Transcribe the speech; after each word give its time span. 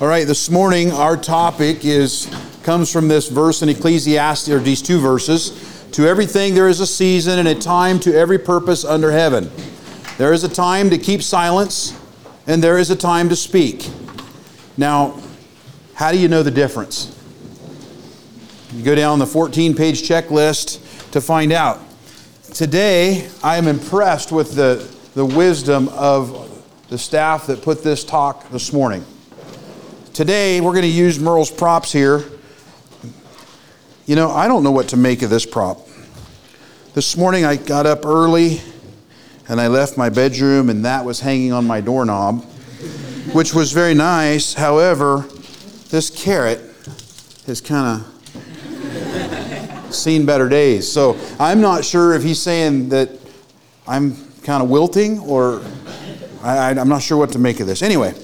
All 0.00 0.06
right, 0.06 0.28
this 0.28 0.48
morning 0.48 0.92
our 0.92 1.16
topic 1.16 1.84
is 1.84 2.30
comes 2.62 2.92
from 2.92 3.08
this 3.08 3.28
verse 3.28 3.62
in 3.62 3.68
Ecclesiastes, 3.68 4.48
or 4.48 4.60
these 4.60 4.80
two 4.80 5.00
verses. 5.00 5.88
To 5.90 6.06
everything 6.06 6.54
there 6.54 6.68
is 6.68 6.78
a 6.78 6.86
season 6.86 7.40
and 7.40 7.48
a 7.48 7.54
time 7.56 7.98
to 8.00 8.14
every 8.16 8.38
purpose 8.38 8.84
under 8.84 9.10
heaven. 9.10 9.50
There 10.16 10.32
is 10.32 10.44
a 10.44 10.48
time 10.48 10.88
to 10.90 10.98
keep 10.98 11.20
silence, 11.20 11.98
and 12.46 12.62
there 12.62 12.78
is 12.78 12.90
a 12.90 12.96
time 12.96 13.28
to 13.30 13.34
speak. 13.34 13.90
Now, 14.76 15.20
how 15.94 16.12
do 16.12 16.18
you 16.18 16.28
know 16.28 16.44
the 16.44 16.52
difference? 16.52 17.12
You 18.72 18.84
go 18.84 18.94
down 18.94 19.18
the 19.18 19.26
14 19.26 19.74
page 19.74 20.08
checklist 20.08 21.10
to 21.10 21.20
find 21.20 21.50
out. 21.50 21.80
Today, 22.54 23.28
I 23.42 23.56
am 23.56 23.66
impressed 23.66 24.30
with 24.30 24.54
the, 24.54 24.88
the 25.16 25.26
wisdom 25.26 25.88
of 25.88 26.64
the 26.88 26.98
staff 26.98 27.48
that 27.48 27.62
put 27.62 27.82
this 27.82 28.04
talk 28.04 28.48
this 28.50 28.72
morning. 28.72 29.04
Today, 30.18 30.60
we're 30.60 30.72
going 30.72 30.82
to 30.82 30.88
use 30.88 31.20
Merle's 31.20 31.48
props 31.48 31.92
here. 31.92 32.24
You 34.04 34.16
know, 34.16 34.32
I 34.32 34.48
don't 34.48 34.64
know 34.64 34.72
what 34.72 34.88
to 34.88 34.96
make 34.96 35.22
of 35.22 35.30
this 35.30 35.46
prop. 35.46 35.86
This 36.94 37.16
morning, 37.16 37.44
I 37.44 37.54
got 37.54 37.86
up 37.86 38.04
early 38.04 38.60
and 39.48 39.60
I 39.60 39.68
left 39.68 39.96
my 39.96 40.08
bedroom, 40.08 40.70
and 40.70 40.84
that 40.84 41.04
was 41.04 41.20
hanging 41.20 41.52
on 41.52 41.68
my 41.68 41.80
doorknob, 41.80 42.42
which 43.32 43.54
was 43.54 43.70
very 43.70 43.94
nice. 43.94 44.54
However, 44.54 45.24
this 45.90 46.10
carrot 46.10 46.62
has 47.46 47.60
kind 47.60 48.02
of 48.02 49.94
seen 49.94 50.26
better 50.26 50.48
days. 50.48 50.90
So 50.90 51.16
I'm 51.38 51.60
not 51.60 51.84
sure 51.84 52.14
if 52.14 52.24
he's 52.24 52.42
saying 52.42 52.88
that 52.88 53.10
I'm 53.86 54.16
kind 54.42 54.64
of 54.64 54.68
wilting 54.68 55.20
or 55.20 55.62
I, 56.42 56.72
am 56.72 56.88
not 56.88 57.02
sure 57.02 57.16
what 57.16 57.30
to 57.34 57.38
make 57.38 57.60
of 57.60 57.68
this. 57.68 57.82
Anyway, 57.82 58.14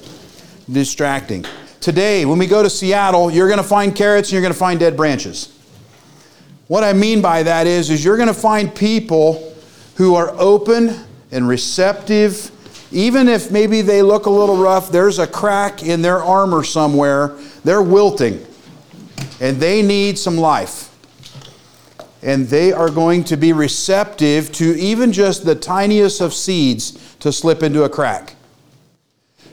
distracting. 0.69 1.45
Today, 1.85 2.25
when 2.25 2.39
we 2.39 2.47
go 2.47 2.63
to 2.63 2.69
Seattle, 2.71 3.29
you're 3.29 3.47
going 3.47 3.61
to 3.61 3.63
find 3.63 3.95
carrots 3.95 4.29
and 4.29 4.33
you're 4.33 4.41
going 4.41 4.51
to 4.51 4.57
find 4.57 4.79
dead 4.79 4.97
branches. 4.97 5.55
What 6.65 6.83
I 6.83 6.93
mean 6.93 7.21
by 7.21 7.43
that 7.43 7.67
is, 7.67 7.91
is 7.91 8.03
you're 8.03 8.17
going 8.17 8.27
to 8.27 8.33
find 8.33 8.73
people 8.73 9.55
who 9.93 10.15
are 10.15 10.31
open 10.39 11.05
and 11.31 11.47
receptive. 11.47 12.49
Even 12.91 13.27
if 13.27 13.51
maybe 13.51 13.81
they 13.81 14.01
look 14.01 14.25
a 14.25 14.31
little 14.31 14.57
rough, 14.57 14.91
there's 14.91 15.19
a 15.19 15.27
crack 15.27 15.83
in 15.83 16.01
their 16.01 16.23
armor 16.23 16.63
somewhere. 16.63 17.37
They're 17.63 17.83
wilting 17.83 18.43
and 19.39 19.57
they 19.57 19.83
need 19.83 20.17
some 20.17 20.37
life. 20.37 20.89
And 22.23 22.47
they 22.47 22.73
are 22.73 22.89
going 22.89 23.25
to 23.25 23.37
be 23.37 23.53
receptive 23.53 24.51
to 24.53 24.75
even 24.79 25.13
just 25.13 25.45
the 25.45 25.53
tiniest 25.53 26.19
of 26.19 26.33
seeds 26.33 27.15
to 27.19 27.31
slip 27.31 27.61
into 27.61 27.83
a 27.83 27.89
crack. 27.89 28.34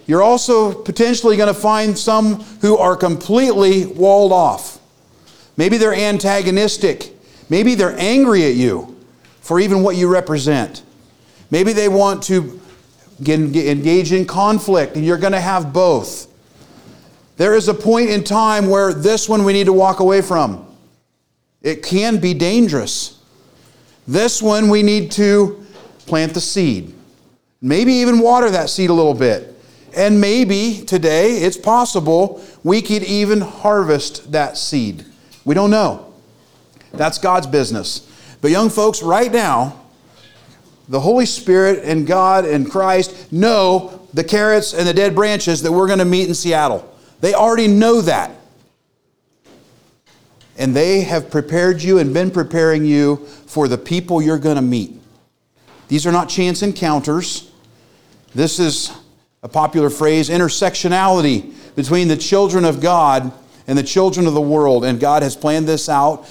You're 0.06 0.22
also 0.22 0.72
potentially 0.72 1.36
going 1.36 1.52
to 1.52 1.58
find 1.58 1.96
some 1.96 2.40
who 2.60 2.76
are 2.76 2.96
completely 2.96 3.86
walled 3.86 4.32
off. 4.32 4.80
Maybe 5.56 5.76
they're 5.76 5.94
antagonistic. 5.94 7.14
Maybe 7.48 7.74
they're 7.74 7.96
angry 7.98 8.44
at 8.44 8.54
you 8.54 8.96
for 9.40 9.60
even 9.60 9.82
what 9.82 9.96
you 9.96 10.08
represent. 10.08 10.82
Maybe 11.50 11.72
they 11.72 11.88
want 11.88 12.22
to 12.24 12.60
engage 13.24 14.12
in 14.12 14.24
conflict, 14.24 14.96
and 14.96 15.04
you're 15.04 15.18
going 15.18 15.32
to 15.32 15.40
have 15.40 15.72
both. 15.72 16.28
There 17.36 17.54
is 17.54 17.68
a 17.68 17.74
point 17.74 18.10
in 18.10 18.24
time 18.24 18.68
where 18.68 18.92
this 18.92 19.28
one 19.28 19.44
we 19.44 19.52
need 19.52 19.66
to 19.66 19.72
walk 19.72 20.00
away 20.00 20.22
from. 20.22 20.66
It 21.62 21.82
can 21.82 22.18
be 22.18 22.34
dangerous. 22.34 23.20
This 24.08 24.42
one 24.42 24.68
we 24.68 24.82
need 24.82 25.12
to 25.12 25.64
plant 26.06 26.34
the 26.34 26.40
seed. 26.40 26.94
Maybe 27.60 27.92
even 27.94 28.18
water 28.18 28.50
that 28.50 28.68
seed 28.68 28.90
a 28.90 28.92
little 28.92 29.14
bit. 29.14 29.51
And 29.94 30.20
maybe 30.20 30.82
today, 30.86 31.38
it's 31.38 31.56
possible, 31.56 32.42
we 32.64 32.80
could 32.80 33.02
even 33.02 33.40
harvest 33.40 34.32
that 34.32 34.56
seed. 34.56 35.04
We 35.44 35.54
don't 35.54 35.70
know. 35.70 36.12
That's 36.92 37.18
God's 37.18 37.46
business. 37.46 38.08
But, 38.40 38.50
young 38.50 38.70
folks, 38.70 39.02
right 39.02 39.30
now, 39.30 39.80
the 40.88 41.00
Holy 41.00 41.26
Spirit 41.26 41.84
and 41.84 42.06
God 42.06 42.44
and 42.44 42.70
Christ 42.70 43.32
know 43.32 44.06
the 44.14 44.24
carrots 44.24 44.74
and 44.74 44.86
the 44.86 44.94
dead 44.94 45.14
branches 45.14 45.62
that 45.62 45.72
we're 45.72 45.86
going 45.86 45.98
to 45.98 46.04
meet 46.04 46.28
in 46.28 46.34
Seattle. 46.34 46.88
They 47.20 47.34
already 47.34 47.68
know 47.68 48.00
that. 48.02 48.30
And 50.58 50.76
they 50.76 51.02
have 51.02 51.30
prepared 51.30 51.82
you 51.82 51.98
and 51.98 52.12
been 52.12 52.30
preparing 52.30 52.84
you 52.84 53.16
for 53.46 53.68
the 53.68 53.78
people 53.78 54.20
you're 54.20 54.38
going 54.38 54.56
to 54.56 54.62
meet. 54.62 55.00
These 55.88 56.06
are 56.06 56.12
not 56.12 56.28
chance 56.28 56.62
encounters. 56.62 57.50
This 58.34 58.58
is 58.58 58.92
a 59.42 59.48
popular 59.48 59.90
phrase, 59.90 60.28
intersectionality 60.28 61.52
between 61.74 62.08
the 62.08 62.16
children 62.16 62.64
of 62.64 62.80
God 62.80 63.32
and 63.66 63.76
the 63.76 63.82
children 63.82 64.26
of 64.26 64.34
the 64.34 64.40
world. 64.40 64.84
And 64.84 65.00
God 65.00 65.22
has 65.22 65.34
planned 65.34 65.66
this 65.66 65.88
out 65.88 66.28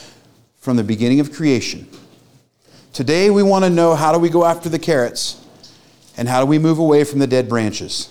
from 0.60 0.78
the 0.78 0.84
beginning 0.84 1.20
of 1.20 1.34
creation. 1.34 1.88
Today, 2.94 3.30
we 3.30 3.44
want 3.44 3.66
to 3.66 3.70
know 3.70 3.96
how 3.96 4.12
do 4.14 4.20
we 4.20 4.30
go 4.30 4.46
after 4.46 4.70
the 4.70 4.80
carrots 4.80 5.46
and 6.18 6.28
how 6.28 6.42
do 6.42 6.46
we 6.46 6.60
move 6.60 6.78
away 6.78 7.04
from 7.04 7.20
the 7.20 7.28
dead 7.28 7.50
branches. 7.50 8.10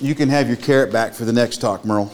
You 0.00 0.14
can 0.14 0.28
have 0.28 0.48
your 0.48 0.56
carrot 0.56 0.92
back 0.92 1.14
for 1.14 1.24
the 1.24 1.32
next 1.32 1.58
talk, 1.58 1.84
Merle. 1.84 2.12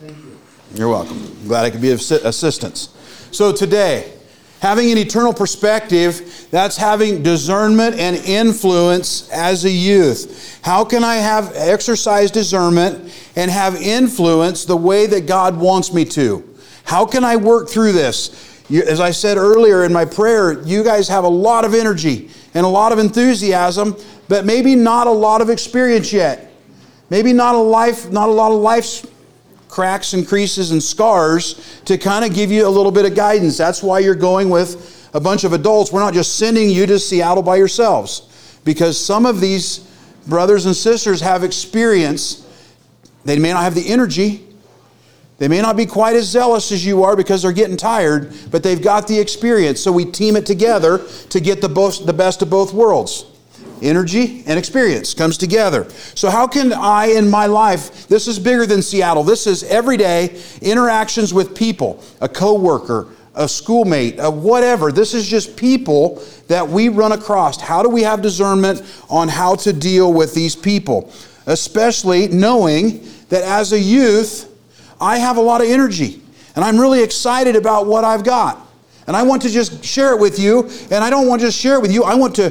Thank 0.00 0.16
you. 0.18 0.38
You're 0.74 0.88
welcome. 0.88 1.34
Glad 1.46 1.64
I 1.64 1.70
could 1.70 1.80
be 1.80 1.92
of 1.92 2.00
assistance. 2.00 2.90
So, 3.30 3.52
today, 3.52 4.12
Having 4.62 4.92
an 4.92 4.98
eternal 4.98 5.34
perspective, 5.34 6.46
that's 6.52 6.76
having 6.76 7.24
discernment 7.24 7.98
and 7.98 8.14
influence 8.14 9.28
as 9.30 9.64
a 9.64 9.70
youth. 9.70 10.60
How 10.62 10.84
can 10.84 11.02
I 11.02 11.16
have 11.16 11.50
exercise 11.56 12.30
discernment 12.30 13.12
and 13.34 13.50
have 13.50 13.74
influence 13.74 14.64
the 14.64 14.76
way 14.76 15.06
that 15.06 15.26
God 15.26 15.58
wants 15.58 15.92
me 15.92 16.04
to? 16.04 16.48
How 16.84 17.04
can 17.04 17.24
I 17.24 17.34
work 17.34 17.70
through 17.70 17.90
this? 17.90 18.62
As 18.70 19.00
I 19.00 19.10
said 19.10 19.36
earlier 19.36 19.82
in 19.82 19.92
my 19.92 20.04
prayer, 20.04 20.62
you 20.62 20.84
guys 20.84 21.08
have 21.08 21.24
a 21.24 21.28
lot 21.28 21.64
of 21.64 21.74
energy 21.74 22.30
and 22.54 22.64
a 22.64 22.68
lot 22.68 22.92
of 22.92 23.00
enthusiasm, 23.00 23.96
but 24.28 24.44
maybe 24.44 24.76
not 24.76 25.08
a 25.08 25.10
lot 25.10 25.40
of 25.40 25.50
experience 25.50 26.12
yet. 26.12 26.52
Maybe 27.10 27.32
not 27.32 27.56
a 27.56 27.58
life, 27.58 28.12
not 28.12 28.28
a 28.28 28.32
lot 28.32 28.52
of 28.52 28.60
life 28.60 29.06
cracks 29.72 30.12
and 30.12 30.28
creases 30.28 30.70
and 30.70 30.82
scars 30.82 31.80
to 31.86 31.96
kind 31.96 32.26
of 32.26 32.34
give 32.34 32.52
you 32.52 32.66
a 32.66 32.68
little 32.68 32.92
bit 32.92 33.06
of 33.06 33.14
guidance. 33.14 33.56
That's 33.56 33.82
why 33.82 34.00
you're 34.00 34.14
going 34.14 34.50
with 34.50 35.08
a 35.14 35.20
bunch 35.20 35.44
of 35.44 35.54
adults. 35.54 35.90
We're 35.90 36.00
not 36.00 36.12
just 36.12 36.36
sending 36.36 36.68
you 36.68 36.84
to 36.84 36.98
Seattle 36.98 37.42
by 37.42 37.56
yourselves 37.56 38.60
because 38.66 39.02
some 39.02 39.24
of 39.24 39.40
these 39.40 39.78
brothers 40.26 40.66
and 40.66 40.76
sisters 40.76 41.22
have 41.22 41.42
experience. 41.42 42.46
They 43.24 43.38
may 43.38 43.54
not 43.54 43.62
have 43.62 43.74
the 43.74 43.88
energy. 43.88 44.46
They 45.38 45.48
may 45.48 45.62
not 45.62 45.78
be 45.78 45.86
quite 45.86 46.16
as 46.16 46.28
zealous 46.28 46.70
as 46.70 46.84
you 46.84 47.02
are 47.02 47.16
because 47.16 47.40
they're 47.40 47.50
getting 47.50 47.78
tired, 47.78 48.34
but 48.50 48.62
they've 48.62 48.82
got 48.82 49.08
the 49.08 49.18
experience. 49.18 49.80
So 49.80 49.90
we 49.90 50.04
team 50.04 50.36
it 50.36 50.44
together 50.44 51.00
to 51.30 51.40
get 51.40 51.62
the, 51.62 51.70
both, 51.70 52.04
the 52.04 52.12
best 52.12 52.42
of 52.42 52.50
both 52.50 52.74
worlds 52.74 53.31
energy 53.82 54.42
and 54.46 54.58
experience 54.58 55.14
comes 55.14 55.36
together. 55.36 55.88
So, 56.14 56.30
how 56.30 56.46
can 56.46 56.72
I 56.72 57.06
in 57.06 57.28
my 57.28 57.46
life, 57.46 58.06
this 58.08 58.28
is 58.28 58.38
bigger 58.38 58.66
than 58.66 58.82
Seattle, 58.82 59.24
this 59.24 59.46
is 59.46 59.64
everyday 59.64 60.40
interactions 60.60 61.34
with 61.34 61.54
people, 61.54 62.02
a 62.20 62.28
coworker, 62.28 63.08
a 63.34 63.48
schoolmate, 63.48 64.16
a 64.18 64.30
whatever. 64.30 64.92
This 64.92 65.14
is 65.14 65.26
just 65.26 65.56
people 65.56 66.22
that 66.48 66.68
we 66.68 66.88
run 66.88 67.12
across. 67.12 67.60
How 67.60 67.82
do 67.82 67.88
we 67.88 68.02
have 68.02 68.22
discernment 68.22 68.82
on 69.08 69.28
how 69.28 69.54
to 69.56 69.72
deal 69.72 70.12
with 70.12 70.34
these 70.34 70.54
people? 70.54 71.12
Especially 71.46 72.28
knowing 72.28 73.06
that 73.30 73.42
as 73.42 73.72
a 73.72 73.78
youth, 73.78 74.48
I 75.00 75.18
have 75.18 75.36
a 75.36 75.40
lot 75.40 75.60
of 75.60 75.68
energy 75.68 76.22
and 76.54 76.64
I'm 76.64 76.78
really 76.78 77.02
excited 77.02 77.56
about 77.56 77.86
what 77.86 78.04
I've 78.04 78.24
got. 78.24 78.58
And 79.06 79.16
I 79.16 79.22
want 79.22 79.42
to 79.42 79.48
just 79.48 79.84
share 79.84 80.12
it 80.14 80.20
with 80.20 80.38
you. 80.38 80.68
And 80.90 81.02
I 81.02 81.10
don't 81.10 81.26
want 81.26 81.40
to 81.40 81.48
just 81.48 81.58
share 81.58 81.76
it 81.76 81.82
with 81.82 81.92
you, 81.92 82.04
I 82.04 82.14
want 82.14 82.36
to 82.36 82.50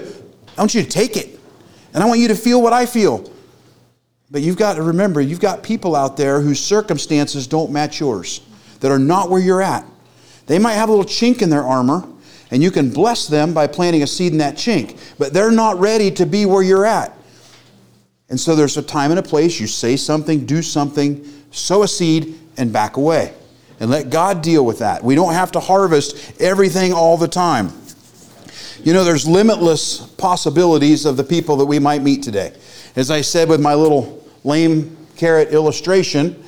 I 0.58 0.62
want 0.62 0.76
you 0.76 0.84
to 0.84 0.90
take 0.90 1.18
it. 1.18 1.40
And 1.94 2.04
I 2.04 2.08
want 2.08 2.20
you 2.20 2.30
to 2.30 2.36
feel 2.36 2.62
what 2.62 2.74
I 2.74 2.86
feel. 2.86 3.32
But 4.30 4.42
you've 4.42 4.58
got 4.58 4.76
to 4.76 4.84
remember, 4.84 5.20
you've 5.20 5.42
got 5.42 5.62
people 5.62 5.96
out 5.96 6.16
there 6.16 6.40
whose 6.40 6.60
circumstances 6.60 7.48
don't 7.48 7.72
match 7.72 8.00
yours, 8.00 8.42
that 8.80 8.90
are 8.90 9.00
not 9.00 9.30
where 9.30 9.42
you're 9.42 9.62
at. 9.62 9.86
They 10.48 10.58
might 10.58 10.74
have 10.74 10.88
a 10.90 10.92
little 10.92 11.06
chink 11.06 11.42
in 11.42 11.50
their 11.50 11.64
armor, 11.64 12.08
and 12.50 12.64
you 12.64 12.72
can 12.72 12.90
bless 12.92 13.28
them 13.28 13.54
by 13.54 13.68
planting 13.68 14.04
a 14.04 14.08
seed 14.08 14.32
in 14.32 14.38
that 14.38 14.56
chink, 14.56 14.98
but 15.18 15.34
they're 15.34 15.52
not 15.52 15.80
ready 15.80 16.12
to 16.12 16.26
be 16.26 16.46
where 16.46 16.64
you're 16.64 16.86
at. 16.86 17.14
And 18.30 18.40
so 18.40 18.56
there's 18.56 18.78
a 18.78 18.82
time 18.82 19.12
and 19.12 19.20
a 19.20 19.24
place. 19.24 19.60
You 19.60 19.68
say 19.68 19.98
something, 19.98 20.46
do 20.46 20.62
something, 20.62 21.26
sow 21.52 21.84
a 21.84 21.88
seed, 21.88 22.40
and 22.56 22.72
back 22.72 22.96
away. 22.96 23.34
And 23.82 23.90
let 23.90 24.10
God 24.10 24.42
deal 24.42 24.66
with 24.66 24.80
that. 24.80 25.04
We 25.04 25.16
don't 25.16 25.34
have 25.34 25.52
to 25.54 25.60
harvest 25.60 26.40
everything 26.40 26.94
all 26.94 27.18
the 27.18 27.28
time. 27.28 27.74
You 28.84 28.94
know, 28.94 29.04
there's 29.04 29.28
limitless 29.28 30.00
possibilities 30.14 31.06
of 31.06 31.18
the 31.18 31.24
people 31.24 31.56
that 31.58 31.66
we 31.66 31.80
might 31.80 32.02
meet 32.02 32.24
today. 32.24 32.54
As 32.96 33.12
I 33.12 33.22
said 33.22 33.48
with 33.48 33.62
my 33.62 33.76
little 33.76 34.28
lame 34.44 34.98
carrot 35.16 35.50
illustration, 35.50 36.44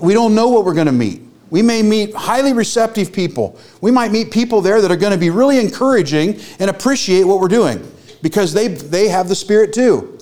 we 0.00 0.14
don't 0.14 0.34
know 0.34 0.48
what 0.48 0.64
we're 0.64 0.74
going 0.74 0.86
to 0.86 0.92
meet. 0.92 1.22
We 1.50 1.62
may 1.62 1.82
meet 1.82 2.14
highly 2.14 2.52
receptive 2.52 3.12
people. 3.12 3.58
We 3.80 3.90
might 3.90 4.12
meet 4.12 4.30
people 4.30 4.60
there 4.60 4.80
that 4.80 4.90
are 4.90 4.96
going 4.96 5.12
to 5.12 5.18
be 5.18 5.30
really 5.30 5.58
encouraging 5.58 6.40
and 6.58 6.70
appreciate 6.70 7.24
what 7.24 7.40
we're 7.40 7.48
doing. 7.48 7.86
because 8.22 8.52
they, 8.52 8.68
they 8.68 9.08
have 9.08 9.28
the 9.28 9.34
Spirit 9.34 9.72
too. 9.72 10.18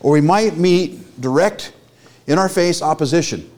Or 0.00 0.12
we 0.12 0.20
might 0.20 0.56
meet 0.56 1.20
direct, 1.20 1.72
in 2.26 2.38
our 2.38 2.48
face 2.48 2.82
opposition. 2.82 3.50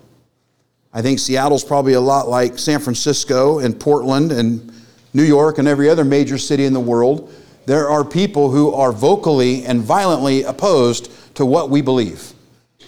I 0.93 1.03
think 1.03 1.19
Seattle's 1.19 1.65
probably 1.65 1.95
a 1.95 2.01
lot 2.01 2.29
like 2.29 2.59
San 2.59 2.81
Francisco 2.81 3.59
and 3.59 3.79
Portland 3.79 4.31
and 4.31 4.73
New 5.15 5.23
York 5.23 5.59
and 5.59 5.67
every 5.67 5.89
other 5.89 6.05
major 6.05 6.39
city 6.39 6.65
in 6.65 6.73
the 6.73 6.81
world. 6.81 7.33
There 7.67 7.89
are 7.89 8.05
people 8.05 8.51
who 8.51 8.73
are 8.73 8.93
vocally 8.93 9.65
and 9.65 9.83
violently 9.83 10.43
opposed 10.43 11.11
to 11.37 11.45
what 11.45 11.71
we 11.71 11.83
believe. 11.83 12.33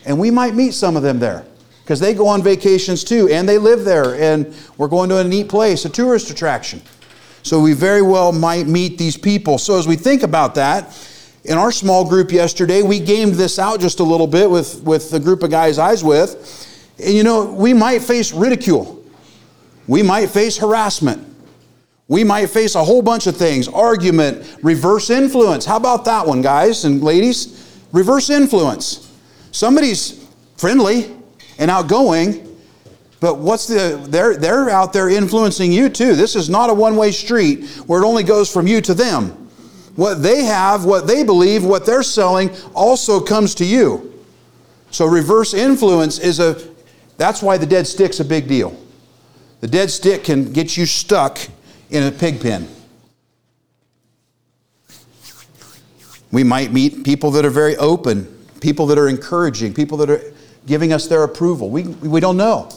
And 0.07 0.19
we 0.19 0.31
might 0.31 0.55
meet 0.55 0.73
some 0.73 0.97
of 0.97 1.03
them 1.03 1.19
there 1.19 1.45
because 1.83 2.01
they 2.01 2.15
go 2.15 2.27
on 2.27 2.43
vacations 2.43 3.05
too 3.05 3.29
and 3.31 3.49
they 3.49 3.59
live 3.59 3.85
there 3.85 4.15
and 4.15 4.55
we're 4.79 4.89
going 4.89 5.09
to 5.11 5.19
a 5.19 5.25
neat 5.25 5.49
place, 5.49 5.85
a 5.85 5.89
tourist 5.89 6.31
attraction. 6.31 6.81
So 7.43 7.61
we 7.61 7.73
very 7.73 8.03
well 8.03 8.33
might 8.33 8.67
meet 8.67 8.99
these 8.99 9.17
people. 9.17 9.59
So 9.59 9.79
as 9.79 9.87
we 9.87 9.97
think 9.97 10.23
about 10.23 10.55
that, 10.57 10.97
in 11.45 11.57
our 11.57 11.73
small 11.73 12.07
group 12.07 12.33
yesterday, 12.33 12.83
we 12.83 13.01
gamed 13.01 13.35
this 13.35 13.59
out 13.59 13.81
just 13.81 14.01
a 14.01 14.05
little 14.05 14.27
bit 14.27 14.51
with, 14.51 14.83
with 14.83 15.11
the 15.11 15.19
group 15.19 15.43
of 15.43 15.51
guys 15.51 15.79
I 15.79 15.93
was 15.93 16.05
with. 16.05 16.97
And 17.03 17.15
you 17.15 17.23
know, 17.23 17.51
we 17.51 17.73
might 17.73 18.03
face 18.03 18.33
ridicule. 18.33 19.03
We 19.87 20.03
might 20.03 20.29
face 20.29 20.59
harassment. 20.59 21.30
We 22.11 22.25
might 22.25 22.51
face 22.51 22.75
a 22.75 22.83
whole 22.83 23.03
bunch 23.03 23.29
of 23.29 23.37
things 23.37 23.69
argument, 23.69 24.59
reverse 24.65 25.11
influence. 25.11 25.65
How 25.65 25.77
about 25.77 26.05
that 26.07 26.27
one, 26.27 26.43
guys 26.43 26.85
and 26.85 27.05
ladies? 27.05 27.79
Reverse 27.93 28.31
influence. 28.31 29.17
Somebody's 29.53 30.27
friendly 30.57 31.15
and 31.61 31.71
outgoing, 31.71 32.59
but 33.21 33.39
what's 33.39 33.69
the, 33.69 34.05
they're, 34.09 34.37
they're 34.37 34.71
out 34.71 34.93
there 34.93 35.09
influencing 35.09 35.71
you 35.71 35.89
too. 35.89 36.17
This 36.17 36.35
is 36.35 36.51
not 36.51 36.69
a 36.69 36.75
one 36.75 36.97
way 36.97 37.13
street 37.13 37.65
where 37.87 38.03
it 38.03 38.05
only 38.05 38.25
goes 38.25 38.53
from 38.53 38.67
you 38.67 38.81
to 38.81 38.93
them. 38.93 39.29
What 39.95 40.15
they 40.21 40.43
have, 40.43 40.85
what 40.85 41.07
they 41.07 41.23
believe, 41.23 41.65
what 41.65 41.87
they're 41.87 42.03
selling 42.03 42.51
also 42.75 43.21
comes 43.21 43.55
to 43.57 43.65
you. 43.65 44.21
So 44.91 45.07
reverse 45.07 45.55
influence 45.55 46.19
is 46.19 46.41
a, 46.41 46.61
that's 47.19 47.41
why 47.41 47.57
the 47.57 47.67
dead 47.67 47.87
stick's 47.87 48.19
a 48.19 48.25
big 48.25 48.49
deal. 48.49 48.77
The 49.61 49.69
dead 49.69 49.93
stick 49.93 50.25
can 50.25 50.53
get 50.53 50.77
you 50.77 50.87
stuck 50.87 51.39
in 51.91 52.05
a 52.05 52.11
pig 52.13 52.41
pen. 52.41 52.69
We 56.33 56.45
might 56.45 56.73
meet 56.73 57.05
people 57.05 57.33
that 57.33 57.45
are 57.45 57.51
very 57.51 57.77
open, 57.77 58.25
people 58.61 58.87
that 58.87 58.99
are 58.99 59.09
encouraging, 59.09 59.75
people 59.75 59.99
that 59.99 60.11
are 60.11 60.23
giving 60.67 60.93
us 60.93 61.09
their 61.09 61.25
approval. 61.25 61.71
We, 61.71 61.83
we 61.83 62.21
don't 62.21 62.37
know. 62.37 62.69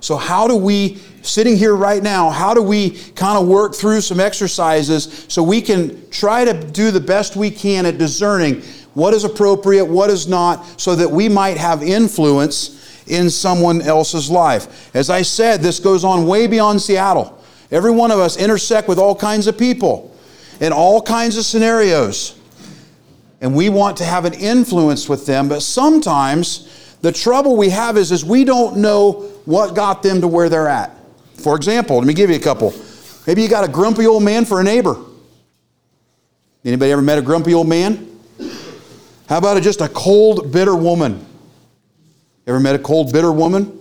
So, 0.00 0.16
how 0.16 0.48
do 0.48 0.56
we, 0.56 0.96
sitting 1.22 1.56
here 1.56 1.74
right 1.74 2.02
now, 2.02 2.30
how 2.30 2.54
do 2.54 2.62
we 2.62 2.90
kind 3.12 3.38
of 3.38 3.46
work 3.46 3.74
through 3.74 4.00
some 4.00 4.18
exercises 4.18 5.26
so 5.28 5.42
we 5.42 5.60
can 5.60 6.10
try 6.10 6.44
to 6.44 6.54
do 6.54 6.90
the 6.90 7.00
best 7.00 7.36
we 7.36 7.50
can 7.50 7.84
at 7.86 7.98
discerning 7.98 8.62
what 8.94 9.14
is 9.14 9.24
appropriate, 9.24 9.84
what 9.84 10.10
is 10.10 10.26
not, 10.26 10.80
so 10.80 10.96
that 10.96 11.10
we 11.10 11.28
might 11.28 11.56
have 11.58 11.82
influence 11.82 13.04
in 13.06 13.30
someone 13.30 13.82
else's 13.82 14.30
life? 14.30 14.94
As 14.94 15.10
I 15.10 15.22
said, 15.22 15.60
this 15.60 15.78
goes 15.80 16.02
on 16.02 16.26
way 16.26 16.46
beyond 16.46 16.80
Seattle. 16.80 17.39
Every 17.70 17.90
one 17.90 18.10
of 18.10 18.18
us 18.18 18.36
intersect 18.36 18.88
with 18.88 18.98
all 18.98 19.14
kinds 19.14 19.46
of 19.46 19.56
people 19.56 20.10
in 20.60 20.72
all 20.72 21.00
kinds 21.00 21.36
of 21.36 21.44
scenarios. 21.44 22.38
And 23.40 23.54
we 23.54 23.70
want 23.70 23.96
to 23.98 24.04
have 24.04 24.26
an 24.26 24.34
influence 24.34 25.08
with 25.08 25.26
them, 25.26 25.48
but 25.48 25.62
sometimes 25.62 26.96
the 27.00 27.10
trouble 27.10 27.56
we 27.56 27.70
have 27.70 27.96
is, 27.96 28.12
is 28.12 28.24
we 28.24 28.44
don't 28.44 28.76
know 28.76 29.12
what 29.46 29.74
got 29.74 30.02
them 30.02 30.20
to 30.20 30.28
where 30.28 30.50
they're 30.50 30.68
at. 30.68 30.94
For 31.34 31.56
example, 31.56 31.96
let 31.96 32.06
me 32.06 32.12
give 32.12 32.28
you 32.28 32.36
a 32.36 32.40
couple. 32.40 32.74
Maybe 33.26 33.42
you 33.42 33.48
got 33.48 33.64
a 33.64 33.72
grumpy 33.72 34.06
old 34.06 34.22
man 34.22 34.44
for 34.44 34.60
a 34.60 34.64
neighbor. 34.64 34.96
Anybody 36.62 36.92
ever 36.92 37.00
met 37.00 37.18
a 37.18 37.22
grumpy 37.22 37.54
old 37.54 37.68
man? 37.68 38.06
How 39.26 39.38
about 39.38 39.56
a, 39.56 39.60
just 39.62 39.80
a 39.80 39.88
cold, 39.88 40.52
bitter 40.52 40.76
woman? 40.76 41.24
Ever 42.46 42.60
met 42.60 42.74
a 42.74 42.78
cold, 42.78 43.12
bitter 43.12 43.32
woman? 43.32 43.78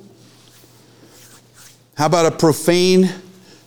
How 1.97 2.05
about 2.05 2.25
a 2.27 2.31
profane 2.31 3.09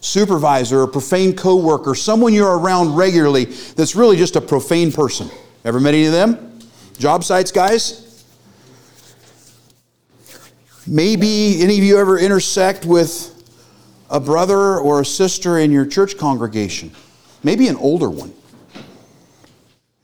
supervisor, 0.02 0.82
a 0.82 0.88
profane 0.88 1.34
coworker, 1.34 1.94
someone 1.94 2.34
you're 2.34 2.58
around 2.58 2.94
regularly 2.94 3.46
that's 3.46 3.96
really 3.96 4.16
just 4.16 4.36
a 4.36 4.40
profane 4.40 4.92
person? 4.92 5.30
Ever 5.64 5.80
met 5.80 5.94
any 5.94 6.06
of 6.06 6.12
them? 6.12 6.58
Job 6.98 7.24
sites, 7.24 7.50
guys? 7.50 8.24
Maybe 10.86 11.62
any 11.62 11.78
of 11.78 11.84
you 11.84 11.98
ever 11.98 12.18
intersect 12.18 12.84
with 12.84 13.30
a 14.10 14.18
brother 14.18 14.78
or 14.78 15.00
a 15.00 15.04
sister 15.04 15.58
in 15.58 15.70
your 15.70 15.86
church 15.86 16.18
congregation, 16.18 16.90
maybe 17.44 17.68
an 17.68 17.76
older 17.76 18.10
one. 18.10 18.34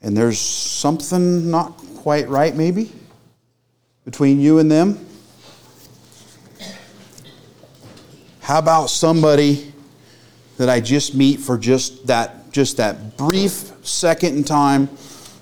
And 0.01 0.17
there's 0.17 0.39
something 0.39 1.51
not 1.51 1.77
quite 1.97 2.29
right, 2.29 2.55
maybe, 2.55 2.93
between 4.05 4.41
you 4.41 4.61
and 4.61 4.71
them. 4.71 5.05
How 8.41 8.61
about 8.61 8.87
somebody 8.87 9.75
that 10.59 10.69
I 10.69 10.81
just 10.81 11.15
meet 11.15 11.41
for 11.41 11.57
just 11.57 12.07
that, 12.09 12.53
just 12.53 12.77
that 12.77 13.17
brief 13.17 13.73
second 13.83 14.37
in 14.37 14.45
time, 14.45 14.89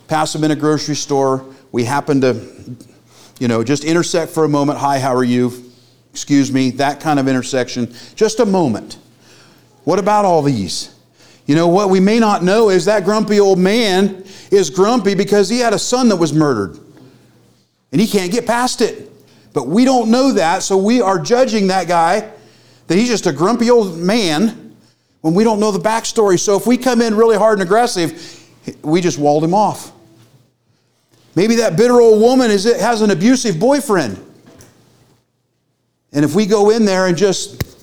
pass 0.08 0.32
them 0.32 0.44
in 0.44 0.52
a 0.52 0.56
grocery 0.56 0.94
store, 0.94 1.44
we 1.72 1.84
happen 1.84 2.20
to 2.20 2.34
you 3.38 3.48
know, 3.48 3.62
just 3.62 3.84
intersect 3.84 4.32
for 4.32 4.44
a 4.44 4.48
moment. 4.48 4.78
Hi, 4.78 4.98
how 4.98 5.14
are 5.14 5.24
you? 5.24 5.72
Excuse 6.10 6.50
me, 6.50 6.70
that 6.72 7.00
kind 7.00 7.18
of 7.18 7.28
intersection. 7.28 7.92
Just 8.14 8.40
a 8.40 8.46
moment. 8.46 8.98
What 9.84 9.98
about 9.98 10.24
all 10.24 10.42
these? 10.42 10.94
You 11.46 11.54
know, 11.54 11.68
what 11.68 11.90
we 11.90 12.00
may 12.00 12.18
not 12.18 12.42
know 12.42 12.70
is 12.70 12.86
that 12.86 13.04
grumpy 13.04 13.38
old 13.38 13.58
man 13.58 14.24
is 14.50 14.70
grumpy 14.70 15.14
because 15.14 15.48
he 15.48 15.58
had 15.58 15.74
a 15.74 15.78
son 15.78 16.08
that 16.08 16.16
was 16.16 16.32
murdered. 16.32 16.78
And 17.92 18.00
he 18.00 18.06
can't 18.06 18.32
get 18.32 18.46
past 18.46 18.80
it. 18.80 19.10
But 19.52 19.68
we 19.68 19.84
don't 19.84 20.10
know 20.10 20.32
that, 20.32 20.62
so 20.62 20.76
we 20.76 21.00
are 21.00 21.18
judging 21.18 21.68
that 21.68 21.88
guy 21.88 22.30
that 22.88 22.96
he's 22.96 23.08
just 23.08 23.26
a 23.26 23.32
grumpy 23.32 23.70
old 23.70 23.96
man 23.96 24.65
when 25.26 25.34
we 25.34 25.42
don't 25.42 25.58
know 25.58 25.72
the 25.72 25.80
backstory. 25.80 26.38
So 26.38 26.56
if 26.56 26.68
we 26.68 26.76
come 26.76 27.02
in 27.02 27.16
really 27.16 27.36
hard 27.36 27.58
and 27.58 27.66
aggressive, 27.66 28.48
we 28.82 29.00
just 29.00 29.18
walled 29.18 29.42
him 29.42 29.54
off. 29.54 29.90
Maybe 31.34 31.56
that 31.56 31.76
bitter 31.76 32.00
old 32.00 32.22
woman 32.22 32.48
is, 32.52 32.62
has 32.62 33.00
an 33.00 33.10
abusive 33.10 33.58
boyfriend. 33.58 34.24
And 36.12 36.24
if 36.24 36.36
we 36.36 36.46
go 36.46 36.70
in 36.70 36.84
there 36.84 37.08
and 37.08 37.16
just 37.16 37.76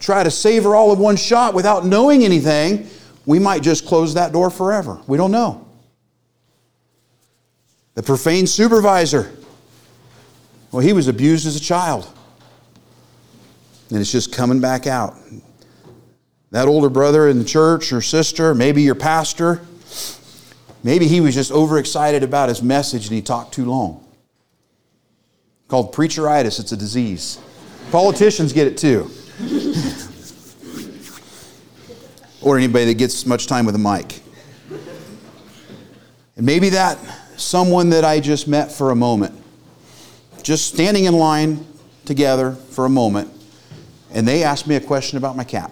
try 0.00 0.24
to 0.24 0.32
save 0.32 0.64
her 0.64 0.74
all 0.74 0.92
in 0.92 0.98
one 0.98 1.14
shot 1.14 1.54
without 1.54 1.86
knowing 1.86 2.24
anything, 2.24 2.90
we 3.24 3.38
might 3.38 3.62
just 3.62 3.86
close 3.86 4.14
that 4.14 4.32
door 4.32 4.50
forever. 4.50 5.00
We 5.06 5.16
don't 5.16 5.30
know. 5.30 5.68
The 7.94 8.02
profane 8.02 8.48
supervisor. 8.48 9.30
Well, 10.72 10.80
he 10.80 10.92
was 10.92 11.06
abused 11.06 11.46
as 11.46 11.54
a 11.54 11.60
child. 11.60 12.12
And 13.90 14.00
it's 14.00 14.10
just 14.10 14.32
coming 14.32 14.58
back 14.60 14.88
out. 14.88 15.14
That 16.50 16.68
older 16.68 16.88
brother 16.88 17.28
in 17.28 17.38
the 17.38 17.44
church 17.44 17.92
or 17.92 18.00
sister, 18.00 18.54
maybe 18.54 18.82
your 18.82 18.96
pastor, 18.96 19.60
Maybe 20.82 21.06
he 21.06 21.20
was 21.20 21.34
just 21.34 21.52
overexcited 21.52 22.22
about 22.22 22.48
his 22.48 22.62
message 22.62 23.06
and 23.06 23.14
he 23.14 23.20
talked 23.20 23.52
too 23.52 23.66
long. 23.66 24.04
Called 25.68 25.94
preacheritis, 25.94 26.58
it's 26.58 26.72
a 26.72 26.76
disease. 26.76 27.38
Politicians 27.90 28.52
get 28.52 28.66
it 28.66 28.78
too. 28.78 29.10
or 32.42 32.56
anybody 32.56 32.86
that 32.86 32.94
gets 32.94 33.26
much 33.26 33.46
time 33.46 33.66
with 33.66 33.74
a 33.74 33.78
mic. 33.78 34.20
And 36.36 36.46
maybe 36.46 36.70
that 36.70 36.98
someone 37.36 37.90
that 37.90 38.04
I 38.04 38.20
just 38.20 38.48
met 38.48 38.72
for 38.72 38.90
a 38.90 38.96
moment, 38.96 39.34
just 40.42 40.72
standing 40.72 41.04
in 41.04 41.12
line 41.12 41.66
together 42.06 42.52
for 42.52 42.86
a 42.86 42.88
moment, 42.88 43.30
and 44.12 44.26
they 44.26 44.42
asked 44.42 44.66
me 44.66 44.76
a 44.76 44.80
question 44.80 45.18
about 45.18 45.36
my 45.36 45.44
cap. 45.44 45.70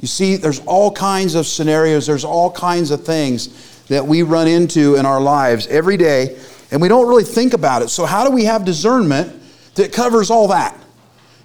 You 0.00 0.08
see, 0.08 0.36
there's 0.36 0.60
all 0.60 0.92
kinds 0.92 1.34
of 1.34 1.46
scenarios, 1.46 2.06
there's 2.06 2.24
all 2.24 2.50
kinds 2.50 2.90
of 2.90 3.04
things 3.04 3.84
that 3.88 4.06
we 4.06 4.22
run 4.22 4.48
into 4.48 4.96
in 4.96 5.06
our 5.06 5.20
lives 5.20 5.66
every 5.68 5.96
day, 5.96 6.38
and 6.70 6.82
we 6.82 6.88
don't 6.88 7.08
really 7.08 7.24
think 7.24 7.54
about 7.54 7.82
it. 7.82 7.88
So, 7.88 8.04
how 8.04 8.24
do 8.24 8.30
we 8.30 8.44
have 8.44 8.64
discernment 8.64 9.42
that 9.74 9.92
covers 9.92 10.30
all 10.30 10.48
that? 10.48 10.76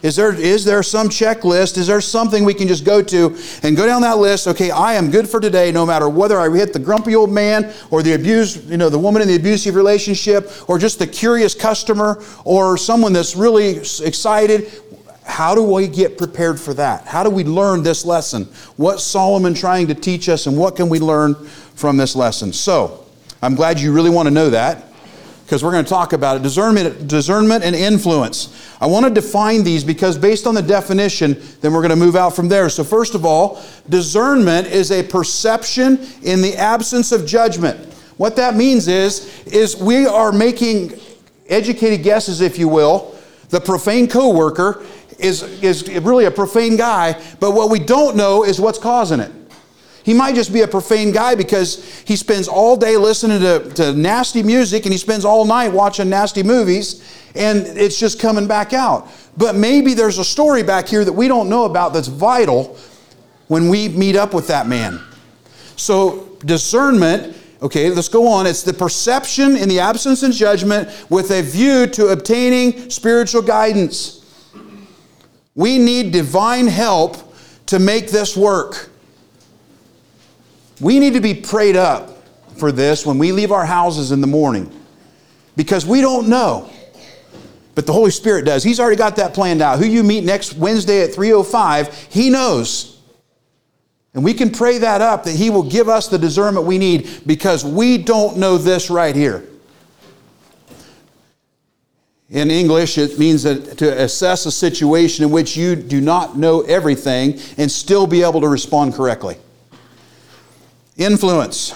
Is 0.02 0.16
there, 0.16 0.34
is 0.34 0.66
there 0.66 0.82
some 0.82 1.10
checklist? 1.10 1.78
Is 1.78 1.86
there 1.86 2.02
something 2.02 2.44
we 2.44 2.56
can 2.56 2.68
just 2.68 2.84
go 2.84 3.04
to 3.04 3.38
and 3.62 3.78
go 3.78 3.86
down 3.86 4.02
that 4.02 4.18
list? 4.18 4.48
Okay, 4.48 4.72
I 4.72 4.94
am 4.94 5.12
good 5.12 5.30
for 5.30 5.40
today 5.40 5.72
no 5.72 5.86
matter 5.86 6.10
whether 6.10 6.40
I 6.40 6.50
hit 6.50 6.74
the 6.74 6.80
grumpy 6.80 7.16
old 7.16 7.32
man 7.32 7.72
or 7.92 8.02
the 8.02 8.14
abused, 8.14 8.68
you 8.68 8.78
know, 8.78 8.90
the 8.90 8.98
woman 8.98 9.22
in 9.22 9.28
the 9.28 9.36
abusive 9.36 9.76
relationship 9.76 10.68
or 10.68 10.80
just 10.80 10.98
the 10.98 11.06
curious 11.06 11.54
customer 11.54 12.24
or 12.46 12.78
someone 12.78 13.14
that's 13.14 13.36
really 13.36 13.78
excited. 13.78 14.72
How 15.24 15.56
do 15.56 15.64
we 15.64 15.88
get 15.88 16.18
prepared 16.18 16.60
for 16.60 16.74
that? 16.74 17.06
How 17.06 17.24
do 17.24 17.30
we 17.30 17.44
learn 17.44 17.84
this 17.84 18.06
lesson? 18.06 18.46
What's 18.76 19.04
Solomon 19.04 19.54
trying 19.54 19.88
to 19.88 19.96
teach 19.96 20.30
us, 20.30 20.48
and 20.48 20.58
what 20.58 20.76
can 20.76 20.90
we 20.90 21.00
learn 21.00 21.36
from 21.76 21.98
this 21.98 22.16
lesson? 22.16 22.54
So, 22.54 23.06
I'm 23.42 23.56
glad 23.56 23.80
you 23.80 23.92
really 23.92 24.10
want 24.10 24.28
to 24.28 24.34
know 24.34 24.50
that 24.50 24.86
because 25.52 25.66
we're 25.66 25.72
going 25.72 25.84
to 25.84 25.90
talk 25.90 26.14
about 26.14 26.38
it. 26.38 26.44
Discernment, 26.44 27.10
discernment 27.10 27.64
and 27.64 27.76
influence. 27.76 28.74
I 28.80 28.86
want 28.86 29.06
to 29.06 29.12
define 29.12 29.64
these 29.64 29.84
because 29.84 30.18
based 30.18 30.48
on 30.48 30.56
the 30.56 30.62
definition, 30.62 31.42
then 31.60 31.74
we're 31.74 31.82
going 31.82 31.90
to 31.90 31.98
move 31.98 32.16
out 32.16 32.36
from 32.36 32.48
there. 32.48 32.70
So, 32.70 32.84
first 32.84 33.16
of 33.16 33.26
all, 33.26 33.62
discernment 33.90 34.68
is 34.68 34.92
a 34.92 35.04
perception 35.04 36.00
in 36.24 36.42
the 36.42 36.56
absence 36.56 37.12
of 37.12 37.26
judgment. 37.26 37.94
What 38.16 38.38
that 38.38 38.56
means 38.56 38.88
is, 38.88 39.46
is 39.46 39.76
we 39.76 40.06
are 40.06 40.32
making 40.32 41.00
educated 41.50 42.04
guesses, 42.04 42.40
if 42.40 42.58
you 42.58 42.68
will. 42.68 43.18
The 43.50 43.60
profane 43.60 44.08
coworker 44.08 44.86
is, 45.22 45.44
is 45.64 45.88
really 46.02 46.26
a 46.26 46.32
profane 46.32 46.78
guy, 46.78 47.22
but 47.40 47.52
what 47.52 47.70
we 47.70 47.80
don't 47.80 48.16
know 48.16 48.44
is 48.44 48.60
what's 48.60 48.80
causing 48.80 49.20
it. 49.20 49.32
He 50.04 50.14
might 50.14 50.34
just 50.34 50.52
be 50.52 50.62
a 50.62 50.68
profane 50.68 51.12
guy 51.12 51.36
because 51.36 52.00
he 52.02 52.16
spends 52.16 52.48
all 52.48 52.76
day 52.76 52.98
listening 52.98 53.40
to, 53.42 53.70
to 53.76 53.94
nasty 53.94 54.42
music 54.42 54.86
and 54.86 54.92
he 54.92 54.98
spends 54.98 55.26
all 55.26 55.46
night 55.46 55.70
watching 55.70 56.10
nasty 56.10 56.42
movies 56.42 57.04
and 57.36 57.60
it's 57.78 58.00
just 58.00 58.20
coming 58.20 58.48
back 58.48 58.74
out. 58.74 59.08
But 59.38 59.56
maybe 59.56 59.94
there's 59.94 60.18
a 60.18 60.26
story 60.26 60.64
back 60.64 60.88
here 60.88 61.06
that 61.06 61.14
we 61.14 61.28
don't 61.28 61.50
know 61.50 61.66
about 61.66 61.94
that's 61.94 62.08
vital 62.08 62.78
when 63.48 63.70
we 63.70 63.90
meet 63.90 64.16
up 64.16 64.34
with 64.34 64.48
that 64.48 64.68
man. 64.68 65.00
So, 65.76 66.38
discernment, 66.46 67.38
okay, 67.62 67.90
let's 67.90 68.10
go 68.10 68.28
on. 68.28 68.48
It's 68.48 68.64
the 68.64 68.74
perception 68.74 69.56
in 69.56 69.70
the 69.70 69.80
absence 69.80 70.24
of 70.24 70.32
judgment 70.32 70.90
with 71.10 71.32
a 71.32 71.42
view 71.42 71.88
to 71.88 72.08
obtaining 72.08 72.90
spiritual 72.90 73.42
guidance. 73.42 74.21
We 75.56 75.78
need 75.78 76.12
divine 76.12 76.68
help 76.68 77.18
to 77.68 77.80
make 77.80 78.10
this 78.10 78.36
work. 78.38 78.90
We 80.80 81.00
need 81.00 81.14
to 81.14 81.22
be 81.22 81.34
prayed 81.34 81.76
up 81.76 82.18
for 82.58 82.72
this 82.72 83.06
when 83.06 83.18
we 83.18 83.32
leave 83.32 83.52
our 83.52 83.66
houses 83.66 84.12
in 84.12 84.22
the 84.22 84.28
morning 84.28 84.72
because 85.56 85.86
we 85.86 86.02
don't 86.02 86.28
know. 86.28 86.70
But 87.76 87.86
the 87.86 87.94
Holy 87.94 88.12
Spirit 88.12 88.46
does. 88.46 88.64
He's 88.64 88.80
already 88.80 88.98
got 88.98 89.16
that 89.16 89.34
planned 89.34 89.62
out. 89.62 89.80
Who 89.80 89.86
you 89.86 90.04
meet 90.04 90.24
next 90.24 90.54
Wednesday 90.54 91.04
at 91.04 91.14
305, 91.14 92.08
he 92.10 92.30
knows. 92.30 93.00
And 94.14 94.24
we 94.24 94.34
can 94.34 94.50
pray 94.50 94.78
that 94.80 95.02
up 95.02 95.24
that 95.24 95.36
he 95.36 95.50
will 95.50 95.64
give 95.64 95.88
us 95.88 96.08
the 96.08 96.18
discernment 96.18 96.66
we 96.66 96.78
need 96.78 97.22
because 97.26 97.64
we 97.64 97.98
don't 97.98 98.38
know 98.38 98.58
this 98.58 98.90
right 98.90 99.16
here. 99.16 99.46
In 102.32 102.50
English, 102.50 102.98
it 102.98 103.20
means 103.20 103.44
that 103.44 103.78
to 103.80 104.02
assess 104.04 104.46
a 104.46 104.52
situation 104.52 105.26
in 105.26 105.32
which 105.32 105.58
you 105.58 105.76
do 105.76 106.00
not 106.00 106.38
know 106.38 106.62
everything 106.62 107.38
and 107.58 107.70
still 107.70 108.08
be 108.08 108.24
able 108.24 108.40
to 108.40 108.48
respond 108.48 108.94
correctly. 108.94 109.36
Influence. 110.96 111.76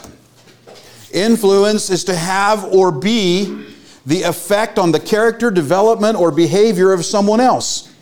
Influence 1.12 1.89
is 1.89 2.05
to 2.05 2.15
have 2.15 2.63
or 2.65 2.89
be 2.89 3.65
the 4.05 4.24
effect 4.24 4.79
on 4.79 4.93
the 4.93 5.00
character, 5.00 5.51
development, 5.51 6.17
or 6.17 6.31
behavior 6.31 6.93
of 6.93 7.03
someone 7.03 7.41
else. 7.41 7.93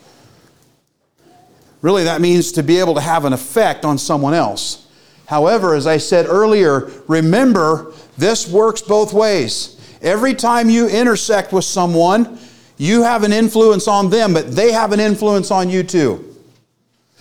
Really, 1.82 2.04
that 2.04 2.20
means 2.20 2.52
to 2.52 2.62
be 2.62 2.78
able 2.78 2.94
to 2.94 3.00
have 3.00 3.24
an 3.24 3.32
effect 3.32 3.84
on 3.84 3.98
someone 3.98 4.32
else. 4.32 4.86
However, 5.26 5.74
as 5.74 5.88
I 5.88 5.96
said 5.96 6.26
earlier, 6.26 6.90
remember 7.08 7.92
this 8.16 8.48
works 8.48 8.80
both 8.80 9.12
ways. 9.12 9.80
Every 10.02 10.34
time 10.34 10.68
you 10.68 10.86
intersect 10.86 11.52
with 11.52 11.64
someone, 11.64 12.38
you 12.76 13.02
have 13.02 13.22
an 13.22 13.32
influence 13.32 13.86
on 13.86 14.10
them, 14.10 14.34
but 14.34 14.54
they 14.54 14.72
have 14.72 14.92
an 14.92 15.00
influence 15.00 15.50
on 15.50 15.70
you 15.70 15.82
too. 15.82 16.36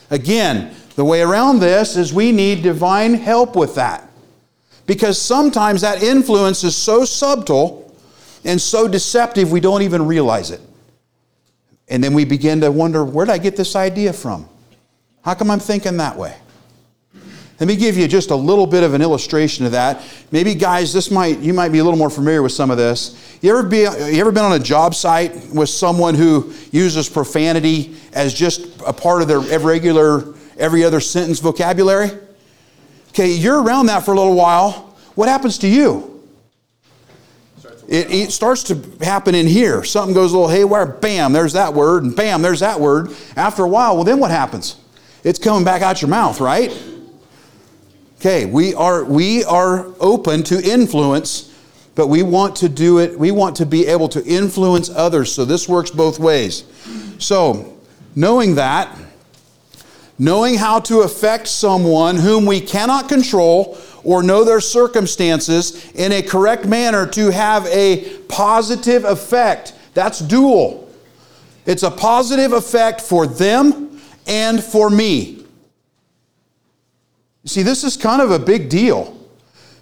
Again, 0.09 0.75
the 0.95 1.05
way 1.05 1.21
around 1.21 1.59
this 1.59 1.95
is 1.95 2.13
we 2.13 2.31
need 2.31 2.63
divine 2.63 3.13
help 3.13 3.55
with 3.55 3.75
that. 3.75 4.07
Because 4.85 5.19
sometimes 5.19 5.81
that 5.81 6.03
influence 6.03 6.63
is 6.63 6.75
so 6.75 7.05
subtle 7.05 7.95
and 8.43 8.59
so 8.59 8.87
deceptive 8.87 9.51
we 9.51 9.59
don't 9.59 9.81
even 9.81 10.05
realize 10.05 10.51
it. 10.51 10.61
And 11.87 12.03
then 12.03 12.13
we 12.13 12.25
begin 12.25 12.61
to 12.61 12.71
wonder 12.71 13.03
where 13.03 13.25
did 13.25 13.31
I 13.31 13.37
get 13.37 13.55
this 13.55 13.75
idea 13.75 14.13
from? 14.13 14.47
How 15.23 15.33
come 15.33 15.49
I'm 15.49 15.59
thinking 15.59 15.97
that 15.97 16.17
way? 16.17 16.35
Let 17.59 17.67
me 17.67 17.75
give 17.75 17.95
you 17.95 18.07
just 18.07 18.31
a 18.31 18.35
little 18.35 18.65
bit 18.65 18.83
of 18.83 18.93
an 18.93 19.01
illustration 19.01 19.65
of 19.65 19.73
that. 19.73 20.01
Maybe 20.31 20.55
guys, 20.55 20.91
this 20.91 21.11
might 21.11 21.39
you 21.39 21.53
might 21.53 21.69
be 21.69 21.77
a 21.77 21.83
little 21.83 21.99
more 21.99 22.09
familiar 22.09 22.41
with 22.41 22.51
some 22.51 22.71
of 22.71 22.77
this. 22.77 23.37
You 23.41 23.51
ever 23.51 23.63
be 23.63 23.79
you 23.79 24.19
ever 24.19 24.31
been 24.31 24.43
on 24.43 24.53
a 24.53 24.63
job 24.63 24.95
site 24.95 25.49
with 25.53 25.69
someone 25.69 26.15
who 26.15 26.53
uses 26.71 27.07
profanity 27.07 27.95
as 28.13 28.33
just 28.33 28.81
a 28.85 28.93
part 28.93 29.21
of 29.21 29.27
their 29.27 29.39
regular 29.59 30.33
every 30.57 30.83
other 30.83 30.99
sentence 30.99 31.39
vocabulary. 31.39 32.09
Okay, 33.09 33.31
you're 33.31 33.61
around 33.61 33.85
that 33.85 34.03
for 34.03 34.13
a 34.13 34.17
little 34.17 34.35
while. 34.35 34.95
What 35.13 35.29
happens 35.29 35.59
to 35.59 35.67
you? 35.67 36.09
It, 37.87 38.11
it, 38.11 38.31
starts 38.31 38.63
to 38.63 38.81
happen 39.01 39.35
in 39.35 39.45
here. 39.45 39.83
Something 39.83 40.15
goes 40.15 40.31
a 40.31 40.37
little 40.37 40.49
haywire, 40.49 40.85
bam, 40.85 41.33
there's 41.33 41.53
that 41.53 41.73
word, 41.73 42.03
and 42.03 42.15
bam, 42.15 42.41
there's 42.41 42.61
that 42.61 42.79
word. 42.79 43.13
After 43.35 43.63
a 43.63 43.67
while, 43.67 43.95
well, 43.95 44.03
then 44.03 44.19
what 44.19 44.31
happens? 44.31 44.77
It's 45.23 45.37
coming 45.37 45.63
back 45.63 45.81
out 45.81 46.01
your 46.01 46.09
mouth, 46.09 46.39
right? 46.39 46.71
Okay, 48.25 48.45
we 48.45 48.73
are, 48.73 49.03
we 49.03 49.43
are 49.43 49.85
open 49.99 50.43
to 50.43 50.63
influence, 50.63 51.53
but 51.93 52.07
we 52.07 52.23
want 52.23 52.55
to 52.55 52.69
do 52.69 52.99
it, 52.99 53.19
we 53.19 53.31
want 53.31 53.57
to 53.57 53.65
be 53.65 53.85
able 53.85 54.07
to 54.07 54.23
influence 54.23 54.89
others. 54.89 55.29
So 55.29 55.43
this 55.43 55.67
works 55.67 55.91
both 55.91 56.19
ways. 56.19 56.63
So, 57.19 57.77
knowing 58.15 58.55
that, 58.55 58.97
knowing 60.17 60.55
how 60.55 60.79
to 60.79 61.01
affect 61.01 61.49
someone 61.49 62.15
whom 62.15 62.45
we 62.45 62.61
cannot 62.61 63.09
control 63.09 63.77
or 64.05 64.23
know 64.23 64.45
their 64.45 64.61
circumstances 64.61 65.91
in 65.91 66.13
a 66.13 66.21
correct 66.21 66.65
manner 66.65 67.05
to 67.07 67.29
have 67.29 67.65
a 67.65 68.19
positive 68.29 69.03
effect. 69.03 69.73
That's 69.95 70.19
dual. 70.19 70.89
It's 71.65 71.83
a 71.83 71.91
positive 71.91 72.53
effect 72.53 73.01
for 73.01 73.27
them 73.27 73.99
and 74.25 74.63
for 74.63 74.89
me. 74.89 75.42
See, 77.45 77.61
this 77.61 77.83
is 77.83 77.97
kind 77.97 78.21
of 78.21 78.31
a 78.31 78.39
big 78.39 78.69
deal 78.69 79.17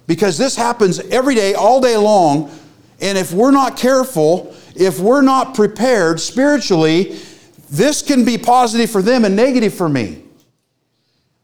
because 0.06 0.36
this 0.36 0.56
happens 0.56 0.98
every 0.98 1.34
day, 1.34 1.54
all 1.54 1.80
day 1.80 1.96
long. 1.96 2.50
And 3.00 3.16
if 3.16 3.32
we're 3.32 3.52
not 3.52 3.76
careful, 3.76 4.54
if 4.74 4.98
we're 4.98 5.22
not 5.22 5.54
prepared 5.54 6.20
spiritually, 6.20 7.18
this 7.70 8.02
can 8.02 8.24
be 8.24 8.36
positive 8.36 8.90
for 8.90 9.00
them 9.00 9.24
and 9.24 9.36
negative 9.36 9.74
for 9.74 9.88
me. 9.88 10.24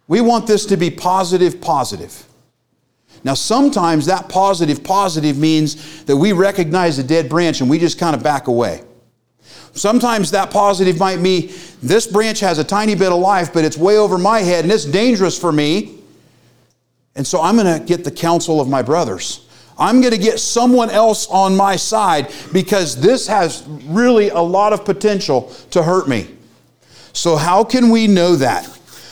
We 0.08 0.20
want 0.20 0.46
this 0.46 0.66
to 0.66 0.76
be 0.76 0.90
positive, 0.90 1.60
positive. 1.60 2.24
Now, 3.24 3.34
sometimes 3.34 4.06
that 4.06 4.28
positive, 4.28 4.82
positive 4.82 5.38
means 5.38 6.04
that 6.04 6.16
we 6.16 6.32
recognize 6.32 6.98
a 6.98 7.04
dead 7.04 7.28
branch 7.28 7.60
and 7.60 7.68
we 7.68 7.78
just 7.78 7.98
kind 7.98 8.16
of 8.16 8.22
back 8.22 8.48
away. 8.48 8.82
Sometimes 9.72 10.30
that 10.32 10.50
positive 10.50 10.98
might 10.98 11.22
be 11.22 11.52
this 11.82 12.06
branch 12.06 12.40
has 12.40 12.58
a 12.58 12.64
tiny 12.64 12.94
bit 12.94 13.12
of 13.12 13.18
life, 13.18 13.52
but 13.52 13.64
it's 13.64 13.76
way 13.76 13.98
over 13.98 14.18
my 14.18 14.40
head 14.40 14.64
and 14.64 14.72
it's 14.72 14.84
dangerous 14.84 15.38
for 15.38 15.52
me. 15.52 15.97
And 17.18 17.26
so 17.26 17.42
I'm 17.42 17.56
going 17.56 17.80
to 17.80 17.84
get 17.84 18.04
the 18.04 18.12
counsel 18.12 18.60
of 18.60 18.68
my 18.68 18.80
brothers. 18.80 19.44
I'm 19.76 20.00
going 20.00 20.12
to 20.12 20.18
get 20.18 20.38
someone 20.38 20.88
else 20.88 21.26
on 21.26 21.56
my 21.56 21.74
side 21.74 22.32
because 22.52 23.00
this 23.00 23.26
has 23.26 23.64
really 23.86 24.28
a 24.28 24.38
lot 24.38 24.72
of 24.72 24.84
potential 24.84 25.52
to 25.72 25.82
hurt 25.82 26.08
me. 26.08 26.28
So, 27.12 27.36
how 27.36 27.64
can 27.64 27.90
we 27.90 28.06
know 28.06 28.36
that? 28.36 28.66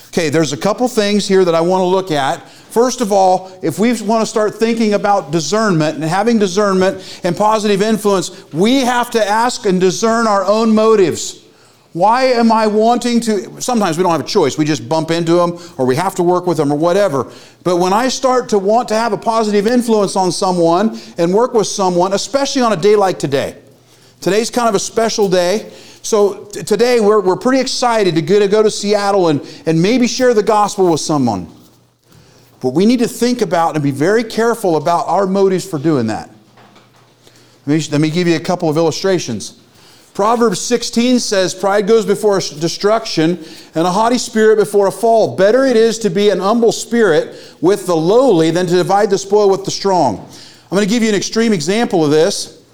Okay, 0.09 0.29
there's 0.29 0.53
a 0.53 0.57
couple 0.57 0.87
things 0.87 1.27
here 1.27 1.45
that 1.45 1.55
I 1.55 1.61
want 1.61 1.81
to 1.81 1.87
look 1.87 2.13
at. 2.13 2.49
First 2.49 3.01
of 3.01 3.11
all, 3.11 3.59
if 3.63 3.79
we 3.79 3.89
want 4.03 4.23
to 4.23 4.27
start 4.27 4.55
thinking 4.55 4.95
about 4.95 5.33
discernment 5.33 5.97
and 5.97 6.05
having 6.05 6.39
discernment 6.39 7.21
and 7.25 7.37
positive 7.37 7.83
influence, 7.83 8.53
we 8.53 8.83
have 8.83 9.11
to 9.11 9.29
ask 9.29 9.67
and 9.67 9.81
discern 9.81 10.29
our 10.29 10.45
own 10.45 10.75
motives. 10.75 11.43
Why 11.97 12.25
am 12.25 12.53
I 12.53 12.67
wanting 12.67 13.21
to? 13.21 13.59
Sometimes 13.63 13.97
we 13.97 14.03
don't 14.03 14.13
have 14.13 14.21
a 14.21 14.25
choice. 14.25 14.59
We 14.59 14.67
just 14.67 14.87
bump 14.87 15.11
into 15.11 15.33
them 15.33 15.59
or 15.79 15.87
we 15.87 15.97
have 15.97 16.15
to 16.17 16.23
work 16.23 16.47
with 16.47 16.59
them 16.59 16.71
or 16.71 16.77
whatever. 16.77 17.33
But 17.65 17.79
when 17.79 17.95
I 17.95 18.09
start 18.09 18.51
to 18.51 18.59
want 18.59 18.89
to 18.89 18.95
have 18.95 19.15
a 19.15 19.17
positive 19.17 19.67
influence 19.67 20.15
on 20.15 20.31
someone 20.31 21.01
and 21.17 21.33
work 21.33 21.55
with 21.55 21.69
someone, 21.69 22.13
especially 22.13 22.61
on 22.61 22.75
a 22.75 22.77
day 22.77 22.97
like 22.97 23.19
today, 23.19 23.57
today's 24.21 24.51
kind 24.51 24.69
of 24.69 24.75
a 24.75 24.79
special 24.79 25.27
day. 25.27 25.73
So 26.03 26.45
t- 26.45 26.65
today 26.65 27.01
we're, 27.01 27.21
we're 27.21 27.35
pretty 27.35 27.63
excited 27.63 28.15
to 28.15 28.21
to 28.21 28.47
go 28.47 28.63
to 28.63 28.71
Seattle 28.71 29.29
and, 29.29 29.41
and 29.65 29.81
maybe 29.81 30.07
share 30.07 30.35
the 30.35 30.43
gospel 30.43 30.91
with 30.91 31.01
someone. 31.01 31.51
But 32.61 32.75
we 32.75 32.85
need 32.85 32.99
to 32.99 33.09
think 33.09 33.41
about 33.41 33.75
and 33.75 33.83
be 33.83 33.91
very 33.91 34.23
careful 34.23 34.77
about 34.77 35.09
our 35.09 35.27
motives 35.27 35.67
for 35.67 35.79
doing 35.79 36.09
that. 36.09 36.29
Let 37.65 37.79
me, 37.79 37.89
let 37.91 38.01
me 38.03 38.11
give 38.11 38.29
you 38.29 38.37
a 38.37 38.41
couple 38.41 38.69
of 38.69 38.77
illustrations. 38.77 39.63
Proverbs 40.17 40.63
16 40.63 41.21
says, 41.21 41.55
Pride 41.55 41.87
goes 41.87 42.07
before 42.07 42.39
destruction, 42.39 43.39
and 43.75 43.87
a 43.87 43.91
haughty 43.91 44.17
spirit 44.17 44.57
before 44.57 44.87
a 44.87 44.91
fall. 44.91 45.37
Better 45.37 45.67
it 45.67 45.77
is 45.77 45.99
to 45.99 46.09
be 46.09 46.31
an 46.31 46.39
humble 46.39 46.73
spirit 46.73 47.37
with 47.61 47.85
the 47.87 47.95
lowly 47.95 48.51
than 48.51 48.67
to 48.67 48.77
divide 48.77 49.11
the 49.11 49.19
spoil 49.19 49.51
with 49.51 49.67
the 49.67 49.71
strong. 49.71 50.17
I'm 50.17 50.75
going 50.75 50.85
to 50.85 50.89
give 50.89 51.03
you 51.03 51.11
an 51.11 51.15
extreme 51.15 51.53
example 51.53 52.03
of 52.03 52.11
this. 52.11 52.65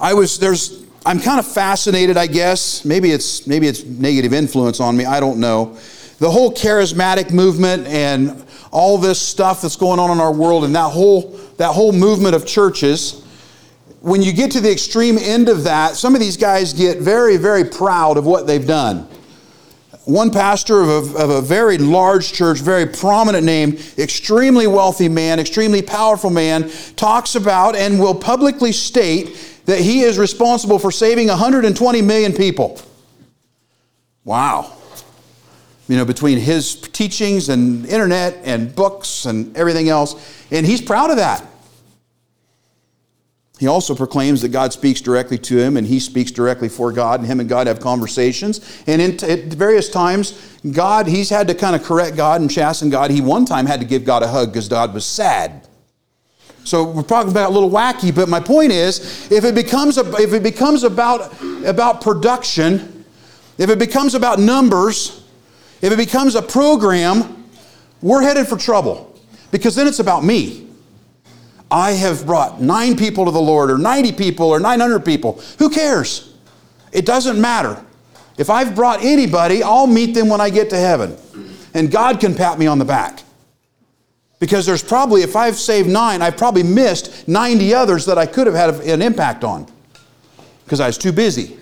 I 0.00 0.14
was, 0.14 0.38
there's, 0.38 0.82
I'm 1.04 1.20
kind 1.20 1.38
of 1.38 1.46
fascinated, 1.46 2.16
I 2.16 2.26
guess. 2.26 2.86
Maybe 2.86 3.10
it's, 3.10 3.46
maybe 3.46 3.66
it's 3.66 3.84
negative 3.84 4.32
influence 4.32 4.80
on 4.80 4.96
me, 4.96 5.04
I 5.04 5.20
don't 5.20 5.38
know. 5.38 5.76
The 6.20 6.30
whole 6.30 6.50
charismatic 6.50 7.32
movement 7.32 7.86
and 7.86 8.46
all 8.70 8.96
this 8.96 9.20
stuff 9.20 9.60
that's 9.60 9.76
going 9.76 10.00
on 10.00 10.10
in 10.10 10.20
our 10.20 10.32
world 10.32 10.64
and 10.64 10.74
that 10.74 10.90
whole, 10.90 11.38
that 11.58 11.72
whole 11.72 11.92
movement 11.92 12.34
of 12.34 12.46
churches 12.46 13.25
when 14.00 14.22
you 14.22 14.32
get 14.32 14.50
to 14.52 14.60
the 14.60 14.70
extreme 14.70 15.18
end 15.18 15.48
of 15.48 15.64
that, 15.64 15.96
some 15.96 16.14
of 16.14 16.20
these 16.20 16.36
guys 16.36 16.72
get 16.72 16.98
very, 16.98 17.36
very 17.36 17.64
proud 17.64 18.16
of 18.16 18.26
what 18.26 18.46
they've 18.46 18.66
done. 18.66 19.08
One 20.04 20.30
pastor 20.30 20.82
of 20.82 20.88
a, 20.88 21.18
of 21.18 21.30
a, 21.30 21.40
very 21.40 21.78
large 21.78 22.32
church, 22.32 22.60
very 22.60 22.86
prominent 22.86 23.44
name, 23.44 23.76
extremely 23.98 24.68
wealthy 24.68 25.08
man, 25.08 25.40
extremely 25.40 25.82
powerful 25.82 26.30
man, 26.30 26.70
talks 26.94 27.34
about 27.34 27.74
and 27.74 27.98
will 27.98 28.14
publicly 28.14 28.70
state 28.70 29.36
that 29.64 29.80
he 29.80 30.02
is 30.02 30.16
responsible 30.16 30.78
for 30.78 30.92
saving 30.92 31.26
120 31.26 32.02
million 32.02 32.32
people. 32.32 32.80
Wow. 34.24 34.76
You 35.88 35.96
know, 35.96 36.04
between 36.04 36.38
his 36.38 36.76
teachings 36.76 37.48
and 37.48 37.84
internet 37.86 38.38
and 38.44 38.74
books 38.74 39.26
and 39.26 39.56
everything 39.56 39.88
else, 39.88 40.14
and 40.52 40.64
he's 40.64 40.80
proud 40.80 41.10
of 41.10 41.16
that. 41.16 41.44
He 43.58 43.66
also 43.66 43.94
proclaims 43.94 44.42
that 44.42 44.50
God 44.50 44.72
speaks 44.74 45.00
directly 45.00 45.38
to 45.38 45.58
him 45.58 45.78
and 45.78 45.86
he 45.86 45.98
speaks 45.98 46.30
directly 46.30 46.68
for 46.68 46.92
God, 46.92 47.20
and 47.20 47.28
him 47.28 47.40
and 47.40 47.48
God 47.48 47.66
have 47.66 47.80
conversations. 47.80 48.82
And 48.86 49.00
in, 49.00 49.12
at 49.24 49.44
various 49.44 49.88
times, 49.88 50.58
God, 50.72 51.06
he's 51.06 51.30
had 51.30 51.48
to 51.48 51.54
kind 51.54 51.74
of 51.74 51.82
correct 51.82 52.16
God 52.16 52.42
and 52.42 52.50
chasten 52.50 52.90
God. 52.90 53.10
He 53.10 53.22
one 53.22 53.46
time 53.46 53.64
had 53.64 53.80
to 53.80 53.86
give 53.86 54.04
God 54.04 54.22
a 54.22 54.28
hug 54.28 54.52
because 54.52 54.68
God 54.68 54.92
was 54.92 55.06
sad. 55.06 55.66
So 56.64 56.84
we're 56.84 57.02
talking 57.02 57.30
about 57.30 57.50
a 57.50 57.52
little 57.54 57.70
wacky, 57.70 58.14
but 58.14 58.28
my 58.28 58.40
point 58.40 58.72
is 58.72 59.30
if 59.30 59.44
it 59.44 59.54
becomes, 59.54 59.96
a, 59.96 60.12
if 60.16 60.34
it 60.34 60.42
becomes 60.42 60.82
about, 60.82 61.32
about 61.64 62.02
production, 62.02 63.04
if 63.56 63.70
it 63.70 63.78
becomes 63.78 64.14
about 64.14 64.38
numbers, 64.38 65.24
if 65.80 65.92
it 65.92 65.96
becomes 65.96 66.34
a 66.34 66.42
program, 66.42 67.44
we're 68.02 68.20
headed 68.20 68.48
for 68.48 68.56
trouble 68.56 69.18
because 69.50 69.74
then 69.74 69.86
it's 69.86 70.00
about 70.00 70.24
me. 70.24 70.65
I 71.70 71.92
have 71.92 72.26
brought 72.26 72.60
nine 72.60 72.96
people 72.96 73.24
to 73.24 73.30
the 73.30 73.40
Lord, 73.40 73.70
or 73.70 73.78
90 73.78 74.12
people, 74.12 74.46
or 74.46 74.60
900 74.60 75.04
people. 75.04 75.40
Who 75.58 75.68
cares? 75.70 76.34
It 76.92 77.04
doesn't 77.04 77.40
matter. 77.40 77.84
If 78.38 78.50
I've 78.50 78.74
brought 78.74 79.02
anybody, 79.02 79.62
I'll 79.62 79.86
meet 79.86 80.14
them 80.14 80.28
when 80.28 80.40
I 80.40 80.50
get 80.50 80.70
to 80.70 80.76
heaven. 80.76 81.16
And 81.74 81.90
God 81.90 82.20
can 82.20 82.34
pat 82.34 82.58
me 82.58 82.66
on 82.66 82.78
the 82.78 82.84
back. 82.84 83.22
Because 84.38 84.66
there's 84.66 84.82
probably, 84.82 85.22
if 85.22 85.34
I've 85.34 85.56
saved 85.56 85.88
nine, 85.88 86.20
I've 86.20 86.36
probably 86.36 86.62
missed 86.62 87.26
90 87.26 87.74
others 87.74 88.04
that 88.06 88.18
I 88.18 88.26
could 88.26 88.46
have 88.46 88.54
had 88.54 88.74
an 88.86 89.00
impact 89.00 89.44
on 89.44 89.66
because 90.64 90.80
I 90.80 90.86
was 90.86 90.98
too 90.98 91.12
busy. 91.12 91.56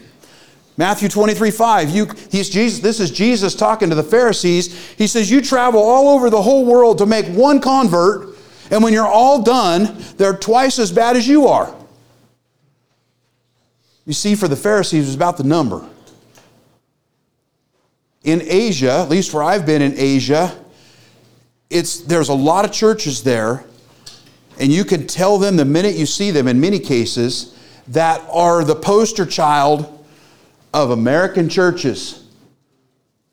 Matthew 0.76 1.08
23, 1.08 1.52
5. 1.52 1.90
You, 1.90 2.08
he's 2.32 2.50
Jesus, 2.50 2.80
this 2.80 2.98
is 2.98 3.12
Jesus 3.12 3.54
talking 3.54 3.90
to 3.90 3.94
the 3.94 4.02
Pharisees. 4.02 4.76
He 4.96 5.06
says, 5.06 5.30
You 5.30 5.40
travel 5.40 5.80
all 5.80 6.08
over 6.08 6.30
the 6.30 6.42
whole 6.42 6.64
world 6.64 6.98
to 6.98 7.06
make 7.06 7.26
one 7.26 7.60
convert 7.60 8.33
and 8.70 8.82
when 8.82 8.92
you're 8.92 9.06
all 9.06 9.42
done, 9.42 9.96
they're 10.16 10.36
twice 10.36 10.78
as 10.78 10.90
bad 10.90 11.16
as 11.16 11.28
you 11.28 11.46
are. 11.46 11.74
You 14.06 14.12
see, 14.12 14.34
for 14.34 14.48
the 14.48 14.56
Pharisees, 14.56 15.04
it 15.04 15.08
was 15.08 15.14
about 15.14 15.36
the 15.36 15.44
number. 15.44 15.86
In 18.22 18.42
Asia, 18.42 18.92
at 18.92 19.08
least 19.08 19.34
where 19.34 19.42
I've 19.42 19.66
been 19.66 19.82
in 19.82 19.94
Asia, 19.96 20.58
it's, 21.70 22.00
there's 22.00 22.28
a 22.28 22.34
lot 22.34 22.64
of 22.64 22.72
churches 22.72 23.22
there, 23.22 23.64
and 24.60 24.72
you 24.72 24.84
can 24.84 25.06
tell 25.06 25.38
them 25.38 25.56
the 25.56 25.64
minute 25.64 25.94
you 25.96 26.06
see 26.06 26.30
them, 26.30 26.48
in 26.48 26.60
many 26.60 26.78
cases, 26.78 27.58
that 27.88 28.22
are 28.30 28.64
the 28.64 28.74
poster 28.74 29.26
child 29.26 30.06
of 30.72 30.90
American 30.90 31.48
churches, 31.48 32.26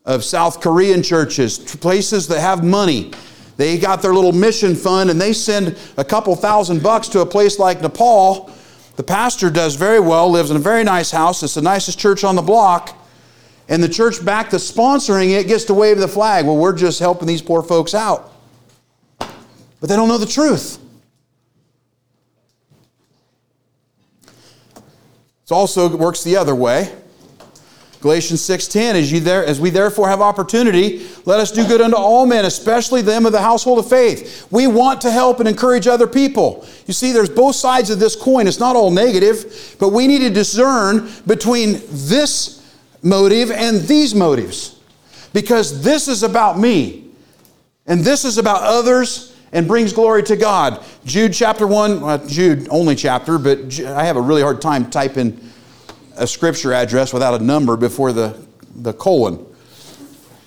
of 0.04 0.24
South 0.24 0.60
Korean 0.60 1.02
churches, 1.02 1.58
places 1.58 2.28
that 2.28 2.40
have 2.40 2.64
money 2.64 3.12
they 3.56 3.78
got 3.78 4.02
their 4.02 4.14
little 4.14 4.32
mission 4.32 4.74
fund 4.74 5.10
and 5.10 5.20
they 5.20 5.32
send 5.32 5.78
a 5.96 6.04
couple 6.04 6.34
thousand 6.36 6.82
bucks 6.82 7.08
to 7.08 7.20
a 7.20 7.26
place 7.26 7.58
like 7.58 7.80
Nepal. 7.80 8.50
The 8.96 9.02
pastor 9.02 9.50
does 9.50 9.74
very 9.74 10.00
well, 10.00 10.30
lives 10.30 10.50
in 10.50 10.56
a 10.56 10.60
very 10.60 10.84
nice 10.84 11.10
house. 11.10 11.42
It's 11.42 11.54
the 11.54 11.62
nicest 11.62 11.98
church 11.98 12.24
on 12.24 12.36
the 12.36 12.42
block. 12.42 12.98
And 13.68 13.82
the 13.82 13.88
church 13.88 14.24
back 14.24 14.50
that's 14.50 14.70
sponsoring 14.70 15.30
it 15.30 15.46
gets 15.46 15.64
to 15.64 15.74
wave 15.74 15.98
the 15.98 16.08
flag. 16.08 16.46
Well, 16.46 16.56
we're 16.56 16.76
just 16.76 16.98
helping 17.00 17.28
these 17.28 17.42
poor 17.42 17.62
folks 17.62 17.94
out. 17.94 18.32
But 19.18 19.88
they 19.88 19.96
don't 19.96 20.08
know 20.08 20.18
the 20.18 20.26
truth. 20.26 20.78
It 25.44 25.50
also 25.50 25.96
works 25.96 26.22
the 26.22 26.36
other 26.36 26.54
way. 26.54 26.92
Galatians 28.02 28.40
6:10 28.40 28.96
as 28.96 29.12
you 29.12 29.20
there 29.20 29.46
as 29.46 29.60
we 29.60 29.70
therefore 29.70 30.08
have 30.08 30.20
opportunity 30.20 31.06
let 31.24 31.38
us 31.38 31.52
do 31.52 31.64
good 31.64 31.80
unto 31.80 31.96
all 31.96 32.26
men 32.26 32.44
especially 32.44 33.00
them 33.00 33.24
of 33.24 33.32
the 33.32 33.40
household 33.40 33.78
of 33.78 33.88
faith. 33.88 34.44
We 34.50 34.66
want 34.66 35.00
to 35.02 35.10
help 35.10 35.38
and 35.38 35.48
encourage 35.48 35.86
other 35.86 36.08
people. 36.08 36.66
You 36.86 36.94
see 36.94 37.12
there's 37.12 37.30
both 37.30 37.54
sides 37.54 37.90
of 37.90 38.00
this 38.00 38.16
coin. 38.16 38.48
It's 38.48 38.58
not 38.58 38.74
all 38.74 38.90
negative, 38.90 39.76
but 39.78 39.90
we 39.90 40.08
need 40.08 40.18
to 40.18 40.30
discern 40.30 41.08
between 41.28 41.80
this 41.88 42.60
motive 43.04 43.52
and 43.52 43.82
these 43.82 44.16
motives. 44.16 44.74
Because 45.32 45.82
this 45.82 46.08
is 46.08 46.24
about 46.24 46.58
me 46.58 47.04
and 47.86 48.00
this 48.00 48.24
is 48.24 48.36
about 48.36 48.64
others 48.64 49.32
and 49.52 49.68
brings 49.68 49.92
glory 49.92 50.24
to 50.24 50.34
God. 50.34 50.82
Jude 51.04 51.34
chapter 51.34 51.68
1, 51.68 52.00
well, 52.00 52.26
Jude 52.26 52.66
only 52.68 52.96
chapter, 52.96 53.38
but 53.38 53.78
I 53.80 54.04
have 54.04 54.16
a 54.16 54.20
really 54.20 54.42
hard 54.42 54.60
time 54.60 54.90
typing 54.90 55.38
a 56.16 56.26
scripture 56.26 56.72
address 56.72 57.12
without 57.12 57.40
a 57.40 57.44
number 57.44 57.76
before 57.76 58.12
the, 58.12 58.38
the 58.76 58.92
colon. 58.92 59.46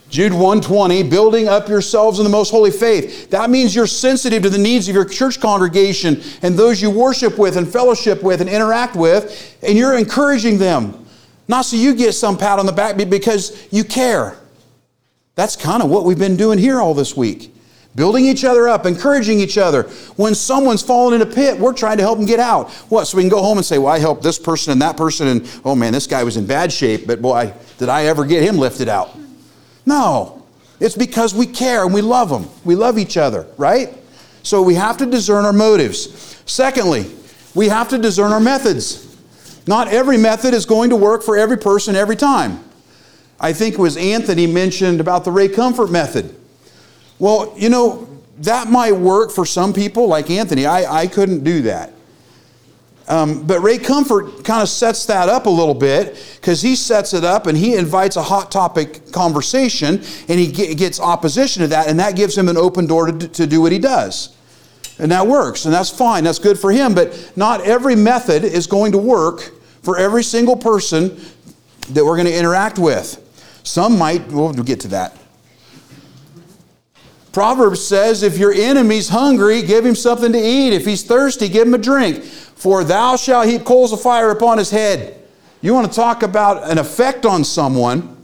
Jude 0.09 0.33
120, 0.33 1.03
building 1.03 1.47
up 1.47 1.67
yourselves 1.67 2.19
in 2.19 2.23
the 2.23 2.29
most 2.29 2.51
holy 2.51 2.71
faith. 2.71 3.29
That 3.31 3.49
means 3.49 3.75
you're 3.75 3.87
sensitive 3.87 4.43
to 4.43 4.49
the 4.49 4.57
needs 4.57 4.87
of 4.87 4.95
your 4.95 5.05
church 5.05 5.39
congregation 5.39 6.21
and 6.41 6.55
those 6.55 6.81
you 6.81 6.89
worship 6.89 7.37
with 7.37 7.57
and 7.57 7.67
fellowship 7.67 8.21
with 8.23 8.39
and 8.39 8.49
interact 8.49 8.95
with, 8.95 9.57
and 9.63 9.77
you're 9.77 9.97
encouraging 9.97 10.57
them. 10.57 11.05
Not 11.47 11.63
so 11.63 11.75
you 11.75 11.95
get 11.95 12.13
some 12.13 12.37
pat 12.37 12.59
on 12.59 12.65
the 12.65 12.71
back, 12.71 12.97
because 13.09 13.67
you 13.71 13.83
care. 13.83 14.37
That's 15.35 15.55
kind 15.55 15.83
of 15.83 15.89
what 15.89 16.05
we've 16.05 16.17
been 16.17 16.37
doing 16.37 16.59
here 16.59 16.79
all 16.79 16.93
this 16.93 17.17
week 17.17 17.54
building 17.95 18.25
each 18.25 18.43
other 18.43 18.67
up, 18.67 18.85
encouraging 18.85 19.39
each 19.39 19.57
other. 19.57 19.83
When 20.17 20.35
someone's 20.35 20.81
fallen 20.81 21.13
in 21.13 21.27
a 21.27 21.31
pit, 21.31 21.57
we're 21.59 21.73
trying 21.73 21.97
to 21.97 22.03
help 22.03 22.17
them 22.17 22.27
get 22.27 22.39
out. 22.39 22.71
What? 22.89 23.05
So 23.05 23.17
we 23.17 23.23
can 23.23 23.29
go 23.29 23.41
home 23.41 23.57
and 23.57 23.65
say, 23.65 23.77
well, 23.77 23.93
I 23.93 23.99
helped 23.99 24.23
this 24.23 24.37
person 24.37 24.71
and 24.73 24.81
that 24.81 24.97
person, 24.97 25.27
and 25.27 25.61
oh 25.63 25.75
man, 25.75 25.93
this 25.93 26.07
guy 26.07 26.23
was 26.23 26.37
in 26.37 26.45
bad 26.45 26.71
shape, 26.71 27.07
but 27.07 27.21
boy, 27.21 27.53
did 27.77 27.89
I 27.89 28.05
ever 28.05 28.25
get 28.25 28.43
him 28.43 28.57
lifted 28.57 28.89
out? 28.89 29.17
No. 29.85 30.43
It's 30.79 30.95
because 30.95 31.33
we 31.33 31.45
care 31.45 31.85
and 31.85 31.93
we 31.93 32.01
love 32.01 32.29
them. 32.29 32.49
We 32.65 32.75
love 32.75 32.97
each 32.97 33.15
other, 33.15 33.47
right? 33.57 33.93
So 34.43 34.61
we 34.61 34.75
have 34.75 34.97
to 34.97 35.05
discern 35.05 35.45
our 35.45 35.53
motives. 35.53 36.41
Secondly, 36.45 37.09
we 37.53 37.69
have 37.69 37.89
to 37.89 37.97
discern 37.97 38.31
our 38.33 38.39
methods. 38.41 39.03
Not 39.67 39.87
every 39.87 40.17
method 40.17 40.53
is 40.53 40.65
going 40.65 40.89
to 40.89 40.95
work 40.95 41.23
for 41.23 41.37
every 41.37 41.57
person 41.57 41.95
every 41.95 42.15
time. 42.15 42.59
I 43.39 43.53
think 43.53 43.75
it 43.75 43.79
was 43.79 43.97
Anthony 43.97 44.47
mentioned 44.47 44.99
about 44.99 45.23
the 45.23 45.31
Ray 45.31 45.47
Comfort 45.47 45.89
method. 45.89 46.35
Well, 47.19 47.53
you 47.57 47.69
know, 47.69 48.07
that 48.39 48.69
might 48.69 48.93
work 48.93 49.31
for 49.31 49.45
some 49.45 49.73
people, 49.73 50.07
like 50.07 50.29
Anthony. 50.29 50.65
I, 50.65 51.03
I 51.03 51.07
couldn't 51.07 51.43
do 51.43 51.61
that. 51.63 51.93
Um, 53.07 53.45
but 53.45 53.59
Ray 53.59 53.77
Comfort 53.77 54.43
kind 54.43 54.63
of 54.63 54.69
sets 54.69 55.05
that 55.05 55.29
up 55.29 55.45
a 55.45 55.49
little 55.49 55.75
bit 55.75 56.17
because 56.35 56.61
he 56.61 56.75
sets 56.75 57.13
it 57.13 57.23
up 57.23 57.45
and 57.45 57.55
he 57.55 57.75
invites 57.75 58.15
a 58.15 58.23
hot 58.23 58.51
topic 58.51 59.11
conversation 59.11 60.01
and 60.27 60.39
he 60.39 60.51
gets 60.51 60.99
opposition 60.99 61.61
to 61.61 61.67
that, 61.67 61.87
and 61.87 61.99
that 61.99 62.15
gives 62.15 62.35
him 62.35 62.49
an 62.49 62.57
open 62.57 62.87
door 62.87 63.11
to, 63.11 63.27
to 63.27 63.45
do 63.45 63.61
what 63.61 63.71
he 63.71 63.79
does. 63.79 64.35
And 64.97 65.11
that 65.11 65.27
works, 65.27 65.65
and 65.65 65.73
that's 65.73 65.89
fine, 65.89 66.23
that's 66.23 66.39
good 66.39 66.57
for 66.57 66.71
him, 66.71 66.95
but 66.95 67.33
not 67.35 67.61
every 67.61 67.95
method 67.95 68.43
is 68.43 68.65
going 68.65 68.93
to 68.93 68.97
work 68.97 69.51
for 69.83 69.97
every 69.97 70.23
single 70.23 70.55
person 70.55 71.19
that 71.89 72.03
we're 72.03 72.15
going 72.15 72.27
to 72.27 72.35
interact 72.35 72.79
with. 72.79 73.21
Some 73.63 73.97
might, 73.97 74.25
we'll 74.27 74.53
get 74.53 74.79
to 74.81 74.87
that. 74.89 75.15
Proverbs 77.35 77.85
says, 77.85 78.23
If 78.23 78.37
your 78.37 78.53
enemy's 78.53 79.09
hungry, 79.09 79.61
give 79.61 79.85
him 79.85 79.93
something 79.93 80.31
to 80.31 80.39
eat. 80.39 80.71
If 80.71 80.85
he's 80.85 81.03
thirsty, 81.03 81.49
give 81.49 81.67
him 81.67 81.73
a 81.73 81.77
drink. 81.77 82.23
For 82.23 82.85
thou 82.85 83.17
shalt 83.17 83.49
heap 83.49 83.65
coals 83.65 83.91
of 83.91 84.01
fire 84.01 84.31
upon 84.31 84.57
his 84.57 84.69
head. 84.69 85.21
You 85.59 85.73
want 85.73 85.85
to 85.85 85.93
talk 85.93 86.23
about 86.23 86.63
an 86.71 86.77
effect 86.77 87.25
on 87.25 87.43
someone? 87.43 88.15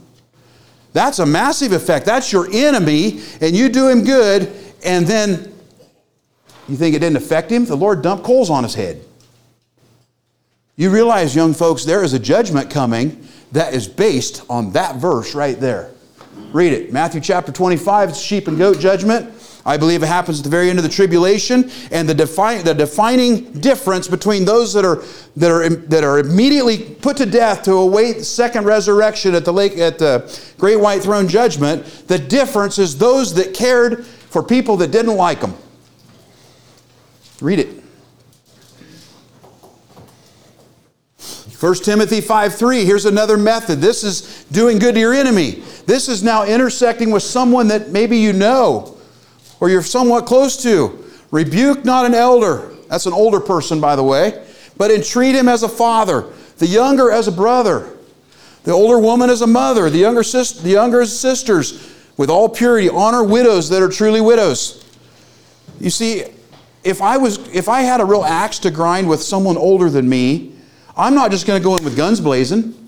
That's 0.94 1.18
a 1.18 1.26
massive 1.26 1.72
effect. 1.72 2.06
That's 2.06 2.32
your 2.32 2.48
enemy, 2.50 3.20
and 3.42 3.54
you 3.54 3.68
do 3.68 3.86
him 3.86 4.02
good, 4.02 4.50
and 4.82 5.06
then 5.06 5.52
you 6.66 6.76
think 6.76 6.96
it 6.96 7.00
didn't 7.00 7.18
affect 7.18 7.52
him? 7.52 7.66
The 7.66 7.76
Lord 7.76 8.00
dumped 8.00 8.24
coals 8.24 8.48
on 8.48 8.62
his 8.62 8.74
head. 8.74 9.04
You 10.74 10.88
realize, 10.88 11.36
young 11.36 11.52
folks, 11.52 11.84
there 11.84 12.02
is 12.02 12.14
a 12.14 12.18
judgment 12.18 12.70
coming 12.70 13.28
that 13.52 13.74
is 13.74 13.86
based 13.86 14.42
on 14.48 14.72
that 14.72 14.96
verse 14.96 15.34
right 15.34 15.60
there. 15.60 15.90
Read 16.52 16.72
it. 16.72 16.92
Matthew 16.92 17.20
chapter 17.20 17.50
25, 17.50 18.10
it's 18.10 18.20
sheep 18.20 18.46
and 18.46 18.58
goat 18.58 18.78
judgment. 18.78 19.32
I 19.64 19.76
believe 19.76 20.02
it 20.02 20.06
happens 20.06 20.40
at 20.40 20.44
the 20.44 20.50
very 20.50 20.68
end 20.70 20.78
of 20.78 20.82
the 20.82 20.90
tribulation, 20.90 21.70
and 21.90 22.08
the, 22.08 22.14
defi- 22.14 22.62
the 22.62 22.74
defining 22.74 23.52
difference 23.52 24.08
between 24.08 24.44
those 24.44 24.72
that 24.74 24.84
are, 24.84 25.02
that, 25.36 25.50
are, 25.50 25.68
that 25.68 26.04
are 26.04 26.18
immediately 26.18 26.78
put 26.78 27.16
to 27.18 27.26
death 27.26 27.62
to 27.62 27.74
await 27.74 28.18
the 28.18 28.24
second 28.24 28.64
resurrection 28.64 29.34
at 29.34 29.44
the, 29.44 29.52
lake, 29.52 29.78
at 29.78 29.98
the 29.98 30.40
great 30.58 30.80
white 30.80 31.02
throne 31.02 31.28
judgment, 31.28 31.84
the 32.08 32.18
difference 32.18 32.78
is 32.78 32.98
those 32.98 33.34
that 33.34 33.54
cared 33.54 34.04
for 34.04 34.42
people 34.42 34.76
that 34.78 34.90
didn't 34.90 35.16
like 35.16 35.40
them. 35.40 35.54
Read 37.40 37.60
it. 37.60 37.81
1 41.62 41.74
Timothy 41.76 42.20
5 42.20 42.56
3, 42.56 42.84
here's 42.84 43.04
another 43.04 43.36
method. 43.36 43.80
This 43.80 44.02
is 44.02 44.44
doing 44.50 44.80
good 44.80 44.96
to 44.96 45.00
your 45.00 45.14
enemy. 45.14 45.62
This 45.86 46.08
is 46.08 46.20
now 46.20 46.44
intersecting 46.44 47.12
with 47.12 47.22
someone 47.22 47.68
that 47.68 47.90
maybe 47.90 48.18
you 48.18 48.32
know 48.32 48.98
or 49.60 49.70
you're 49.70 49.80
somewhat 49.80 50.26
close 50.26 50.60
to. 50.64 51.04
Rebuke 51.30 51.84
not 51.84 52.04
an 52.04 52.14
elder. 52.14 52.74
That's 52.88 53.06
an 53.06 53.12
older 53.12 53.38
person, 53.38 53.80
by 53.80 53.94
the 53.94 54.02
way. 54.02 54.44
But 54.76 54.90
entreat 54.90 55.36
him 55.36 55.48
as 55.48 55.62
a 55.62 55.68
father, 55.68 56.26
the 56.58 56.66
younger 56.66 57.12
as 57.12 57.28
a 57.28 57.32
brother, 57.32 57.96
the 58.64 58.72
older 58.72 58.98
woman 58.98 59.30
as 59.30 59.40
a 59.40 59.46
mother, 59.46 59.88
the 59.88 59.98
younger, 59.98 60.24
sis- 60.24 60.50
the 60.50 60.70
younger 60.70 61.02
as 61.02 61.16
sisters, 61.16 61.94
with 62.16 62.28
all 62.28 62.48
purity. 62.48 62.88
Honor 62.88 63.22
widows 63.22 63.68
that 63.68 63.80
are 63.84 63.88
truly 63.88 64.20
widows. 64.20 64.84
You 65.78 65.90
see, 65.90 66.24
if 66.82 67.00
I 67.00 67.18
was 67.18 67.38
if 67.54 67.68
I 67.68 67.82
had 67.82 68.00
a 68.00 68.04
real 68.04 68.24
axe 68.24 68.58
to 68.58 68.72
grind 68.72 69.08
with 69.08 69.22
someone 69.22 69.56
older 69.56 69.88
than 69.88 70.08
me, 70.08 70.51
I'm 70.96 71.14
not 71.14 71.30
just 71.30 71.46
going 71.46 71.60
to 71.60 71.64
go 71.64 71.76
in 71.76 71.84
with 71.84 71.96
guns 71.96 72.20
blazing. 72.20 72.78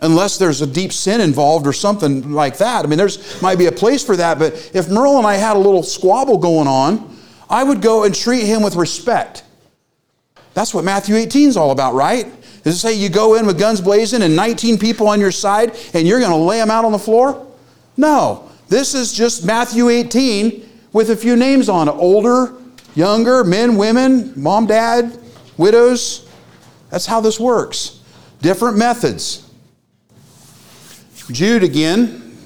Unless 0.00 0.38
there's 0.38 0.62
a 0.62 0.66
deep 0.66 0.92
sin 0.92 1.20
involved 1.20 1.66
or 1.66 1.72
something 1.72 2.32
like 2.32 2.56
that. 2.58 2.84
I 2.84 2.88
mean, 2.88 2.96
there's 2.96 3.42
might 3.42 3.58
be 3.58 3.66
a 3.66 3.72
place 3.72 4.04
for 4.04 4.16
that, 4.16 4.38
but 4.38 4.70
if 4.74 4.88
Merle 4.88 5.18
and 5.18 5.26
I 5.26 5.34
had 5.34 5.56
a 5.56 5.58
little 5.58 5.82
squabble 5.82 6.38
going 6.38 6.66
on, 6.66 7.16
I 7.50 7.64
would 7.64 7.82
go 7.82 8.04
and 8.04 8.14
treat 8.14 8.44
him 8.44 8.62
with 8.62 8.76
respect. 8.76 9.44
That's 10.54 10.72
what 10.72 10.84
Matthew 10.84 11.16
18 11.16 11.48
is 11.48 11.56
all 11.56 11.70
about, 11.70 11.94
right? 11.94 12.26
Does 12.62 12.76
it 12.76 12.78
say 12.78 12.94
you 12.94 13.08
go 13.08 13.34
in 13.34 13.46
with 13.46 13.58
guns 13.58 13.80
blazing 13.80 14.22
and 14.22 14.36
19 14.36 14.78
people 14.78 15.08
on 15.08 15.20
your 15.20 15.32
side 15.32 15.76
and 15.94 16.06
you're 16.06 16.20
going 16.20 16.30
to 16.30 16.36
lay 16.36 16.58
them 16.58 16.70
out 16.70 16.84
on 16.84 16.92
the 16.92 16.98
floor? 16.98 17.46
No. 17.96 18.50
This 18.68 18.94
is 18.94 19.12
just 19.12 19.44
Matthew 19.44 19.88
18 19.88 20.68
with 20.92 21.10
a 21.10 21.16
few 21.16 21.36
names 21.36 21.68
on 21.68 21.88
it 21.88 21.92
older, 21.92 22.54
younger, 22.94 23.44
men, 23.44 23.76
women, 23.76 24.32
mom, 24.36 24.66
dad, 24.66 25.18
widows. 25.60 26.28
That's 26.90 27.06
how 27.06 27.20
this 27.20 27.38
works. 27.38 28.00
Different 28.40 28.76
methods. 28.76 29.48
Jude 31.30 31.62
again. 31.62 32.36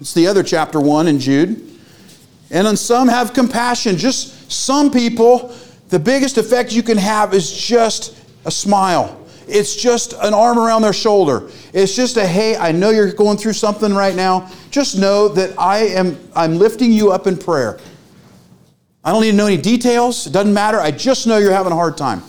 It's 0.00 0.14
the 0.14 0.26
other 0.26 0.42
chapter 0.42 0.80
1 0.80 1.06
in 1.06 1.20
Jude. 1.20 1.78
And 2.50 2.66
on 2.66 2.76
some 2.76 3.08
have 3.08 3.32
compassion. 3.32 3.96
Just 3.96 4.50
some 4.50 4.90
people, 4.90 5.54
the 5.88 5.98
biggest 5.98 6.38
effect 6.38 6.72
you 6.72 6.82
can 6.82 6.98
have 6.98 7.32
is 7.32 7.52
just 7.52 8.16
a 8.44 8.50
smile. 8.50 9.20
It's 9.46 9.76
just 9.76 10.14
an 10.14 10.34
arm 10.34 10.58
around 10.58 10.82
their 10.82 10.92
shoulder. 10.92 11.50
It's 11.72 11.94
just 11.94 12.16
a 12.16 12.26
hey, 12.26 12.56
I 12.56 12.72
know 12.72 12.90
you're 12.90 13.12
going 13.12 13.36
through 13.36 13.52
something 13.52 13.94
right 13.94 14.14
now. 14.14 14.50
Just 14.70 14.98
know 14.98 15.28
that 15.28 15.58
I 15.58 15.78
am 15.78 16.18
I'm 16.34 16.56
lifting 16.56 16.92
you 16.92 17.12
up 17.12 17.26
in 17.26 17.36
prayer. 17.36 17.78
I 19.04 19.12
don't 19.12 19.20
need 19.20 19.32
to 19.32 19.36
know 19.36 19.46
any 19.46 19.58
details. 19.58 20.26
It 20.26 20.32
doesn't 20.32 20.54
matter. 20.54 20.80
I 20.80 20.90
just 20.90 21.26
know 21.26 21.36
you're 21.38 21.52
having 21.52 21.72
a 21.72 21.76
hard 21.76 21.96
time. 21.96 22.22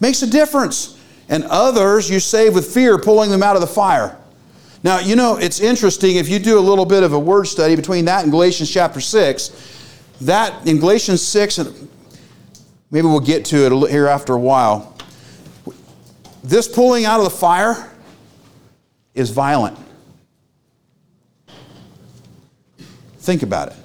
Makes 0.00 0.22
a 0.22 0.30
difference. 0.30 1.00
And 1.28 1.44
others 1.44 2.08
you 2.08 2.20
save 2.20 2.54
with 2.54 2.72
fear, 2.72 2.98
pulling 2.98 3.30
them 3.30 3.42
out 3.42 3.56
of 3.56 3.62
the 3.62 3.66
fire. 3.66 4.16
Now, 4.82 4.98
you 4.98 5.16
know, 5.16 5.38
it's 5.38 5.60
interesting 5.60 6.16
if 6.16 6.28
you 6.28 6.38
do 6.38 6.58
a 6.58 6.60
little 6.60 6.84
bit 6.84 7.02
of 7.02 7.14
a 7.14 7.18
word 7.18 7.46
study 7.46 7.74
between 7.74 8.04
that 8.04 8.22
and 8.22 8.30
Galatians 8.30 8.70
chapter 8.70 9.00
6. 9.00 9.70
That 10.20 10.68
in 10.68 10.78
Galatians 10.78 11.22
6, 11.22 11.58
and 11.58 11.88
maybe 12.90 13.06
we'll 13.06 13.20
get 13.20 13.46
to 13.46 13.66
it 13.66 13.90
here 13.90 14.06
after 14.06 14.34
a 14.34 14.38
while. 14.38 14.94
This 16.42 16.68
pulling 16.68 17.06
out 17.06 17.18
of 17.18 17.24
the 17.24 17.30
fire 17.30 17.90
is 19.14 19.30
violent. 19.30 19.78
Think 23.18 23.42
about 23.42 23.68
it. 23.68 23.76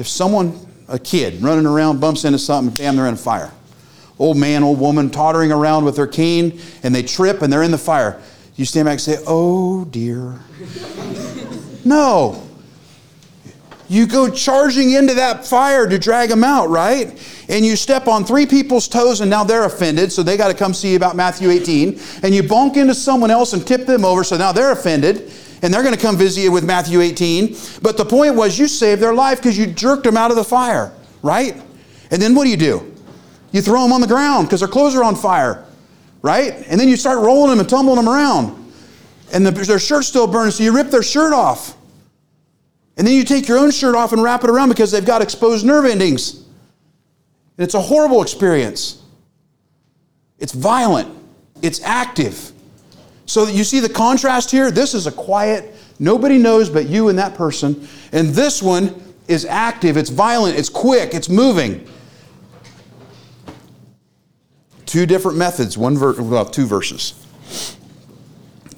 If 0.00 0.08
someone, 0.08 0.58
a 0.90 0.98
kid, 0.98 1.40
running 1.40 1.66
around 1.66 2.00
bumps 2.00 2.24
into 2.24 2.38
something, 2.38 2.74
bam, 2.74 2.96
they're 2.96 3.06
in 3.06 3.14
a 3.14 3.16
fire. 3.16 3.50
Old 4.18 4.36
man, 4.36 4.62
old 4.62 4.78
woman 4.78 5.08
tottering 5.08 5.50
around 5.50 5.84
with 5.84 5.96
their 5.96 6.06
cane, 6.06 6.60
and 6.82 6.94
they 6.94 7.02
trip 7.02 7.40
and 7.40 7.50
they're 7.50 7.62
in 7.62 7.70
the 7.70 7.78
fire. 7.78 8.20
You 8.56 8.66
stand 8.66 8.84
back 8.84 8.92
and 8.92 9.00
say, 9.00 9.18
Oh 9.26 9.86
dear. 9.86 10.38
no. 11.84 12.46
You 13.88 14.06
go 14.06 14.30
charging 14.30 14.92
into 14.92 15.14
that 15.14 15.44
fire 15.44 15.88
to 15.88 15.98
drag 15.98 16.28
them 16.28 16.44
out, 16.44 16.68
right? 16.68 17.08
And 17.48 17.64
you 17.64 17.74
step 17.74 18.06
on 18.06 18.24
three 18.24 18.46
people's 18.46 18.86
toes 18.86 19.20
and 19.20 19.28
now 19.28 19.42
they're 19.42 19.64
offended, 19.64 20.12
so 20.12 20.22
they 20.22 20.36
got 20.36 20.48
to 20.48 20.54
come 20.54 20.74
see 20.74 20.90
you 20.90 20.96
about 20.96 21.16
Matthew 21.16 21.50
18. 21.50 21.98
And 22.22 22.34
you 22.34 22.42
bonk 22.42 22.76
into 22.76 22.94
someone 22.94 23.30
else 23.30 23.52
and 23.52 23.66
tip 23.66 23.86
them 23.86 24.04
over, 24.04 24.22
so 24.22 24.36
now 24.36 24.52
they're 24.52 24.70
offended 24.70 25.32
and 25.62 25.72
they're 25.72 25.82
going 25.82 25.94
to 25.94 26.00
come 26.00 26.16
visit 26.16 26.42
you 26.42 26.52
with 26.52 26.64
Matthew 26.64 27.00
18. 27.00 27.56
But 27.82 27.96
the 27.96 28.04
point 28.04 28.34
was 28.34 28.58
you 28.58 28.68
saved 28.68 29.02
their 29.02 29.14
life 29.14 29.38
because 29.38 29.58
you 29.58 29.66
jerked 29.66 30.04
them 30.04 30.16
out 30.16 30.30
of 30.30 30.36
the 30.36 30.44
fire, 30.44 30.92
right? 31.22 31.54
And 32.10 32.20
then 32.20 32.34
what 32.34 32.44
do 32.44 32.50
you 32.50 32.56
do? 32.56 32.94
You 33.52 33.62
throw 33.62 33.82
them 33.82 33.92
on 33.92 34.00
the 34.00 34.06
ground 34.06 34.46
because 34.46 34.60
their 34.60 34.68
clothes 34.68 34.94
are 34.94 35.04
on 35.04 35.16
fire 35.16 35.66
right? 36.22 36.54
And 36.68 36.80
then 36.80 36.88
you 36.88 36.96
start 36.96 37.18
rolling 37.18 37.50
them 37.50 37.60
and 37.60 37.68
tumbling 37.68 37.96
them 37.96 38.08
around. 38.08 38.56
And 39.32 39.46
the, 39.46 39.50
their 39.50 39.78
shirt's 39.78 40.08
still 40.08 40.26
burning, 40.26 40.50
so 40.50 40.62
you 40.62 40.74
rip 40.74 40.88
their 40.88 41.02
shirt 41.02 41.32
off. 41.32 41.76
And 42.96 43.06
then 43.06 43.14
you 43.14 43.24
take 43.24 43.48
your 43.48 43.58
own 43.58 43.70
shirt 43.70 43.94
off 43.94 44.12
and 44.12 44.22
wrap 44.22 44.44
it 44.44 44.50
around 44.50 44.68
because 44.68 44.90
they've 44.90 45.04
got 45.04 45.22
exposed 45.22 45.64
nerve 45.64 45.86
endings. 45.86 46.34
And 46.34 47.64
it's 47.64 47.74
a 47.74 47.80
horrible 47.80 48.22
experience. 48.22 49.02
It's 50.38 50.52
violent, 50.52 51.14
it's 51.62 51.80
active. 51.82 52.49
So 53.30 53.46
you 53.46 53.62
see 53.62 53.78
the 53.78 53.88
contrast 53.88 54.50
here? 54.50 54.72
This 54.72 54.92
is 54.92 55.06
a 55.06 55.12
quiet, 55.12 55.76
nobody 56.00 56.36
knows 56.36 56.68
but 56.68 56.88
you 56.88 57.10
and 57.10 57.18
that 57.20 57.36
person. 57.36 57.86
And 58.10 58.30
this 58.30 58.60
one 58.60 59.00
is 59.28 59.44
active, 59.44 59.96
it's 59.96 60.10
violent, 60.10 60.58
it's 60.58 60.68
quick, 60.68 61.14
it's 61.14 61.28
moving. 61.28 61.88
Two 64.84 65.06
different 65.06 65.38
methods, 65.38 65.78
one 65.78 65.96
ver- 65.96 66.20
well, 66.20 66.44
two 66.44 66.66
verses, 66.66 67.24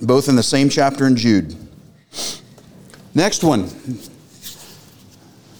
both 0.02 0.28
in 0.28 0.36
the 0.36 0.42
same 0.42 0.68
chapter 0.68 1.06
in 1.06 1.16
Jude. 1.16 1.56
Next 3.14 3.42
one, 3.42 3.70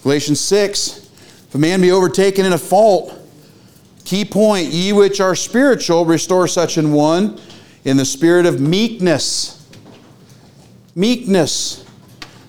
Galatians 0.03 0.39
6. 0.39 0.99
If 1.47 1.55
a 1.55 1.57
man 1.57 1.81
be 1.81 1.91
overtaken 1.91 2.45
in 2.45 2.53
a 2.53 2.59
fault, 2.59 3.11
key 4.05 4.23
point, 4.23 4.67
ye 4.67 4.93
which 4.93 5.19
are 5.19 5.33
spiritual, 5.33 6.05
restore 6.05 6.47
such 6.47 6.77
an 6.77 6.91
one 6.91 7.39
in 7.85 7.97
the 7.97 8.05
spirit 8.05 8.45
of 8.45 8.59
meekness. 8.59 9.59
Meekness, 10.95 11.85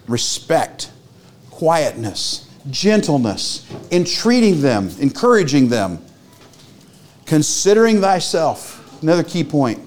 respect, 0.07 0.91
quietness, 1.51 2.49
gentleness, 2.71 3.71
entreating 3.91 4.61
them, 4.61 4.91
encouraging 5.01 5.69
them. 5.69 6.05
Considering 7.27 8.03
thyself, 8.03 9.03
another 9.03 9.23
key 9.23 9.43
point, 9.43 9.81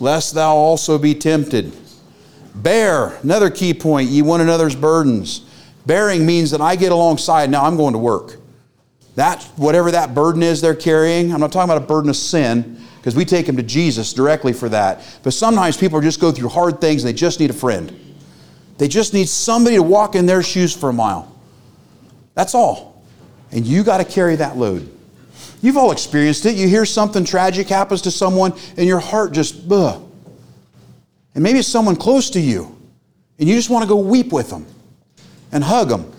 lest 0.00 0.34
thou 0.34 0.56
also 0.56 0.98
be 0.98 1.14
tempted. 1.14 1.70
Bear, 2.54 3.18
another 3.22 3.50
key 3.50 3.74
point, 3.74 4.08
ye 4.08 4.22
one 4.22 4.40
another's 4.40 4.74
burdens. 4.74 5.40
Bearing 5.86 6.24
means 6.24 6.50
that 6.52 6.62
I 6.62 6.76
get 6.76 6.92
alongside, 6.92 7.50
now 7.50 7.64
I'm 7.64 7.76
going 7.76 7.92
to 7.92 7.98
work. 7.98 8.38
That, 9.16 9.42
whatever 9.56 9.90
that 9.90 10.14
burden 10.14 10.42
is 10.42 10.60
they're 10.60 10.74
carrying, 10.74 11.32
I'm 11.32 11.40
not 11.40 11.52
talking 11.52 11.70
about 11.70 11.82
a 11.82 11.86
burden 11.86 12.08
of 12.08 12.16
sin, 12.16 12.83
because 13.04 13.14
we 13.14 13.26
take 13.26 13.44
them 13.44 13.58
to 13.58 13.62
Jesus 13.62 14.14
directly 14.14 14.54
for 14.54 14.70
that. 14.70 15.02
But 15.22 15.34
sometimes 15.34 15.76
people 15.76 16.00
just 16.00 16.20
go 16.20 16.32
through 16.32 16.48
hard 16.48 16.80
things 16.80 17.04
and 17.04 17.12
they 17.12 17.14
just 17.14 17.38
need 17.38 17.50
a 17.50 17.52
friend. 17.52 17.94
They 18.78 18.88
just 18.88 19.12
need 19.12 19.28
somebody 19.28 19.76
to 19.76 19.82
walk 19.82 20.14
in 20.14 20.24
their 20.24 20.42
shoes 20.42 20.74
for 20.74 20.88
a 20.88 20.92
mile. 20.94 21.30
That's 22.32 22.54
all. 22.54 23.04
And 23.52 23.66
you 23.66 23.84
got 23.84 23.98
to 23.98 24.06
carry 24.06 24.36
that 24.36 24.56
load. 24.56 24.90
You've 25.60 25.76
all 25.76 25.92
experienced 25.92 26.46
it. 26.46 26.56
You 26.56 26.66
hear 26.66 26.86
something 26.86 27.26
tragic 27.26 27.68
happens 27.68 28.00
to 28.02 28.10
someone 28.10 28.54
and 28.78 28.86
your 28.86 29.00
heart 29.00 29.32
just, 29.32 29.70
ugh. 29.70 30.02
And 31.34 31.44
maybe 31.44 31.58
it's 31.58 31.68
someone 31.68 31.96
close 31.96 32.30
to 32.30 32.40
you 32.40 32.74
and 33.38 33.46
you 33.46 33.54
just 33.54 33.68
want 33.68 33.82
to 33.82 33.88
go 33.88 33.96
weep 33.96 34.32
with 34.32 34.48
them 34.48 34.64
and 35.52 35.62
hug 35.62 35.90
them. 35.90 36.10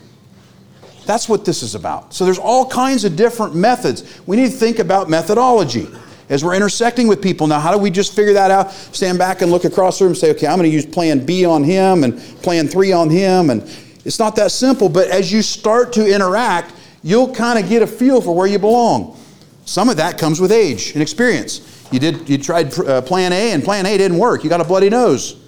That's 1.08 1.28
what 1.28 1.45
this 1.45 1.63
is 1.63 1.74
about. 1.74 2.13
So 2.13 2.26
there's 2.26 2.38
all 2.38 2.69
kinds 2.69 3.06
of 3.06 3.15
different 3.15 3.56
methods. 3.56 4.21
We 4.28 4.38
need 4.38 4.52
to 4.52 4.58
think 4.58 4.78
about 4.78 5.10
methodology 5.10 5.88
as 6.30 6.44
we're 6.44 6.56
intersecting 6.56 7.08
with 7.08 7.22
people. 7.22 7.48
Now, 7.48 7.60
how 7.60 7.72
do 7.72 7.78
we 7.78 7.90
just 7.90 8.16
figure 8.16 8.34
that 8.34 8.52
out? 8.52 8.72
Stand 8.72 9.18
back 9.18 9.42
and 9.42 9.52
look 9.52 9.66
across 9.66 10.00
the 10.00 10.06
room 10.06 10.12
and 10.12 10.18
say, 10.18 10.32
okay, 10.32 10.48
I'm 10.48 10.58
going 10.58 10.70
to 10.70 10.74
use 10.74 10.86
plan 10.86 11.26
B 11.26 11.46
on 11.46 11.64
him 11.64 12.04
and 12.04 12.20
plan 12.42 12.68
three 12.68 12.92
on 12.92 13.10
him. 13.10 13.50
And 13.50 13.62
it's 14.04 14.20
not 14.20 14.36
that 14.38 14.52
simple, 14.52 14.90
but 14.90 15.08
as 15.10 15.32
you 15.32 15.42
start 15.42 15.94
to 15.94 16.14
interact, 16.14 16.74
you'll 17.04 17.34
kind 17.34 17.60
of 17.60 17.70
get 17.70 17.82
a 17.82 17.88
feel 17.88 18.22
for 18.22 18.36
where 18.36 18.48
you 18.48 18.60
belong. 18.60 19.20
Some 19.66 19.90
of 19.90 19.98
that 19.98 20.18
comes 20.18 20.40
with 20.40 20.52
age 20.52 20.94
and 20.94 21.02
experience. 21.02 21.88
You 21.92 22.00
did 22.00 22.28
you 22.30 22.38
tried 22.38 22.78
uh, 22.80 23.02
plan 23.02 23.32
A 23.34 23.52
and 23.52 23.64
plan 23.64 23.86
A 23.86 23.98
didn't 23.98 24.18
work. 24.18 24.44
You 24.44 24.50
got 24.50 24.62
a 24.62 24.66
bloody 24.66 24.90
nose. 24.90 25.42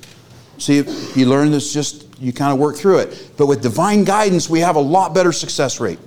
See, 0.60 0.84
you 1.16 1.28
learn 1.28 1.52
this 1.52 1.72
just 1.74 2.06
you 2.20 2.34
kind 2.34 2.52
of 2.52 2.60
work 2.60 2.76
through 2.76 3.00
it. 3.00 3.32
But 3.38 3.46
with 3.48 3.62
divine 3.62 4.04
guidance, 4.04 4.50
we 4.50 4.60
have 4.62 4.76
a 4.76 4.82
lot 4.82 5.14
better 5.14 5.32
success 5.32 5.80
rate. 5.80 6.00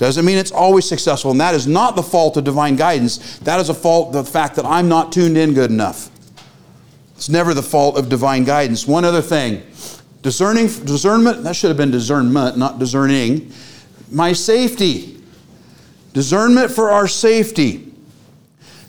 Doesn't 0.00 0.24
mean 0.24 0.38
it's 0.38 0.50
always 0.50 0.88
successful, 0.88 1.30
and 1.30 1.40
that 1.42 1.54
is 1.54 1.66
not 1.66 1.94
the 1.94 2.02
fault 2.02 2.38
of 2.38 2.44
divine 2.44 2.74
guidance. 2.74 3.38
That 3.40 3.60
is 3.60 3.68
a 3.68 3.74
fault 3.74 4.14
the 4.14 4.24
fact 4.24 4.56
that 4.56 4.64
I'm 4.64 4.88
not 4.88 5.12
tuned 5.12 5.36
in 5.36 5.52
good 5.52 5.70
enough. 5.70 6.08
It's 7.16 7.28
never 7.28 7.52
the 7.52 7.62
fault 7.62 7.98
of 7.98 8.08
divine 8.08 8.44
guidance. 8.44 8.86
One 8.86 9.04
other 9.04 9.20
thing. 9.20 9.62
Discerning 10.22 10.68
discernment, 10.68 11.44
that 11.44 11.54
should 11.54 11.68
have 11.68 11.76
been 11.76 11.90
discernment, 11.90 12.56
not 12.56 12.78
discerning. 12.78 13.52
My 14.10 14.32
safety. 14.32 15.22
Discernment 16.14 16.70
for 16.70 16.90
our 16.90 17.06
safety. 17.06 17.92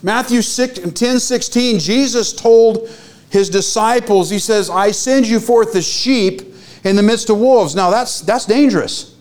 Matthew 0.02 0.42
6, 0.42 0.94
10 0.94 1.20
16, 1.20 1.80
Jesus 1.80 2.32
told 2.32 2.90
his 3.30 3.50
disciples, 3.50 4.30
He 4.30 4.40
says, 4.40 4.70
I 4.70 4.92
send 4.92 5.28
you 5.28 5.42
forth 5.42 5.76
as 5.76 5.86
sheep 5.86 6.56
in 6.86 6.96
the 6.96 7.04
midst 7.04 7.30
of 7.30 7.38
wolves. 7.38 7.76
Now 7.76 7.90
that's, 7.90 8.22
that's 8.22 8.46
dangerous. 8.46 9.18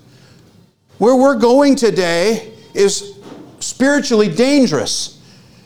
Where 1.01 1.17
we're 1.17 1.39
going 1.39 1.77
today 1.77 2.53
is 2.75 3.19
spiritually 3.59 4.29
dangerous. 4.29 5.19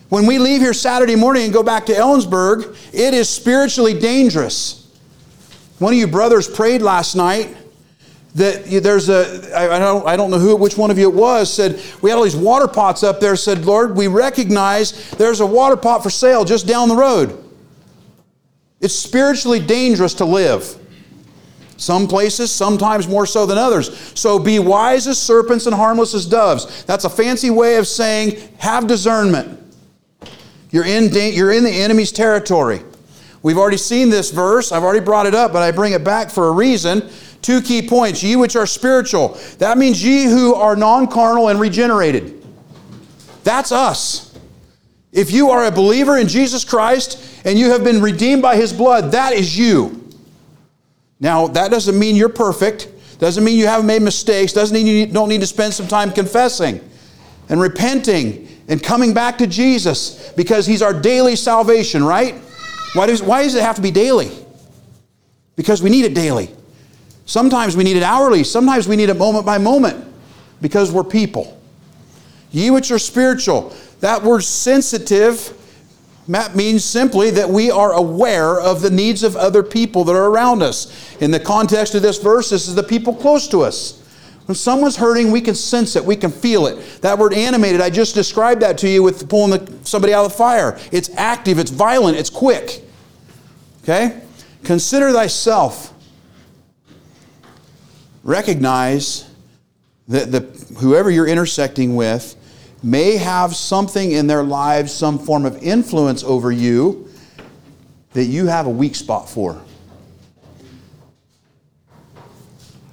When 0.08 0.26
we 0.26 0.38
leave 0.38 0.60
here 0.60 0.72
Saturday 0.72 1.16
morning 1.16 1.42
and 1.42 1.52
go 1.52 1.64
back 1.64 1.86
to 1.86 1.92
Ellensburg, 1.92 2.76
it 2.92 3.12
is 3.14 3.28
spiritually 3.28 3.98
dangerous. 3.98 4.88
One 5.80 5.92
of 5.92 5.98
you 5.98 6.06
brothers 6.06 6.46
prayed 6.46 6.82
last 6.82 7.16
night 7.16 7.56
that 8.36 8.66
there's 8.80 9.08
a 9.08 9.50
I 9.58 9.80
don't 9.80 10.06
I 10.06 10.14
don't 10.14 10.30
know 10.30 10.38
who 10.38 10.54
which 10.54 10.78
one 10.78 10.92
of 10.92 10.98
you 10.98 11.10
it 11.10 11.16
was 11.16 11.52
said 11.52 11.82
we 12.00 12.10
had 12.10 12.16
all 12.16 12.22
these 12.22 12.36
water 12.36 12.68
pots 12.68 13.02
up 13.02 13.18
there 13.18 13.34
said 13.34 13.64
Lord 13.64 13.96
we 13.96 14.06
recognize 14.06 15.10
there's 15.12 15.40
a 15.40 15.46
water 15.46 15.76
pot 15.76 16.04
for 16.04 16.10
sale 16.10 16.44
just 16.44 16.68
down 16.68 16.88
the 16.88 16.94
road. 16.94 17.44
It's 18.80 18.94
spiritually 18.94 19.58
dangerous 19.58 20.14
to 20.14 20.24
live. 20.24 20.78
Some 21.84 22.08
places, 22.08 22.50
sometimes 22.50 23.06
more 23.06 23.26
so 23.26 23.44
than 23.44 23.58
others. 23.58 24.12
So 24.18 24.38
be 24.38 24.58
wise 24.58 25.06
as 25.06 25.20
serpents 25.20 25.66
and 25.66 25.74
harmless 25.74 26.14
as 26.14 26.24
doves. 26.24 26.84
That's 26.84 27.04
a 27.04 27.10
fancy 27.10 27.50
way 27.50 27.76
of 27.76 27.86
saying 27.86 28.40
have 28.58 28.86
discernment. 28.86 29.60
You're 30.70 30.86
in, 30.86 31.12
you're 31.34 31.52
in 31.52 31.62
the 31.62 31.70
enemy's 31.70 32.10
territory. 32.10 32.80
We've 33.42 33.58
already 33.58 33.76
seen 33.76 34.08
this 34.08 34.30
verse. 34.30 34.72
I've 34.72 34.82
already 34.82 35.04
brought 35.04 35.26
it 35.26 35.34
up, 35.34 35.52
but 35.52 35.62
I 35.62 35.70
bring 35.70 35.92
it 35.92 36.02
back 36.02 36.30
for 36.30 36.48
a 36.48 36.52
reason. 36.52 37.10
Two 37.42 37.60
key 37.60 37.86
points. 37.86 38.22
Ye 38.22 38.36
which 38.36 38.56
are 38.56 38.66
spiritual. 38.66 39.38
That 39.58 39.76
means 39.76 40.02
ye 40.02 40.24
who 40.24 40.54
are 40.54 40.74
non 40.74 41.06
carnal 41.06 41.48
and 41.48 41.60
regenerated. 41.60 42.42
That's 43.44 43.70
us. 43.70 44.36
If 45.12 45.30
you 45.30 45.50
are 45.50 45.66
a 45.66 45.70
believer 45.70 46.16
in 46.16 46.26
Jesus 46.26 46.64
Christ 46.64 47.44
and 47.44 47.58
you 47.58 47.70
have 47.70 47.84
been 47.84 48.00
redeemed 48.00 48.42
by 48.42 48.56
his 48.56 48.72
blood, 48.72 49.12
that 49.12 49.34
is 49.34 49.56
you. 49.56 50.03
Now, 51.24 51.46
that 51.46 51.70
doesn't 51.70 51.98
mean 51.98 52.16
you're 52.16 52.28
perfect, 52.28 52.86
doesn't 53.18 53.42
mean 53.42 53.58
you 53.58 53.66
haven't 53.66 53.86
made 53.86 54.02
mistakes, 54.02 54.52
doesn't 54.52 54.74
mean 54.74 54.86
you 54.86 55.06
don't 55.06 55.30
need 55.30 55.40
to 55.40 55.46
spend 55.46 55.72
some 55.72 55.88
time 55.88 56.12
confessing 56.12 56.86
and 57.48 57.58
repenting 57.58 58.46
and 58.68 58.82
coming 58.82 59.14
back 59.14 59.38
to 59.38 59.46
Jesus 59.46 60.30
because 60.32 60.66
he's 60.66 60.82
our 60.82 60.92
daily 60.92 61.34
salvation, 61.34 62.04
right? 62.04 62.34
Why 62.92 63.06
does, 63.06 63.22
why 63.22 63.42
does 63.42 63.54
it 63.54 63.62
have 63.62 63.76
to 63.76 63.80
be 63.80 63.90
daily? 63.90 64.32
Because 65.56 65.82
we 65.82 65.88
need 65.88 66.04
it 66.04 66.12
daily. 66.12 66.50
Sometimes 67.24 67.74
we 67.74 67.84
need 67.84 67.96
it 67.96 68.02
hourly. 68.02 68.44
Sometimes 68.44 68.86
we 68.86 68.94
need 68.94 69.08
it 69.08 69.16
moment 69.16 69.46
by 69.46 69.56
moment 69.56 70.06
because 70.60 70.92
we're 70.92 71.04
people. 71.04 71.58
Ye 72.50 72.70
which 72.70 72.90
are 72.90 72.98
spiritual. 72.98 73.74
That 74.00 74.22
word 74.22 74.44
sensitive 74.44 75.58
means 76.26 76.84
simply 76.84 77.30
that 77.30 77.48
we 77.48 77.70
are 77.70 77.92
aware 77.92 78.60
of 78.60 78.80
the 78.80 78.90
needs 78.90 79.22
of 79.22 79.36
other 79.36 79.62
people 79.62 80.04
that 80.04 80.14
are 80.14 80.30
around 80.30 80.62
us. 80.62 81.16
In 81.20 81.30
the 81.30 81.40
context 81.40 81.94
of 81.94 82.02
this 82.02 82.18
verse, 82.18 82.50
this 82.50 82.66
is 82.66 82.74
the 82.74 82.82
people 82.82 83.14
close 83.14 83.46
to 83.48 83.62
us. 83.62 84.00
When 84.46 84.54
someone's 84.54 84.96
hurting, 84.96 85.30
we 85.30 85.40
can 85.40 85.54
sense 85.54 85.96
it, 85.96 86.04
we 86.04 86.16
can 86.16 86.30
feel 86.30 86.66
it. 86.66 87.00
That 87.00 87.18
word 87.18 87.32
animated, 87.32 87.80
I 87.80 87.88
just 87.88 88.14
described 88.14 88.60
that 88.62 88.76
to 88.78 88.88
you 88.88 89.02
with 89.02 89.28
pulling 89.28 89.50
the, 89.52 89.84
somebody 89.84 90.12
out 90.12 90.24
of 90.24 90.32
the 90.32 90.36
fire. 90.36 90.78
It's 90.92 91.08
active, 91.16 91.58
it's 91.58 91.70
violent, 91.70 92.18
it's 92.18 92.30
quick. 92.30 92.82
Okay? 93.82 94.20
Consider 94.62 95.12
thyself. 95.12 95.94
Recognize 98.22 99.30
that 100.08 100.30
the, 100.30 100.40
whoever 100.78 101.10
you're 101.10 101.26
intersecting 101.26 101.96
with 101.96 102.36
may 102.84 103.16
have 103.16 103.56
something 103.56 104.12
in 104.12 104.26
their 104.26 104.42
lives, 104.42 104.92
some 104.92 105.18
form 105.18 105.44
of 105.44 105.62
influence 105.62 106.22
over 106.22 106.52
you 106.52 107.08
that 108.12 108.24
you 108.24 108.46
have 108.46 108.66
a 108.66 108.70
weak 108.70 108.94
spot 108.94 109.28
for. 109.28 109.60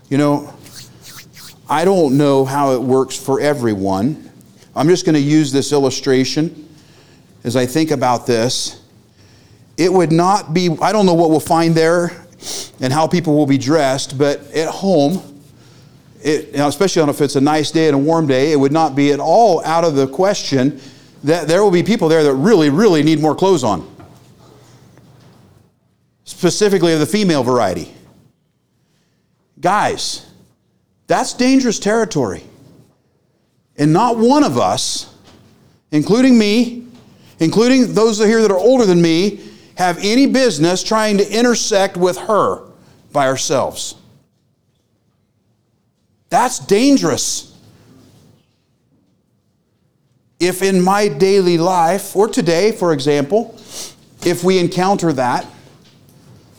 You 0.10 0.17
know, 0.17 0.54
I 1.69 1.86
don't 1.86 2.17
know 2.17 2.43
how 2.45 2.73
it 2.73 2.82
works 2.82 3.15
for 3.15 3.39
everyone. 3.39 4.30
I'm 4.75 4.88
just 4.88 5.06
going 5.06 5.15
to 5.15 5.21
use 5.21 5.51
this 5.51 5.71
illustration 5.71 6.67
as 7.43 7.56
I 7.56 7.65
think 7.65 7.91
about 7.91 8.25
this 8.25 8.82
it 9.77 9.91
would 9.91 10.12
not 10.12 10.54
be, 10.54 10.69
I 10.80 10.91
don't 10.91 11.08
know 11.08 11.15
what 11.15 11.32
we'll 11.32 11.39
find 11.39 11.73
there 11.73 12.12
and 12.80 12.93
how 12.93 13.08
people 13.08 13.36
will 13.36 13.47
be 13.47 13.58
dressed, 13.58 14.15
but 14.17 14.39
at 14.51 14.67
home, 14.67 15.30
it, 16.23 16.55
especially 16.55 17.10
if 17.10 17.21
it's 17.21 17.36
a 17.36 17.41
nice 17.41 17.71
day 17.71 17.88
and 17.88 17.95
a 17.95 17.97
warm 17.97 18.27
day, 18.27 18.51
it 18.51 18.55
would 18.55 18.71
not 18.71 18.95
be 18.95 19.12
at 19.12 19.19
all 19.19 19.63
out 19.65 19.84
of 19.84 19.95
the 19.95 20.07
question 20.07 20.79
that 21.23 21.47
there 21.47 21.63
will 21.63 21.71
be 21.71 21.84
people 21.84 22.07
there 22.07 22.23
that 22.23 22.34
really, 22.34 22.69
really 22.69 23.03
need 23.03 23.19
more 23.19 23.36
clothes 23.36 23.63
on. 23.63 23.88
Specifically 26.23 26.93
of 26.93 26.99
the 26.99 27.05
female 27.05 27.43
variety. 27.43 27.93
Guys, 29.60 30.25
that's 31.07 31.34
dangerous 31.34 31.77
territory. 31.77 32.43
And 33.77 33.93
not 33.93 34.17
one 34.17 34.43
of 34.43 34.57
us, 34.57 35.15
including 35.91 36.38
me, 36.38 36.88
including 37.39 37.93
those 37.93 38.17
here 38.17 38.41
that 38.41 38.51
are 38.51 38.57
older 38.57 38.86
than 38.86 39.01
me, 39.01 39.41
have 39.75 39.97
any 40.01 40.27
business 40.27 40.84
trying 40.84 41.17
to 41.17 41.38
intersect 41.38 41.97
with 41.97 42.17
her 42.17 42.63
by 43.12 43.27
ourselves. 43.27 43.95
That's 46.31 46.57
dangerous. 46.57 47.55
If 50.39 50.63
in 50.63 50.81
my 50.81 51.07
daily 51.07 51.59
life, 51.59 52.15
or 52.15 52.27
today, 52.27 52.71
for 52.71 52.91
example, 52.91 53.55
if 54.25 54.43
we 54.43 54.57
encounter 54.57 55.13
that, 55.13 55.45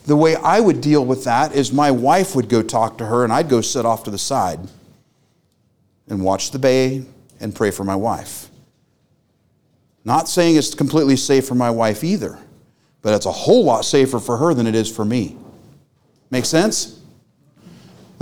the 0.07 0.15
way 0.15 0.37
I 0.37 0.61
would 0.61 0.81
deal 0.81 1.05
with 1.05 1.25
that 1.25 1.53
is 1.53 1.73
my 1.73 1.91
wife 1.91 2.37
would 2.37 2.49
go 2.49 2.63
talk 2.63 2.99
to 2.99 3.07
her 3.07 3.25
and 3.25 3.33
I'd 3.33 3.49
go 3.49 3.61
sit 3.61 3.85
off 3.85 4.05
to 4.05 4.13
the 4.13 4.19
side 4.19 4.61
and 6.09 6.23
watch 6.23 6.53
the 6.53 6.61
bay 6.61 7.05
and 7.41 7.53
pray 7.53 7.73
for 7.73 7.83
my 7.83 7.97
wife. 7.97 8.49
Not 10.05 10.29
saying 10.29 10.55
it's 10.55 10.75
completely 10.75 11.17
safe 11.17 11.49
for 11.49 11.57
my 11.57 11.71
wife 11.71 12.05
either 12.05 12.39
but 13.03 13.15
it's 13.15 13.27
a 13.27 13.33
whole 13.33 13.65
lot 13.65 13.85
safer 13.85 14.21
for 14.21 14.37
her 14.39 14.55
than 14.55 14.67
it 14.67 14.75
is 14.75 14.91
for 14.91 15.05
me. 15.05 15.37
Make 16.31 16.45
sense? 16.45 17.02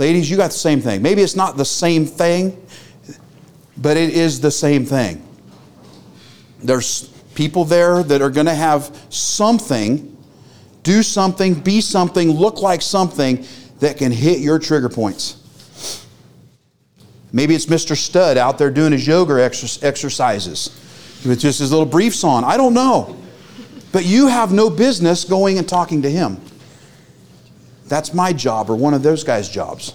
Ladies, 0.01 0.31
you 0.31 0.35
got 0.35 0.47
the 0.47 0.57
same 0.57 0.81
thing. 0.81 1.03
Maybe 1.03 1.21
it's 1.21 1.35
not 1.35 1.57
the 1.57 1.63
same 1.63 2.07
thing, 2.07 2.59
but 3.77 3.97
it 3.97 4.09
is 4.09 4.41
the 4.41 4.49
same 4.49 4.83
thing. 4.83 5.23
There's 6.63 7.09
people 7.35 7.65
there 7.65 8.01
that 8.01 8.19
are 8.19 8.31
going 8.31 8.47
to 8.47 8.55
have 8.55 8.99
something, 9.11 10.17
do 10.81 11.03
something, 11.03 11.53
be 11.53 11.81
something, 11.81 12.31
look 12.31 12.63
like 12.63 12.81
something 12.81 13.45
that 13.79 13.97
can 13.99 14.11
hit 14.11 14.39
your 14.39 14.57
trigger 14.57 14.89
points. 14.89 15.37
Maybe 17.31 17.53
it's 17.53 17.67
Mr. 17.67 17.95
Stud 17.95 18.39
out 18.39 18.57
there 18.57 18.71
doing 18.71 18.93
his 18.93 19.05
yoga 19.05 19.35
exercises 19.35 21.21
with 21.23 21.39
just 21.39 21.59
his 21.59 21.69
little 21.69 21.85
briefs 21.85 22.23
on. 22.23 22.43
I 22.43 22.57
don't 22.57 22.73
know. 22.73 23.21
But 23.91 24.05
you 24.05 24.25
have 24.29 24.51
no 24.51 24.71
business 24.71 25.25
going 25.25 25.59
and 25.59 25.69
talking 25.69 26.01
to 26.01 26.09
him. 26.09 26.41
That's 27.91 28.13
my 28.13 28.31
job 28.31 28.69
or 28.69 28.75
one 28.77 28.93
of 28.93 29.03
those 29.03 29.25
guys' 29.25 29.49
jobs. 29.49 29.93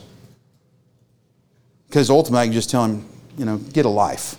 Because 1.89 2.11
ultimately, 2.11 2.43
I 2.43 2.45
can 2.45 2.53
just 2.53 2.69
tell 2.69 2.85
him, 2.85 3.09
you 3.39 3.47
know, 3.47 3.57
get 3.57 3.87
a 3.87 3.89
life. 3.89 4.37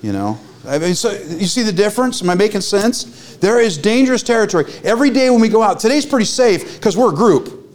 you 0.00 0.12
know? 0.12 0.38
I 0.64 0.78
mean, 0.78 0.94
so 0.94 1.10
you 1.10 1.46
see 1.46 1.64
the 1.64 1.72
difference? 1.72 2.22
Am 2.22 2.30
I 2.30 2.36
making 2.36 2.60
sense? 2.60 3.34
There 3.38 3.58
is 3.58 3.76
dangerous 3.76 4.22
territory. 4.22 4.72
Every 4.84 5.10
day 5.10 5.30
when 5.30 5.40
we 5.40 5.48
go 5.48 5.64
out, 5.64 5.80
today's 5.80 6.06
pretty 6.06 6.26
safe 6.26 6.76
because 6.76 6.96
we're 6.96 7.12
a 7.12 7.16
group. 7.16 7.68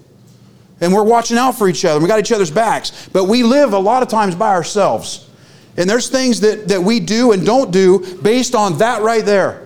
And 0.80 0.94
we're 0.94 1.04
watching 1.04 1.38
out 1.38 1.58
for 1.58 1.68
each 1.68 1.84
other. 1.84 2.00
We 2.00 2.08
got 2.08 2.20
each 2.20 2.32
other's 2.32 2.52
backs. 2.52 3.10
But 3.12 3.26
we 3.26 3.44
live 3.44 3.74
a 3.74 3.80
lot 3.80 4.02
of 4.02 4.08
times 4.08 4.34
by 4.34 4.52
ourselves. 4.52 5.30
And 5.76 5.90
there's 5.90 6.08
things 6.08 6.40
that, 6.40 6.70
that 6.70 6.82
we 6.82 7.02
do 7.02 7.34
and 7.34 7.46
don't 7.46 7.70
do 7.70 8.16
based 8.22 8.56
on 8.56 8.78
that 8.78 9.02
right 9.02 9.26
there. 9.26 9.65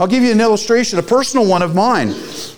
I'll 0.00 0.06
give 0.06 0.22
you 0.22 0.30
an 0.30 0.40
illustration, 0.40 0.98
a 0.98 1.02
personal 1.02 1.46
one 1.46 1.62
of 1.62 1.74
mine. 1.74 2.14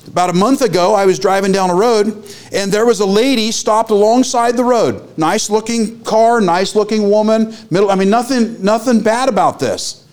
About 0.07 0.29
a 0.29 0.35
month 0.35 0.61
ago, 0.61 0.94
I 0.94 1.07
was 1.07 1.18
driving 1.18 1.53
down 1.53 1.70
a 1.70 1.74
road, 1.74 2.24
and 2.53 2.70
there 2.70 2.85
was 2.85 3.00
a 3.00 3.07
lady 3.07 3.50
stopped 3.50 3.90
alongside 3.90 4.57
the 4.57 4.64
road. 4.64 5.16
Nice 5.16 5.48
looking 5.48 6.03
car, 6.05 6.40
nice 6.40 6.74
looking 6.74 7.09
woman, 7.09 7.55
middle. 7.70 7.90
I 7.90 7.94
mean, 7.94 8.11
nothing, 8.11 8.62
nothing 8.62 9.00
bad 9.00 9.29
about 9.29 9.59
this. 9.59 10.07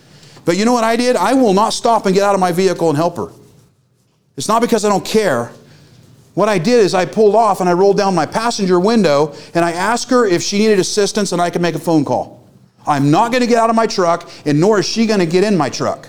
But 0.46 0.56
you 0.56 0.64
know 0.64 0.72
what 0.72 0.86
I 0.86 0.96
did? 0.96 1.18
I 1.18 1.34
will 1.34 1.54
not 1.54 1.74
stop 1.74 2.06
and 2.06 2.16
get 2.16 2.24
out 2.24 2.34
of 2.34 2.40
my 2.40 2.54
vehicle 2.54 2.88
and 2.88 2.98
help 2.98 3.18
her. 3.18 3.28
It's 4.38 4.48
not 4.48 4.62
because 4.62 4.86
I 4.86 4.90
don't 4.90 5.04
care. 5.04 5.52
What 6.36 6.48
I 6.48 6.60
did 6.60 6.80
is 6.80 6.94
I 6.94 7.06
pulled 7.06 7.36
off 7.36 7.60
and 7.60 7.68
I 7.68 7.74
rolled 7.74 7.98
down 7.98 8.16
my 8.16 8.28
passenger 8.28 8.80
window 8.80 9.36
and 9.56 9.66
I 9.66 9.72
asked 9.72 10.12
her 10.12 10.26
if 10.26 10.44
she 10.44 10.60
needed 10.60 10.80
assistance 10.80 11.32
and 11.32 11.42
I 11.42 11.50
could 11.50 11.62
make 11.62 11.76
a 11.76 11.80
phone 11.80 12.06
call. 12.06 12.48
I'm 12.86 13.12
not 13.12 13.32
going 13.32 13.42
to 13.42 13.48
get 13.48 13.58
out 13.58 13.70
of 13.70 13.76
my 13.76 13.88
truck, 13.88 14.30
and 14.46 14.62
nor 14.62 14.80
is 14.80 14.88
she 14.88 15.06
going 15.06 15.20
to 15.20 15.26
get 15.26 15.44
in 15.44 15.58
my 15.58 15.70
truck. 15.70 16.08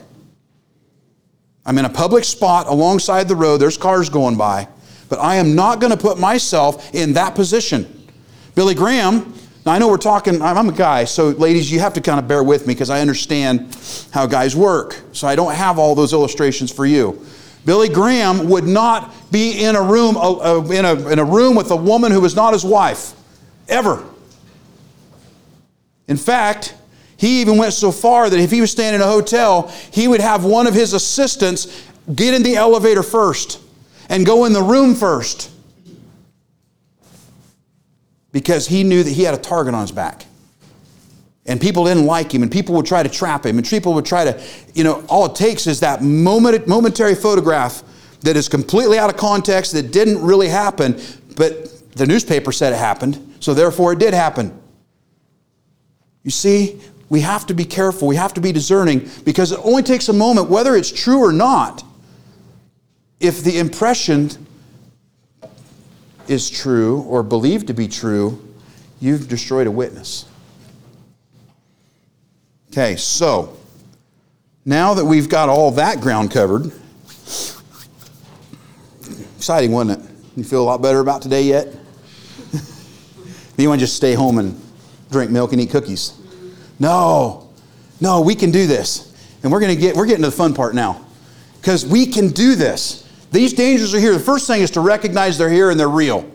I'm 1.68 1.76
in 1.76 1.84
a 1.84 1.90
public 1.90 2.24
spot 2.24 2.66
alongside 2.66 3.28
the 3.28 3.36
road, 3.36 3.58
there's 3.58 3.76
cars 3.76 4.08
going 4.08 4.38
by, 4.38 4.68
but 5.10 5.18
I 5.18 5.36
am 5.36 5.54
not 5.54 5.80
going 5.80 5.90
to 5.90 5.98
put 5.98 6.18
myself 6.18 6.94
in 6.94 7.12
that 7.12 7.34
position. 7.34 8.08
Billy 8.54 8.74
Graham 8.74 9.34
Now, 9.66 9.74
I 9.74 9.78
know 9.78 9.88
we're 9.88 9.98
talking, 9.98 10.40
I'm 10.40 10.70
a 10.70 10.72
guy, 10.72 11.04
so 11.04 11.28
ladies, 11.28 11.70
you 11.70 11.78
have 11.80 11.92
to 11.92 12.00
kind 12.00 12.18
of 12.18 12.26
bear 12.26 12.42
with 12.42 12.66
me 12.66 12.72
because 12.72 12.88
I 12.88 13.02
understand 13.02 13.76
how 14.12 14.26
guys 14.26 14.56
work. 14.56 14.98
So 15.12 15.28
I 15.28 15.36
don't 15.36 15.54
have 15.54 15.78
all 15.78 15.94
those 15.94 16.14
illustrations 16.14 16.72
for 16.72 16.86
you. 16.86 17.22
Billy 17.66 17.90
Graham 17.90 18.48
would 18.48 18.64
not 18.64 19.12
be 19.30 19.62
in 19.62 19.76
a 19.76 19.82
room, 19.82 20.16
in, 20.72 20.86
a, 20.86 21.08
in 21.08 21.18
a 21.18 21.24
room 21.24 21.54
with 21.54 21.70
a 21.70 21.76
woman 21.76 22.12
who 22.12 22.22
was 22.22 22.34
not 22.34 22.54
his 22.54 22.64
wife, 22.64 23.12
ever. 23.68 24.02
In 26.06 26.16
fact, 26.16 26.74
he 27.18 27.40
even 27.40 27.58
went 27.58 27.72
so 27.72 27.90
far 27.90 28.30
that 28.30 28.38
if 28.38 28.50
he 28.50 28.60
was 28.60 28.70
staying 28.70 28.94
in 28.94 29.00
a 29.00 29.06
hotel, 29.06 29.68
he 29.92 30.06
would 30.06 30.20
have 30.20 30.44
one 30.44 30.68
of 30.68 30.72
his 30.72 30.92
assistants 30.92 31.84
get 32.14 32.32
in 32.32 32.44
the 32.44 32.54
elevator 32.54 33.02
first 33.02 33.60
and 34.08 34.24
go 34.24 34.44
in 34.44 34.52
the 34.52 34.62
room 34.62 34.94
first 34.94 35.50
because 38.30 38.68
he 38.68 38.84
knew 38.84 39.02
that 39.02 39.10
he 39.10 39.24
had 39.24 39.34
a 39.34 39.38
target 39.38 39.74
on 39.74 39.82
his 39.82 39.90
back. 39.90 40.26
And 41.46 41.60
people 41.60 41.84
didn't 41.86 42.06
like 42.06 42.32
him, 42.32 42.42
and 42.42 42.52
people 42.52 42.74
would 42.76 42.86
try 42.86 43.02
to 43.02 43.08
trap 43.08 43.44
him, 43.44 43.58
and 43.58 43.66
people 43.66 43.94
would 43.94 44.06
try 44.06 44.24
to, 44.24 44.40
you 44.74 44.84
know, 44.84 45.04
all 45.08 45.26
it 45.26 45.34
takes 45.34 45.66
is 45.66 45.80
that 45.80 46.02
moment, 46.02 46.68
momentary 46.68 47.16
photograph 47.16 47.82
that 48.20 48.36
is 48.36 48.48
completely 48.48 48.96
out 48.98 49.10
of 49.10 49.16
context, 49.16 49.72
that 49.72 49.90
didn't 49.90 50.22
really 50.22 50.48
happen, 50.48 51.00
but 51.36 51.96
the 51.96 52.06
newspaper 52.06 52.52
said 52.52 52.72
it 52.72 52.76
happened, 52.76 53.36
so 53.40 53.54
therefore 53.54 53.94
it 53.94 53.98
did 53.98 54.14
happen. 54.14 54.56
You 56.22 56.30
see, 56.30 56.80
we 57.08 57.20
have 57.20 57.46
to 57.46 57.54
be 57.54 57.64
careful, 57.64 58.08
we 58.08 58.16
have 58.16 58.34
to 58.34 58.40
be 58.40 58.52
discerning, 58.52 59.08
because 59.24 59.52
it 59.52 59.60
only 59.62 59.82
takes 59.82 60.08
a 60.08 60.12
moment, 60.12 60.48
whether 60.48 60.76
it's 60.76 60.92
true 60.92 61.18
or 61.18 61.32
not, 61.32 61.82
if 63.20 63.42
the 63.42 63.58
impression 63.58 64.30
is 66.28 66.50
true 66.50 67.00
or 67.02 67.22
believed 67.22 67.66
to 67.68 67.74
be 67.74 67.88
true, 67.88 68.44
you've 69.00 69.28
destroyed 69.28 69.66
a 69.66 69.70
witness. 69.70 70.26
Okay, 72.70 72.96
so 72.96 73.56
now 74.64 74.92
that 74.94 75.04
we've 75.04 75.28
got 75.28 75.48
all 75.48 75.70
that 75.72 76.00
ground 76.00 76.30
covered, 76.30 76.70
exciting, 79.36 79.72
wasn't 79.72 80.00
it? 80.02 80.10
You 80.36 80.44
feel 80.44 80.62
a 80.62 80.64
lot 80.66 80.82
better 80.82 81.00
about 81.00 81.22
today 81.22 81.42
yet? 81.42 81.68
you 83.56 83.68
want 83.68 83.80
to 83.80 83.86
just 83.86 83.96
stay 83.96 84.12
home 84.12 84.38
and 84.38 84.60
drink 85.10 85.30
milk 85.30 85.52
and 85.52 85.60
eat 85.60 85.70
cookies? 85.70 86.17
No, 86.78 87.48
no, 88.00 88.20
we 88.20 88.34
can 88.34 88.50
do 88.50 88.66
this. 88.66 89.04
And 89.42 89.52
we're 89.52 89.60
going 89.60 89.74
to 89.74 89.80
get, 89.80 89.96
we're 89.96 90.06
getting 90.06 90.24
to 90.24 90.30
the 90.30 90.36
fun 90.36 90.54
part 90.54 90.74
now. 90.74 91.04
Because 91.60 91.84
we 91.84 92.06
can 92.06 92.28
do 92.28 92.54
this. 92.54 93.08
These 93.30 93.52
dangers 93.52 93.94
are 93.94 94.00
here. 94.00 94.12
The 94.12 94.20
first 94.20 94.46
thing 94.46 94.62
is 94.62 94.70
to 94.72 94.80
recognize 94.80 95.38
they're 95.38 95.50
here 95.50 95.70
and 95.70 95.78
they're 95.78 95.88
real. 95.88 96.28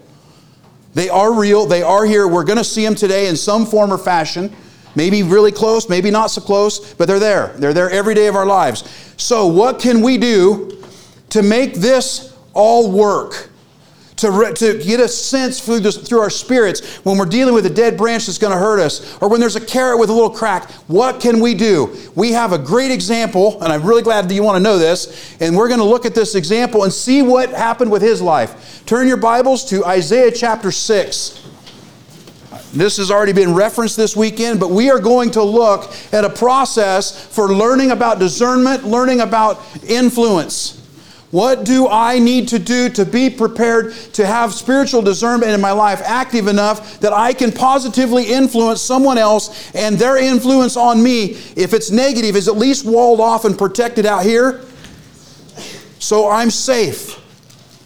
They 0.94 1.10
are 1.10 1.34
real, 1.34 1.66
they 1.66 1.82
are 1.82 2.06
here. 2.06 2.28
We're 2.28 2.44
going 2.44 2.60
to 2.60 2.64
see 2.64 2.86
them 2.86 2.94
today 2.94 3.28
in 3.28 3.36
some 3.36 3.66
form 3.66 3.92
or 3.92 3.98
fashion. 3.98 4.56
Maybe 4.96 5.24
really 5.24 5.52
close, 5.52 5.90
maybe 5.90 6.12
not 6.12 6.28
so 6.28 6.40
close, 6.40 6.94
but 6.94 7.08
they're 7.08 7.20
there. 7.20 7.48
They're 7.56 7.74
there 7.74 7.90
every 7.90 8.14
day 8.14 8.28
of 8.28 8.36
our 8.36 8.46
lives. 8.46 8.84
So, 9.18 9.48
what 9.48 9.80
can 9.80 10.02
we 10.02 10.20
do 10.20 10.84
to 11.30 11.42
make 11.42 11.74
this 11.74 12.36
all 12.54 12.92
work? 12.92 13.50
To, 14.24 14.32
re- 14.32 14.54
to 14.54 14.82
get 14.82 15.02
a 15.02 15.08
sense 15.08 15.60
through, 15.60 15.82
this, 15.82 15.98
through 15.98 16.22
our 16.22 16.30
spirits 16.30 16.98
when 17.04 17.18
we're 17.18 17.26
dealing 17.26 17.54
with 17.54 17.66
a 17.66 17.70
dead 17.70 17.98
branch 17.98 18.26
that's 18.26 18.38
going 18.38 18.54
to 18.54 18.58
hurt 18.58 18.80
us, 18.80 19.18
or 19.22 19.28
when 19.30 19.42
there's 19.42 19.58
a 19.58 19.66
carrot 19.66 20.00
with 20.00 20.10
a 20.10 20.14
little 20.14 20.30
crack. 20.30 20.72
What 20.88 21.20
can 21.20 21.42
we 21.42 21.54
do? 21.54 21.96
We 22.16 22.32
have 22.32 22.54
a 22.54 22.58
great 22.58 22.90
example, 22.90 23.62
and 23.62 23.72
I'm 23.72 23.84
really 23.84 24.02
glad 24.02 24.30
that 24.30 24.34
you 24.34 24.42
want 24.44 24.56
to 24.56 24.64
know 24.64 24.78
this. 24.78 25.36
And 25.42 25.58
we're 25.58 25.68
going 25.68 25.82
to 25.82 25.86
look 25.86 26.06
at 26.06 26.16
this 26.16 26.36
example 26.36 26.84
and 26.84 26.94
see 26.94 27.22
what 27.22 27.50
happened 27.50 27.92
with 27.92 28.02
his 28.02 28.22
life. 28.22 28.84
Turn 28.86 29.08
your 29.08 29.18
Bibles 29.18 29.66
to 29.66 29.86
Isaiah 29.86 30.32
chapter 30.32 30.72
6. 30.72 31.50
This 32.72 32.98
has 32.98 33.12
already 33.12 33.34
been 33.34 33.54
referenced 33.54 33.98
this 33.98 34.16
weekend, 34.16 34.60
but 34.60 34.72
we 34.72 34.90
are 34.90 35.00
going 35.00 35.32
to 35.32 35.44
look 35.44 35.94
at 36.14 36.24
a 36.24 36.30
process 36.30 37.28
for 37.28 37.54
learning 37.54 37.92
about 37.92 38.20
discernment, 38.20 38.86
learning 38.86 39.20
about 39.20 39.62
influence. 39.84 40.83
What 41.34 41.64
do 41.64 41.88
I 41.88 42.20
need 42.20 42.50
to 42.50 42.60
do 42.60 42.90
to 42.90 43.06
be 43.06 43.28
prepared 43.28 43.96
to 44.14 44.24
have 44.24 44.54
spiritual 44.54 45.02
discernment 45.02 45.52
in 45.52 45.60
my 45.60 45.72
life 45.72 46.00
active 46.06 46.48
enough 46.48 47.00
that 47.00 47.12
I 47.12 47.34
can 47.34 47.52
positively 47.52 48.26
influence 48.26 48.84
someone 48.84 49.18
else 49.18 49.74
and 49.74 49.98
their 49.98 50.16
influence 50.16 50.78
on 50.78 51.02
me, 51.02 51.32
if 51.56 51.74
it's 51.74 51.90
negative, 51.90 52.36
is 52.36 52.48
at 52.48 52.56
least 52.56 52.86
walled 52.86 53.20
off 53.20 53.46
and 53.46 53.58
protected 53.58 54.06
out 54.06 54.24
here? 54.24 54.64
So 55.98 56.30
I'm 56.30 56.52
safe. 56.52 57.16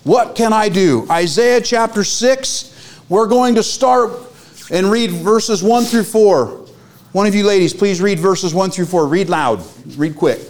What 0.04 0.36
can 0.36 0.52
I 0.52 0.68
do? 0.68 1.08
Isaiah 1.10 1.62
chapter 1.62 2.04
6, 2.04 3.02
we're 3.08 3.28
going 3.28 3.56
to 3.56 3.64
start 3.64 4.12
and 4.72 4.92
read 4.92 5.12
verses 5.12 5.64
1 5.64 5.86
through 5.86 6.04
4. 6.04 6.66
One 7.14 7.28
of 7.28 7.34
you 7.34 7.46
ladies, 7.46 7.74
please 7.74 8.02
read 8.02 8.20
verses 8.20 8.54
1 8.54 8.72
through 8.72 8.88
4. 8.88 9.08
Read 9.08 9.30
loud, 9.30 9.64
read 9.96 10.18
quick. 10.18 10.42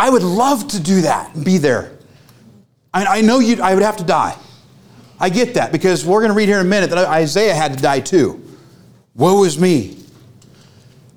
I 0.00 0.08
would 0.08 0.22
love 0.22 0.66
to 0.68 0.80
do 0.80 1.02
that 1.02 1.34
and 1.34 1.44
be 1.44 1.58
there. 1.58 1.92
I, 2.94 3.18
I 3.18 3.20
know 3.20 3.38
you 3.38 3.60
I 3.60 3.74
would 3.74 3.82
have 3.82 3.98
to 3.98 4.04
die. 4.04 4.34
I 5.20 5.28
get 5.28 5.52
that 5.54 5.72
because 5.72 6.06
we're 6.06 6.20
going 6.20 6.30
to 6.30 6.34
read 6.34 6.48
here 6.48 6.58
in 6.58 6.64
a 6.64 6.68
minute 6.68 6.88
that 6.88 7.06
Isaiah 7.06 7.54
had 7.54 7.76
to 7.76 7.82
die 7.82 8.00
too. 8.00 8.42
Woe 9.14 9.44
is 9.44 9.58
me. 9.58 9.98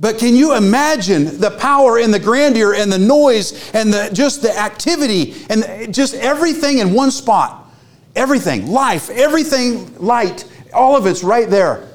But 0.02 0.18
can 0.18 0.36
you 0.36 0.58
imagine 0.58 1.40
the 1.40 1.52
power 1.52 1.98
and 1.98 2.14
the 2.14 2.20
grandeur 2.20 2.74
and 2.74 2.92
the 2.92 3.00
noise 3.00 3.72
and 3.74 3.94
the, 3.94 4.10
just 4.12 4.42
the 4.42 4.54
activity 4.60 5.34
and 5.50 5.96
just 5.96 6.14
everything 6.16 6.80
in 6.80 6.94
one 6.94 7.12
spot? 7.12 7.74
Everything, 8.18 8.68
life, 8.68 9.10
everything, 9.10 9.98
light, 9.98 10.44
all 10.74 10.98
of 10.98 11.08
it's 11.08 11.24
right 11.24 11.50
there 11.50 11.88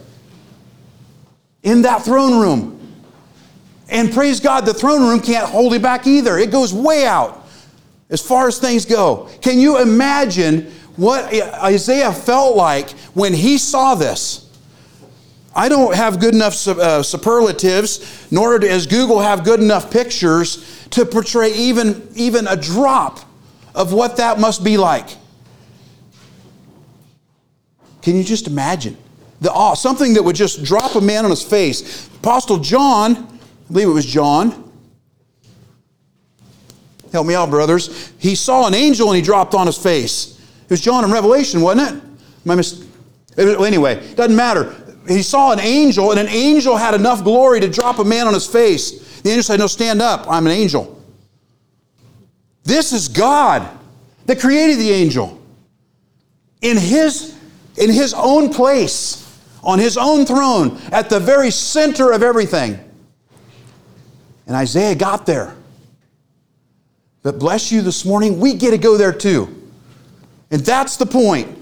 in 1.62 1.82
that 1.82 2.02
throne 2.02 2.40
room. 2.40 2.77
And 3.88 4.12
praise 4.12 4.40
God, 4.40 4.66
the 4.66 4.74
throne 4.74 5.08
room 5.08 5.20
can't 5.20 5.48
hold 5.48 5.72
it 5.74 5.82
back 5.82 6.06
either. 6.06 6.38
It 6.38 6.50
goes 6.50 6.74
way 6.74 7.06
out 7.06 7.46
as 8.10 8.20
far 8.20 8.48
as 8.48 8.58
things 8.58 8.84
go. 8.84 9.28
Can 9.40 9.58
you 9.58 9.80
imagine 9.80 10.70
what 10.96 11.32
Isaiah 11.62 12.12
felt 12.12 12.56
like 12.56 12.90
when 13.14 13.32
he 13.32 13.56
saw 13.56 13.94
this? 13.94 14.44
I 15.54 15.68
don't 15.68 15.94
have 15.94 16.20
good 16.20 16.34
enough 16.34 16.68
uh, 16.68 17.02
superlatives, 17.02 18.30
nor 18.30 18.58
does 18.58 18.86
Google 18.86 19.20
have 19.20 19.42
good 19.42 19.60
enough 19.60 19.90
pictures 19.90 20.86
to 20.90 21.04
portray 21.04 21.52
even, 21.54 22.08
even 22.14 22.46
a 22.46 22.56
drop 22.56 23.20
of 23.74 23.92
what 23.92 24.18
that 24.18 24.38
must 24.38 24.62
be 24.62 24.76
like. 24.76 25.08
Can 28.02 28.16
you 28.16 28.24
just 28.24 28.46
imagine? 28.46 28.96
The 29.40 29.52
awe, 29.52 29.74
something 29.74 30.14
that 30.14 30.22
would 30.22 30.36
just 30.36 30.64
drop 30.64 30.94
a 30.94 31.00
man 31.00 31.24
on 31.24 31.30
his 31.30 31.42
face. 31.42 32.08
Apostle 32.16 32.58
John 32.58 33.37
I 33.68 33.72
believe 33.72 33.88
it 33.88 33.92
was 33.92 34.06
John. 34.06 34.64
Help 37.12 37.26
me 37.26 37.34
out, 37.34 37.50
brothers. 37.50 38.12
He 38.18 38.34
saw 38.34 38.66
an 38.66 38.74
angel 38.74 39.08
and 39.08 39.16
he 39.16 39.22
dropped 39.22 39.54
on 39.54 39.66
his 39.66 39.78
face. 39.78 40.38
It 40.64 40.70
was 40.70 40.80
John 40.80 41.04
in 41.04 41.10
Revelation, 41.10 41.60
wasn't 41.60 41.88
it? 41.88 42.02
Am 42.44 42.50
I 42.50 42.54
mis- 42.54 42.84
anyway, 43.36 44.14
doesn't 44.14 44.36
matter. 44.36 44.74
He 45.06 45.22
saw 45.22 45.52
an 45.52 45.60
angel, 45.60 46.10
and 46.10 46.20
an 46.20 46.28
angel 46.28 46.76
had 46.76 46.94
enough 46.94 47.24
glory 47.24 47.60
to 47.60 47.68
drop 47.68 47.98
a 47.98 48.04
man 48.04 48.26
on 48.26 48.34
his 48.34 48.46
face. 48.46 49.20
The 49.22 49.30
angel 49.30 49.42
said, 49.42 49.58
No, 49.58 49.66
stand 49.66 50.02
up. 50.02 50.26
I'm 50.28 50.46
an 50.46 50.52
angel. 50.52 51.02
This 52.64 52.92
is 52.92 53.08
God 53.08 53.66
that 54.26 54.38
created 54.38 54.78
the 54.78 54.90
angel 54.90 55.40
in 56.60 56.76
his, 56.76 57.34
in 57.78 57.90
his 57.90 58.12
own 58.12 58.52
place, 58.52 59.24
on 59.62 59.78
his 59.78 59.96
own 59.96 60.26
throne, 60.26 60.78
at 60.92 61.08
the 61.08 61.18
very 61.18 61.50
center 61.50 62.12
of 62.12 62.22
everything. 62.22 62.78
And 64.48 64.56
Isaiah 64.56 64.94
got 64.94 65.26
there. 65.26 65.54
But 67.22 67.38
bless 67.38 67.70
you 67.70 67.82
this 67.82 68.04
morning, 68.04 68.40
we 68.40 68.54
get 68.54 68.70
to 68.70 68.78
go 68.78 68.96
there 68.96 69.12
too. 69.12 69.54
And 70.50 70.62
that's 70.62 70.96
the 70.96 71.06
point. 71.06 71.56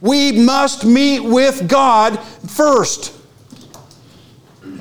We 0.00 0.32
must 0.32 0.84
meet 0.84 1.20
with 1.20 1.68
God 1.68 2.18
first. 2.48 3.16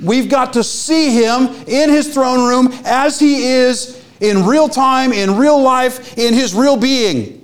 We've 0.04 0.30
got 0.30 0.54
to 0.54 0.64
see 0.64 1.12
Him 1.12 1.47
in 1.68 1.89
His 1.89 2.14
throne 2.14 2.47
room 2.47 2.72
as 2.86 3.20
He 3.20 3.47
is 3.47 4.02
in 4.22 4.45
real 4.45 4.70
time, 4.70 5.12
in 5.12 5.36
real 5.36 5.60
life, 5.60 6.18
in 6.18 6.34
His 6.36 6.54
real 6.54 6.78
being. 6.78 7.36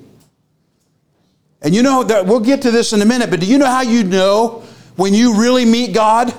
And 1.64 1.74
you 1.74 1.82
know 1.82 2.04
that 2.04 2.28
we'll 2.28 2.40
get 2.40 2.62
to 2.62 2.72
this 2.72 2.94
in 2.94 3.02
a 3.02 3.06
minute, 3.06 3.32
but 3.32 3.40
do 3.40 3.48
you 3.48 3.58
know 3.58 3.66
how 3.66 3.82
you 3.82 4.04
know 4.04 4.64
when 4.98 5.16
you 5.16 5.42
really 5.42 5.66
meet 5.66 5.94
God, 5.94 6.34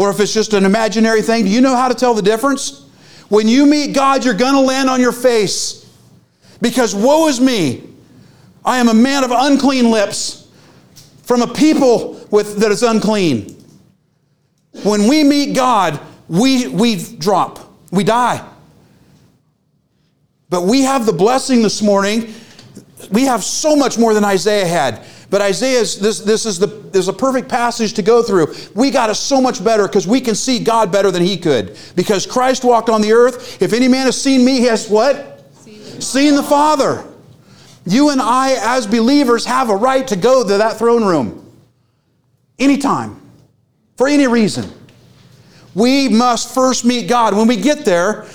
or 0.00 0.08
if 0.08 0.18
it's 0.18 0.32
just 0.32 0.54
an 0.54 0.64
imaginary 0.64 1.20
thing, 1.20 1.44
do 1.44 1.50
you 1.50 1.60
know 1.60 1.76
how 1.76 1.86
to 1.86 1.94
tell 1.94 2.14
the 2.14 2.22
difference? 2.22 2.86
When 3.28 3.46
you 3.46 3.66
meet 3.66 3.94
God, 3.94 4.24
you're 4.24 4.32
going 4.32 4.54
to 4.54 4.60
land 4.60 4.88
on 4.88 4.98
your 4.98 5.12
face. 5.12 5.94
Because 6.62 6.94
woe 6.94 7.28
is 7.28 7.38
me, 7.38 7.86
I 8.64 8.78
am 8.78 8.88
a 8.88 8.94
man 8.94 9.24
of 9.24 9.30
unclean 9.30 9.90
lips 9.90 10.48
from 11.24 11.42
a 11.42 11.52
people 11.52 12.18
with, 12.30 12.56
that 12.60 12.70
is 12.70 12.82
unclean. 12.82 13.62
When 14.84 15.06
we 15.06 15.22
meet 15.22 15.54
God, 15.54 16.00
we, 16.28 16.66
we 16.68 16.96
drop, 17.18 17.70
we 17.90 18.02
die. 18.02 18.42
But 20.48 20.62
we 20.62 20.80
have 20.80 21.04
the 21.04 21.12
blessing 21.12 21.60
this 21.60 21.82
morning. 21.82 22.32
We 23.10 23.26
have 23.26 23.44
so 23.44 23.76
much 23.76 23.98
more 23.98 24.14
than 24.14 24.24
Isaiah 24.24 24.66
had. 24.66 25.04
But 25.28 25.42
Isaiah's 25.42 26.00
this, 26.00 26.20
this 26.20 26.46
is 26.46 26.58
the 26.58 26.68
there's 26.92 27.08
a 27.08 27.12
perfect 27.12 27.48
passage 27.48 27.94
to 27.94 28.02
go 28.02 28.22
through. 28.22 28.54
We 28.74 28.90
got 28.90 29.10
it 29.10 29.14
so 29.14 29.40
much 29.40 29.62
better 29.62 29.86
because 29.86 30.06
we 30.06 30.20
can 30.20 30.34
see 30.34 30.58
God 30.58 30.90
better 30.90 31.10
than 31.10 31.22
he 31.22 31.36
could. 31.36 31.76
Because 31.96 32.26
Christ 32.26 32.64
walked 32.64 32.88
on 32.88 33.00
the 33.00 33.12
earth. 33.12 33.62
If 33.62 33.72
any 33.72 33.88
man 33.88 34.06
has 34.06 34.20
seen 34.20 34.44
me, 34.44 34.60
he 34.60 34.64
has 34.64 34.88
what? 34.88 35.44
Seen, 35.54 36.00
seen 36.00 36.34
the 36.34 36.42
Father. 36.42 37.04
You 37.86 38.10
and 38.10 38.20
I, 38.20 38.56
as 38.60 38.86
believers, 38.86 39.44
have 39.44 39.70
a 39.70 39.76
right 39.76 40.06
to 40.08 40.16
go 40.16 40.46
to 40.46 40.58
that 40.58 40.78
throne 40.78 41.04
room 41.04 41.40
anytime, 42.58 43.20
for 43.96 44.06
any 44.06 44.26
reason. 44.26 44.70
We 45.74 46.08
must 46.08 46.54
first 46.54 46.84
meet 46.84 47.08
God. 47.08 47.34
When 47.34 47.46
we 47.46 47.56
get 47.56 47.84
there, 47.84 48.26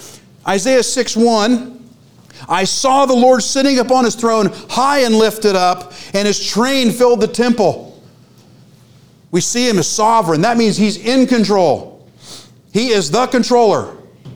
Isaiah 0.47 0.84
6 0.84 1.16
1, 1.16 1.76
I 2.47 2.64
saw 2.64 3.06
the 3.06 3.14
Lord 3.14 3.43
sitting 3.43 3.80
upon 3.80 4.06
his 4.06 4.16
throne, 4.16 4.51
high 4.70 4.99
and 4.99 5.16
lifted 5.16 5.56
up, 5.56 5.93
and 6.14 6.28
his 6.28 6.45
train 6.45 6.91
filled 6.91 7.22
the 7.22 7.28
temple. 7.28 7.95
We 9.36 9.42
see 9.42 9.68
him 9.68 9.80
as 9.80 9.90
sovereign. 9.90 10.40
That 10.44 10.56
means 10.56 10.78
he's 10.78 10.96
in 10.96 11.28
control. 11.28 12.08
He 12.72 12.92
is 12.92 13.12
the 13.12 13.28
controller. 13.28 13.90
And 13.92 14.32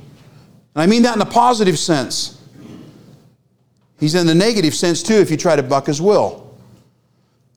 I 0.76 0.88
mean 0.88 1.04
that 1.04 1.16
in 1.16 1.22
a 1.22 1.26
positive 1.26 1.80
sense. 1.80 2.38
He's 3.98 4.14
in 4.14 4.28
the 4.28 4.36
negative 4.36 4.76
sense 4.76 5.02
too 5.02 5.14
if 5.14 5.32
you 5.32 5.38
try 5.38 5.56
to 5.56 5.64
buck 5.64 5.86
his 5.86 6.02
will. 6.02 6.54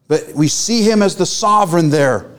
But 0.07 0.32
we 0.36 0.47
see 0.47 0.88
him 0.88 1.03
as 1.03 1.16
the 1.16 1.26
sovereign 1.26 1.90
there. 1.90 2.30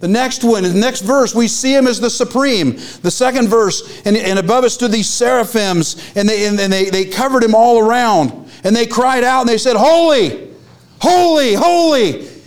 The 0.00 0.08
next 0.08 0.42
one, 0.42 0.64
the 0.64 0.74
next 0.74 1.02
verse, 1.02 1.36
we 1.36 1.46
see 1.46 1.72
him 1.72 1.86
as 1.86 2.00
the 2.00 2.10
supreme. 2.10 2.80
The 3.02 3.12
second 3.12 3.46
verse, 3.46 4.02
and, 4.04 4.16
and 4.16 4.40
above 4.40 4.64
us 4.64 4.74
stood 4.74 4.90
these 4.90 5.08
seraphims, 5.08 6.12
and, 6.16 6.28
they, 6.28 6.46
and, 6.46 6.58
and 6.58 6.72
they, 6.72 6.90
they 6.90 7.04
covered 7.04 7.44
him 7.44 7.54
all 7.54 7.78
around. 7.78 8.50
And 8.64 8.74
they 8.74 8.86
cried 8.88 9.22
out 9.22 9.42
and 9.42 9.48
they 9.48 9.56
said, 9.56 9.76
Holy, 9.76 10.52
holy, 11.00 11.54
holy. 11.54 12.37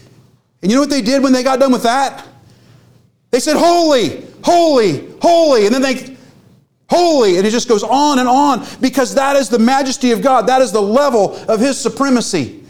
And 0.62 0.72
you 0.72 0.78
know 0.78 0.82
what 0.82 0.90
they 0.90 1.02
did 1.02 1.24
when 1.24 1.34
they 1.34 1.44
got 1.44 1.60
done 1.60 1.72
with 1.72 1.84
that? 1.84 2.28
They 3.32 3.40
said, 3.40 3.56
Holy, 3.58 4.26
holy, 4.44 5.10
holy. 5.22 5.66
And 5.66 5.74
then 5.74 5.82
they, 5.82 6.18
holy. 6.90 7.38
And 7.38 7.48
it 7.48 7.52
just 7.52 7.68
goes 7.68 7.84
on 7.84 8.20
and 8.20 8.28
on 8.28 8.66
because 8.80 9.16
that 9.16 9.36
is 9.36 9.50
the 9.50 9.60
majesty 9.60 10.12
of 10.12 10.22
God. 10.22 10.48
That 10.48 10.62
is 10.62 10.72
the 10.72 10.82
level 10.82 11.36
of 11.48 11.60
His 11.60 11.80
supremacy. 11.80 12.64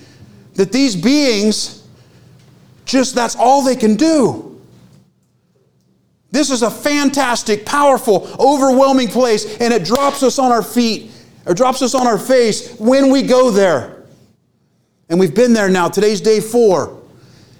That 0.55 0.71
these 0.71 0.95
beings, 0.95 1.85
just 2.85 3.15
that's 3.15 3.35
all 3.35 3.63
they 3.63 3.75
can 3.75 3.95
do. 3.95 4.47
This 6.31 6.49
is 6.49 6.61
a 6.61 6.71
fantastic, 6.71 7.65
powerful, 7.65 8.29
overwhelming 8.39 9.09
place, 9.09 9.57
and 9.57 9.73
it 9.73 9.83
drops 9.83 10.23
us 10.23 10.39
on 10.39 10.49
our 10.49 10.63
feet, 10.63 11.11
or 11.45 11.53
drops 11.53 11.81
us 11.81 11.93
on 11.93 12.07
our 12.07 12.17
face 12.17 12.77
when 12.79 13.09
we 13.09 13.21
go 13.21 13.51
there. 13.51 14.03
And 15.09 15.19
we've 15.19 15.35
been 15.35 15.51
there 15.51 15.69
now. 15.69 15.89
Today's 15.89 16.21
day 16.21 16.39
four. 16.39 17.00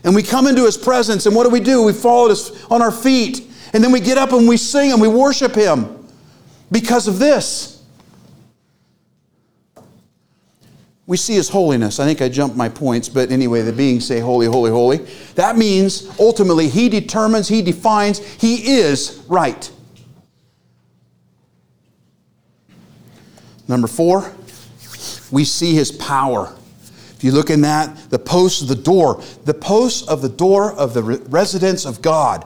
And 0.03 0.15
we 0.15 0.23
come 0.23 0.47
into 0.47 0.65
His 0.65 0.77
presence, 0.77 1.25
and 1.25 1.35
what 1.35 1.43
do 1.43 1.49
we 1.49 1.59
do? 1.59 1.83
We 1.83 1.93
fall 1.93 2.33
on 2.69 2.81
our 2.81 2.91
feet, 2.91 3.41
and 3.73 3.83
then 3.83 3.91
we 3.91 3.99
get 3.99 4.17
up 4.17 4.31
and 4.31 4.47
we 4.47 4.57
sing 4.57 4.91
and 4.91 5.01
we 5.01 5.07
worship 5.07 5.55
Him 5.55 6.07
because 6.71 7.07
of 7.07 7.19
this. 7.19 7.71
we 11.11 11.17
see 11.17 11.33
his 11.33 11.49
holiness. 11.49 11.99
I 11.99 12.05
think 12.05 12.21
I 12.21 12.29
jumped 12.29 12.55
my 12.55 12.69
points, 12.69 13.09
but 13.09 13.31
anyway, 13.31 13.63
the 13.63 13.73
beings 13.73 14.07
say 14.07 14.21
holy, 14.21 14.47
holy, 14.47 14.71
holy. 14.71 14.99
That 15.35 15.57
means 15.57 16.09
ultimately 16.17 16.69
he 16.69 16.87
determines, 16.87 17.49
he 17.49 17.61
defines, 17.61 18.19
he 18.19 18.77
is 18.77 19.21
right. 19.27 19.69
Number 23.67 23.89
four, 23.89 24.33
we 25.31 25.43
see 25.43 25.73
his 25.75 25.91
power. 25.91 26.55
If 27.21 27.25
you 27.25 27.33
look 27.33 27.51
in 27.51 27.61
that, 27.61 28.09
the 28.09 28.17
posts 28.17 28.63
of 28.63 28.67
the 28.67 28.73
door, 28.73 29.21
the 29.45 29.53
posts 29.53 30.07
of 30.07 30.23
the 30.23 30.29
door 30.29 30.73
of 30.73 30.95
the 30.95 31.03
residence 31.03 31.85
of 31.85 32.01
God, 32.01 32.43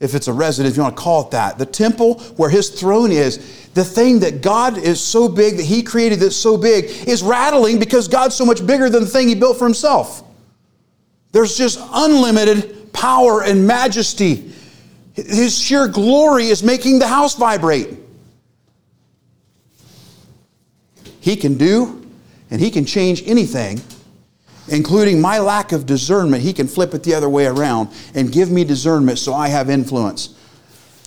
if 0.00 0.14
it's 0.14 0.26
a 0.26 0.32
residence, 0.32 0.72
if 0.72 0.78
you 0.78 0.82
want 0.82 0.96
to 0.96 1.02
call 1.02 1.26
it 1.26 1.32
that, 1.32 1.58
the 1.58 1.66
temple 1.66 2.18
where 2.38 2.48
his 2.48 2.70
throne 2.70 3.12
is, 3.12 3.68
the 3.74 3.84
thing 3.84 4.20
that 4.20 4.40
God 4.40 4.78
is 4.78 5.02
so 5.02 5.28
big, 5.28 5.58
that 5.58 5.66
He 5.66 5.82
created 5.82 6.18
that's 6.20 6.34
so 6.34 6.56
big, 6.56 6.86
is 7.06 7.22
rattling 7.22 7.78
because 7.78 8.08
God's 8.08 8.34
so 8.34 8.46
much 8.46 8.66
bigger 8.66 8.88
than 8.88 9.02
the 9.02 9.08
thing 9.10 9.28
He 9.28 9.34
built 9.34 9.58
for 9.58 9.66
Himself. 9.66 10.22
There's 11.32 11.58
just 11.58 11.78
unlimited 11.92 12.94
power 12.94 13.42
and 13.42 13.66
majesty. 13.66 14.50
His 15.12 15.58
sheer 15.58 15.88
glory 15.88 16.46
is 16.46 16.62
making 16.62 17.00
the 17.00 17.06
house 17.06 17.34
vibrate. 17.34 17.90
He 21.20 21.36
can 21.36 21.58
do 21.58 21.99
and 22.50 22.60
He 22.60 22.70
can 22.70 22.84
change 22.84 23.22
anything, 23.26 23.80
including 24.68 25.20
my 25.20 25.38
lack 25.38 25.72
of 25.72 25.86
discernment. 25.86 26.42
He 26.42 26.52
can 26.52 26.68
flip 26.68 26.94
it 26.94 27.02
the 27.02 27.14
other 27.14 27.28
way 27.28 27.46
around 27.46 27.90
and 28.14 28.32
give 28.32 28.50
me 28.50 28.64
discernment 28.64 29.18
so 29.18 29.34
I 29.34 29.48
have 29.48 29.70
influence. 29.70 30.36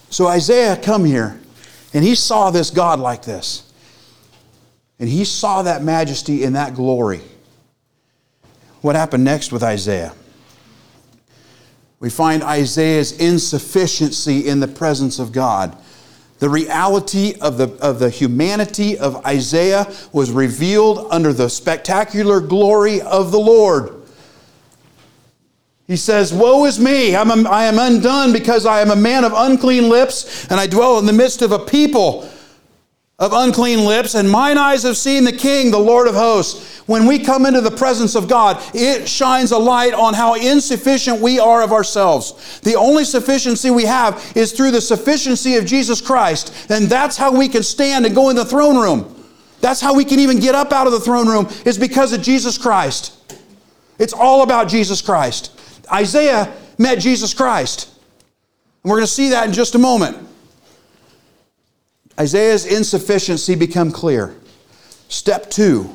So, 0.09 0.27
Isaiah, 0.27 0.77
come 0.77 1.05
here. 1.05 1.39
And 1.93 2.03
he 2.03 2.15
saw 2.15 2.51
this 2.51 2.69
God 2.69 2.99
like 2.99 3.23
this. 3.23 3.71
And 4.99 5.09
he 5.09 5.25
saw 5.25 5.63
that 5.63 5.83
majesty 5.83 6.43
and 6.43 6.55
that 6.55 6.75
glory. 6.75 7.21
What 8.81 8.95
happened 8.95 9.23
next 9.23 9.51
with 9.51 9.63
Isaiah? 9.63 10.13
We 11.99 12.09
find 12.09 12.43
Isaiah's 12.43 13.13
insufficiency 13.13 14.47
in 14.47 14.59
the 14.59 14.67
presence 14.67 15.19
of 15.19 15.31
God. 15.31 15.77
The 16.39 16.49
reality 16.49 17.36
of 17.39 17.57
the, 17.57 17.69
of 17.81 17.99
the 17.99 18.09
humanity 18.09 18.97
of 18.97 19.25
Isaiah 19.25 19.91
was 20.11 20.31
revealed 20.31 21.07
under 21.09 21.31
the 21.31 21.49
spectacular 21.49 22.39
glory 22.39 23.01
of 23.01 23.31
the 23.31 23.39
Lord. 23.39 24.01
He 25.88 25.95
says, 25.97 26.34
Woe 26.34 26.65
is 26.65 26.79
me! 26.79 27.15
I'm 27.15 27.45
I 27.45 27.65
am 27.65 27.77
undone 27.77 28.34
because 28.34 28.65
I 28.65 28.81
am 28.81 28.89
a 28.89 28.95
man 28.95 29.23
of 29.23 29.34
unclean 29.36 29.89
lips, 29.89 30.47
and 30.49 30.59
I 30.59 30.67
dwell 30.67 30.97
in 30.97 31.05
the 31.05 31.13
midst 31.13 31.41
of 31.41 31.51
a 31.51 31.59
people 31.59 32.29
of 33.20 33.32
unclean 33.32 33.86
lips, 33.86 34.16
and 34.16 34.30
mine 34.30 34.57
eyes 34.57 34.84
have 34.84 34.97
seen 34.97 35.24
the 35.24 35.32
King, 35.32 35.72
the 35.72 35.78
Lord 35.78 36.07
of 36.07 36.16
hosts. 36.16 36.80
When 36.88 37.05
we 37.05 37.20
come 37.20 37.45
into 37.45 37.61
the 37.61 37.72
presence 37.72 38.16
of 38.16 38.28
God, 38.28 38.61
it 38.74 39.07
shines 39.07 39.51
a 39.51 39.57
light 39.57 39.93
on 39.93 40.14
how 40.14 40.34
insufficient 40.34 41.22
we 41.22 41.39
are 41.39 41.61
of 41.61 41.72
ourselves. 41.72 42.59
The 42.61 42.76
only 42.76 43.05
sufficiency 43.05 43.70
we 43.70 43.86
have 43.86 44.34
is 44.36 44.51
through 44.51 44.72
the 44.72 44.82
sufficiency 44.82 45.55
of 45.55 45.66
Jesus 45.66 46.01
Christ, 46.01 46.53
and 46.70 46.88
that's 46.88 47.16
how 47.16 47.32
we 47.38 47.47
can 47.47 47.64
stand 47.64 48.05
and 48.05 48.16
go 48.16 48.30
in 48.30 48.36
the 48.36 48.45
throne 48.45 48.78
room. 48.78 49.24
That's 49.61 49.80
how 49.80 49.93
we 49.93 50.03
can 50.03 50.20
even 50.20 50.39
get 50.39 50.55
up 50.55 50.74
out 50.74 50.88
of 50.88 50.93
the 50.93 50.99
throne 50.99 51.28
room, 51.28 51.47
is 51.66 51.78
because 51.78 52.11
of 52.11 52.22
Jesus 52.22 52.57
Christ. 52.57 53.14
It's 53.99 54.11
all 54.11 54.41
about 54.41 54.68
Jesus 54.68 55.01
Christ. 55.01 55.57
Isaiah 55.91 56.53
met 56.78 56.99
Jesus 56.99 57.34
Christ. 57.34 57.89
And 58.84 58.89
we're 58.89 58.97
going 58.97 59.07
to 59.07 59.14
see 59.14 59.30
that 59.30 59.47
in 59.47 59.53
just 59.53 59.76
a 59.76 59.80
moment. 59.80 60.18
Isaiah's 62.20 62.66
insufficiency 62.66 63.55
become 63.55 63.91
clear. 63.91 64.36
Step 65.09 65.49
2. 65.49 65.89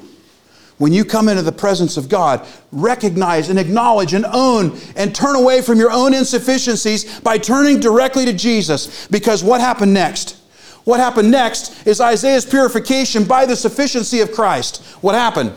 When 0.78 0.92
you 0.92 1.04
come 1.04 1.28
into 1.28 1.42
the 1.42 1.52
presence 1.52 1.96
of 1.96 2.08
God, 2.08 2.46
recognize 2.70 3.50
and 3.50 3.58
acknowledge 3.58 4.14
and 4.14 4.24
own 4.26 4.78
and 4.94 5.14
turn 5.14 5.34
away 5.34 5.60
from 5.60 5.78
your 5.78 5.90
own 5.90 6.14
insufficiencies 6.14 7.20
by 7.20 7.36
turning 7.36 7.80
directly 7.80 8.24
to 8.24 8.32
Jesus. 8.32 9.08
Because 9.08 9.42
what 9.42 9.60
happened 9.60 9.92
next? 9.92 10.36
What 10.84 11.00
happened 11.00 11.30
next 11.30 11.86
is 11.86 12.00
Isaiah's 12.00 12.46
purification 12.46 13.24
by 13.24 13.44
the 13.44 13.56
sufficiency 13.56 14.20
of 14.20 14.32
Christ. 14.32 14.82
What 15.02 15.14
happened? 15.14 15.52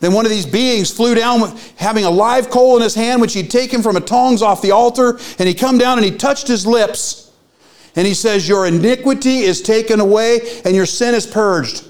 Then 0.00 0.12
one 0.12 0.24
of 0.24 0.30
these 0.30 0.46
beings 0.46 0.90
flew 0.90 1.14
down 1.14 1.56
having 1.76 2.04
a 2.04 2.10
live 2.10 2.50
coal 2.50 2.76
in 2.76 2.82
his 2.82 2.94
hand, 2.94 3.20
which 3.20 3.34
he'd 3.34 3.50
taken 3.50 3.82
from 3.82 3.96
a 3.96 4.00
tongs 4.00 4.42
off 4.42 4.62
the 4.62 4.70
altar, 4.70 5.18
and 5.38 5.48
he 5.48 5.54
come 5.54 5.78
down 5.78 5.98
and 5.98 6.04
he 6.04 6.12
touched 6.12 6.46
his 6.46 6.66
lips. 6.66 7.27
And 7.96 8.06
he 8.06 8.14
says, 8.14 8.48
Your 8.48 8.66
iniquity 8.66 9.38
is 9.38 9.60
taken 9.62 10.00
away 10.00 10.60
and 10.64 10.74
your 10.74 10.86
sin 10.86 11.14
is 11.14 11.26
purged. 11.26 11.84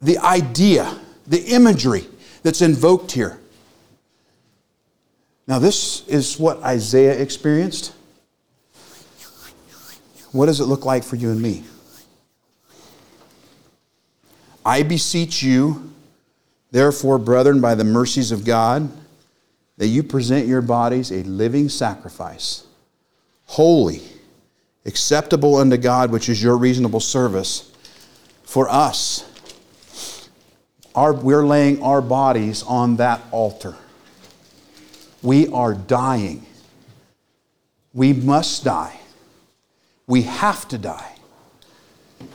The 0.00 0.18
idea, 0.18 0.98
the 1.26 1.42
imagery 1.54 2.06
that's 2.42 2.62
invoked 2.62 3.12
here. 3.12 3.38
Now, 5.46 5.58
this 5.58 6.06
is 6.06 6.38
what 6.38 6.62
Isaiah 6.62 7.18
experienced. 7.18 7.94
What 10.32 10.46
does 10.46 10.60
it 10.60 10.64
look 10.64 10.84
like 10.84 11.02
for 11.02 11.16
you 11.16 11.30
and 11.30 11.40
me? 11.40 11.64
I 14.64 14.82
beseech 14.82 15.42
you, 15.42 15.90
therefore, 16.70 17.16
brethren, 17.18 17.62
by 17.62 17.74
the 17.74 17.84
mercies 17.84 18.30
of 18.30 18.44
God, 18.44 18.90
that 19.78 19.86
you 19.86 20.02
present 20.02 20.46
your 20.46 20.60
bodies 20.60 21.10
a 21.10 21.22
living 21.22 21.70
sacrifice, 21.70 22.66
holy, 23.48 24.02
acceptable 24.84 25.56
unto 25.56 25.76
God, 25.76 26.12
which 26.12 26.28
is 26.28 26.40
your 26.40 26.56
reasonable 26.56 27.00
service. 27.00 27.72
For 28.44 28.68
us, 28.68 29.24
our, 30.94 31.12
we're 31.12 31.44
laying 31.44 31.82
our 31.82 32.00
bodies 32.00 32.62
on 32.62 32.96
that 32.96 33.20
altar. 33.32 33.74
We 35.22 35.48
are 35.48 35.74
dying. 35.74 36.46
We 37.92 38.12
must 38.12 38.64
die. 38.64 38.98
We 40.06 40.22
have 40.22 40.68
to 40.68 40.78
die. 40.78 41.14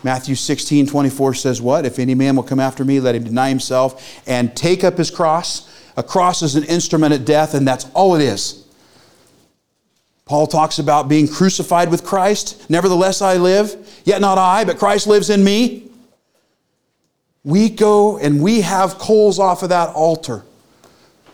Matthew 0.04 0.36
16, 0.36 0.88
24 0.88 1.34
says, 1.36 1.62
What? 1.62 1.86
If 1.86 2.00
any 2.00 2.16
man 2.16 2.36
will 2.36 2.44
come 2.44 2.60
after 2.60 2.84
me, 2.84 3.00
let 3.00 3.16
him 3.16 3.24
deny 3.24 3.50
himself 3.50 4.22
and 4.28 4.56
take 4.56 4.84
up 4.84 4.98
his 4.98 5.12
cross. 5.12 5.70
A 5.96 6.04
cross 6.04 6.42
is 6.42 6.56
an 6.56 6.64
instrument 6.64 7.14
of 7.14 7.24
death, 7.24 7.54
and 7.54 7.68
that's 7.68 7.86
all 7.94 8.16
it 8.16 8.22
is. 8.22 8.63
Paul 10.26 10.48
talks 10.48 10.80
about 10.80 11.10
being 11.10 11.28
crucified 11.28 11.92
with 11.92 12.04
Christ. 12.04 12.70
Nevertheless, 12.70 13.22
I 13.22 13.36
live, 13.38 13.76
yet 14.06 14.22
not 14.22 14.38
I, 14.38 14.64
but 14.64 14.78
Christ 14.78 15.06
lives 15.08 15.30
in 15.30 15.44
me. 15.44 15.90
We 17.44 17.70
go 17.70 18.18
and 18.18 18.42
we 18.42 18.62
have 18.62 18.98
coals 18.98 19.38
off 19.38 19.64
of 19.64 19.70
that 19.70 19.90
altar 19.90 20.44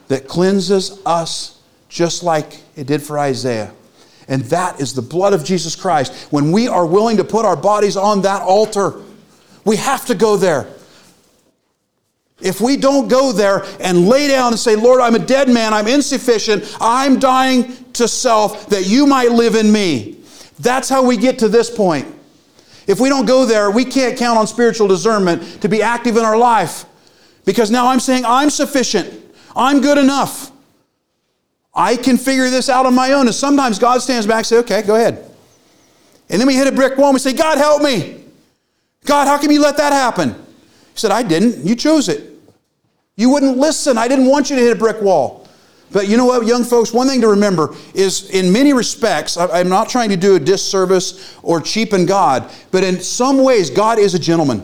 that 0.08 0.28
cleanses 0.28 1.00
us 1.06 1.62
just 1.88 2.24
like 2.24 2.62
it 2.76 2.88
did 2.88 3.02
for 3.02 3.20
Isaiah. 3.20 3.74
And 4.28 4.44
that 4.46 4.80
is 4.80 4.94
the 4.94 5.02
blood 5.02 5.34
of 5.34 5.44
Jesus 5.44 5.76
Christ. 5.76 6.32
When 6.32 6.52
we 6.52 6.68
are 6.68 6.86
willing 6.86 7.18
to 7.18 7.24
put 7.24 7.46
our 7.46 7.56
bodies 7.56 7.96
on 7.96 8.22
that 8.24 8.42
altar, 8.42 9.02
we 9.66 9.76
have 9.76 10.06
to 10.08 10.16
go 10.16 10.36
there. 10.36 10.68
If 12.42 12.62
we 12.62 12.78
don't 12.78 13.08
go 13.10 13.32
there 13.32 13.66
and 13.80 14.08
lay 14.08 14.28
down 14.30 14.54
and 14.54 14.60
say, 14.60 14.76
Lord, 14.76 15.02
I'm 15.02 15.16
a 15.16 15.20
dead 15.20 15.50
man, 15.50 15.74
I'm 15.74 15.88
insufficient, 15.88 16.76
I'm 16.80 17.20
dying 17.20 17.74
to 17.94 18.08
self 18.08 18.68
that 18.70 18.86
you 18.86 19.06
might 19.06 19.32
live 19.32 19.56
in 19.56 19.72
me. 19.72 20.18
That's 20.60 20.88
how 20.90 21.04
we 21.04 21.18
get 21.18 21.40
to 21.40 21.50
this 21.50 21.70
point. 21.70 22.08
If 22.88 23.00
we 23.00 23.10
don't 23.10 23.26
go 23.26 23.46
there, 23.46 23.70
we 23.70 23.86
can't 23.86 24.18
count 24.18 24.40
on 24.40 24.48
spiritual 24.48 24.88
discernment 24.88 25.62
to 25.62 25.70
be 25.70 25.82
active 25.82 26.18
in 26.18 26.24
our 26.24 26.38
life. 26.38 26.86
Because 27.46 27.70
now 27.70 27.88
I'm 27.88 28.00
saying, 28.00 28.26
I'm 28.26 28.50
sufficient, 28.50 29.14
I'm 29.56 29.82
good 29.82 29.98
enough. 29.98 30.52
I 31.74 31.96
can 31.96 32.18
figure 32.18 32.50
this 32.50 32.68
out 32.70 32.86
on 32.86 32.96
my 32.96 33.14
own. 33.14 33.28
And 33.28 33.36
sometimes 33.36 33.80
God 33.80 34.02
stands 34.02 34.26
back 34.26 34.40
and 34.40 34.46
says, 34.48 34.64
okay, 34.64 34.82
go 34.82 34.96
ahead. 34.96 35.30
And 36.30 36.40
then 36.40 36.48
we 36.48 36.56
hit 36.56 36.68
a 36.68 36.72
brick 36.72 36.98
wall 36.98 37.08
and 37.08 37.16
we 37.16 37.20
say, 37.20 37.34
God, 37.34 37.58
help 37.58 37.82
me. 37.82 38.24
God, 39.06 39.28
how 39.28 39.38
can 39.38 39.52
you 39.52 39.62
let 39.62 39.78
that 39.78 39.94
happen? 39.94 40.36
Said, 41.00 41.12
I 41.12 41.24
didn't. 41.24 41.66
You 41.66 41.76
chose 41.76 42.10
it. 42.10 42.34
You 43.16 43.30
wouldn't 43.30 43.58
listen. 43.58 43.97
I 43.97 44.08
didn't 44.08 44.28
want 44.28 44.50
you 44.50 44.56
to 44.56 44.62
hit 44.62 44.76
a 44.76 44.80
brick 44.80 45.02
wall. 45.02 45.47
But 45.91 46.08
you 46.08 46.18
know 46.18 46.26
what, 46.26 46.45
young 46.45 46.64
folks, 46.64 46.93
one 46.93 47.08
thing 47.08 47.22
to 47.22 47.30
remember 47.30 47.76
is 47.95 48.30
in 48.30 48.52
many 48.54 48.74
respects, 48.74 49.38
I'm 49.38 49.70
not 49.70 49.89
trying 49.89 50.10
to 50.10 50.18
do 50.18 50.36
a 50.36 50.39
disservice 50.39 51.36
or 51.41 51.62
cheapen 51.62 52.06
God, 52.06 52.52
but 52.70 52.84
in 52.84 53.00
some 53.02 53.43
ways, 53.43 53.72
God 53.72 53.97
is 53.97 54.14
a 54.14 54.20
gentleman. 54.20 54.64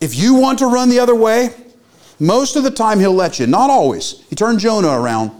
If 0.00 0.16
you 0.16 0.34
want 0.34 0.58
to 0.58 0.66
run 0.66 0.88
the 0.88 0.98
other 0.98 1.14
way, 1.14 1.50
most 2.18 2.56
of 2.56 2.64
the 2.64 2.70
time 2.70 2.98
He'll 2.98 3.14
let 3.14 3.38
you. 3.38 3.46
Not 3.46 3.70
always. 3.70 4.24
He 4.28 4.34
turned 4.34 4.58
Jonah 4.58 4.88
around. 4.88 5.30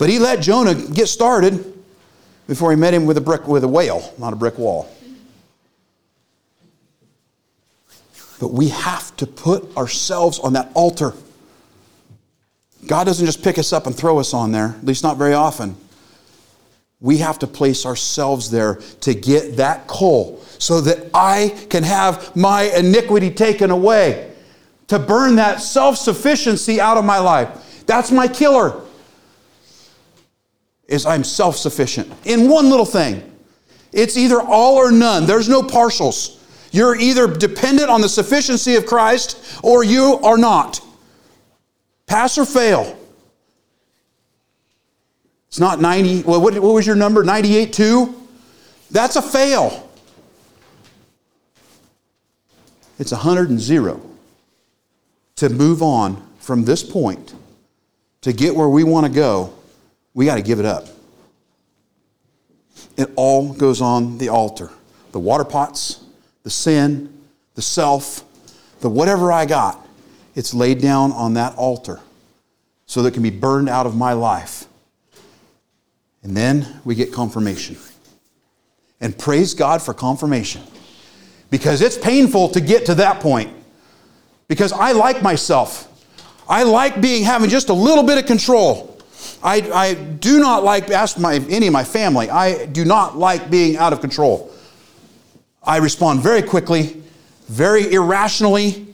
But 0.00 0.08
he 0.08 0.18
let 0.18 0.40
Jonah 0.40 0.74
get 0.74 1.08
started 1.08 1.74
before 2.48 2.70
he 2.70 2.76
met 2.76 2.94
him 2.94 3.04
with 3.04 3.18
a 3.18 3.20
brick 3.20 3.46
with 3.46 3.64
a 3.64 3.68
whale, 3.68 4.14
not 4.18 4.32
a 4.32 4.36
brick 4.36 4.58
wall. 4.58 4.90
But 8.40 8.52
we 8.52 8.70
have 8.70 9.14
to 9.18 9.26
put 9.26 9.76
ourselves 9.76 10.40
on 10.40 10.54
that 10.54 10.72
altar. 10.74 11.12
God 12.86 13.04
doesn't 13.04 13.26
just 13.26 13.44
pick 13.44 13.58
us 13.58 13.72
up 13.72 13.86
and 13.86 13.94
throw 13.94 14.18
us 14.18 14.32
on 14.34 14.50
there, 14.50 14.74
at 14.78 14.84
least 14.84 15.04
not 15.04 15.18
very 15.18 15.34
often. 15.34 15.76
We 17.00 17.18
have 17.18 17.38
to 17.40 17.46
place 17.46 17.84
ourselves 17.84 18.50
there 18.50 18.76
to 19.02 19.14
get 19.14 19.56
that 19.58 19.86
coal 19.86 20.42
so 20.58 20.80
that 20.80 21.10
I 21.12 21.66
can 21.68 21.82
have 21.82 22.34
my 22.34 22.62
iniquity 22.62 23.30
taken 23.30 23.70
away, 23.70 24.32
to 24.88 24.98
burn 24.98 25.36
that 25.36 25.60
self 25.60 25.98
sufficiency 25.98 26.80
out 26.80 26.96
of 26.96 27.04
my 27.04 27.18
life. 27.18 27.84
That's 27.86 28.10
my 28.10 28.26
killer 28.26 28.82
is 30.88 31.06
I'm 31.06 31.24
self 31.24 31.56
sufficient 31.56 32.12
in 32.24 32.48
one 32.48 32.70
little 32.70 32.86
thing. 32.86 33.22
It's 33.92 34.16
either 34.16 34.40
all 34.40 34.76
or 34.76 34.90
none, 34.90 35.26
there's 35.26 35.48
no 35.48 35.62
partials. 35.62 36.39
You're 36.70 36.96
either 36.96 37.26
dependent 37.26 37.90
on 37.90 38.00
the 38.00 38.08
sufficiency 38.08 38.76
of 38.76 38.86
Christ 38.86 39.60
or 39.62 39.82
you 39.84 40.20
are 40.22 40.38
not. 40.38 40.80
Pass 42.06 42.38
or 42.38 42.44
fail. 42.44 42.96
It's 45.48 45.58
not 45.58 45.80
90, 45.80 46.22
well, 46.22 46.40
what, 46.40 46.54
what 46.54 46.74
was 46.74 46.86
your 46.86 46.96
number? 46.96 47.24
98 47.24 47.72
2? 47.72 48.28
That's 48.90 49.16
a 49.16 49.22
fail. 49.22 49.88
It's 52.98 53.12
100 53.12 53.50
and 53.50 53.58
0 53.58 54.00
to 55.36 55.48
move 55.48 55.82
on 55.82 56.22
from 56.38 56.64
this 56.64 56.82
point 56.82 57.34
to 58.20 58.32
get 58.32 58.54
where 58.54 58.68
we 58.68 58.84
want 58.84 59.06
to 59.06 59.12
go 59.12 59.54
we 60.14 60.26
got 60.26 60.36
to 60.36 60.42
give 60.42 60.58
it 60.58 60.66
up. 60.66 60.86
It 62.96 63.10
all 63.16 63.52
goes 63.52 63.80
on 63.80 64.18
the 64.18 64.28
altar 64.28 64.70
the 65.12 65.18
water 65.18 65.44
pots, 65.44 66.04
the 66.50 66.54
sin, 66.54 67.16
the 67.54 67.62
self, 67.62 68.24
the 68.80 68.90
whatever 68.90 69.30
I 69.30 69.46
got. 69.46 69.86
It's 70.34 70.52
laid 70.52 70.80
down 70.80 71.12
on 71.12 71.34
that 71.34 71.54
altar 71.54 72.00
so 72.86 73.02
that 73.02 73.10
it 73.10 73.14
can 73.14 73.22
be 73.22 73.30
burned 73.30 73.68
out 73.68 73.86
of 73.86 73.96
my 73.96 74.14
life. 74.14 74.64
And 76.24 76.36
then 76.36 76.80
we 76.84 76.96
get 76.96 77.12
confirmation. 77.12 77.76
And 79.00 79.16
praise 79.16 79.54
God 79.54 79.80
for 79.80 79.94
confirmation. 79.94 80.62
Because 81.50 81.82
it's 81.82 81.96
painful 81.96 82.48
to 82.48 82.60
get 82.60 82.84
to 82.86 82.96
that 82.96 83.20
point. 83.20 83.52
Because 84.48 84.72
I 84.72 84.90
like 84.90 85.22
myself. 85.22 85.86
I 86.48 86.64
like 86.64 87.00
being 87.00 87.22
having 87.22 87.48
just 87.48 87.68
a 87.68 87.74
little 87.74 88.02
bit 88.02 88.18
of 88.18 88.26
control. 88.26 89.00
I, 89.40 89.60
I 89.72 89.94
do 89.94 90.40
not 90.40 90.64
like, 90.64 90.90
ask 90.90 91.16
my, 91.16 91.34
any 91.48 91.68
of 91.68 91.72
my 91.72 91.84
family, 91.84 92.28
I 92.28 92.66
do 92.66 92.84
not 92.84 93.16
like 93.16 93.50
being 93.50 93.76
out 93.76 93.92
of 93.92 94.00
control. 94.00 94.52
I 95.62 95.78
respond 95.78 96.20
very 96.22 96.42
quickly, 96.42 97.02
very 97.48 97.92
irrationally. 97.92 98.86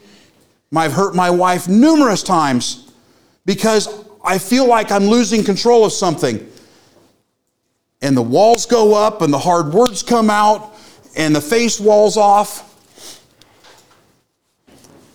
I've 0.75 0.93
hurt 0.93 1.14
my 1.14 1.31
wife 1.31 1.69
numerous 1.69 2.23
times 2.23 2.93
because 3.47 3.89
I 4.23 4.39
feel 4.39 4.67
like 4.67 4.91
I'm 4.91 5.05
losing 5.07 5.43
control 5.43 5.85
of 5.85 5.93
something. 5.93 6.47
And 8.03 8.17
the 8.17 8.23
walls 8.23 8.67
go 8.67 8.95
up 8.95 9.23
and 9.23 9.33
the 9.33 9.39
hard 9.39 9.73
words 9.73 10.03
come 10.03 10.29
out 10.29 10.75
and 11.17 11.35
the 11.35 11.41
face 11.41 11.81
walls 11.81 12.17
off 12.17 12.62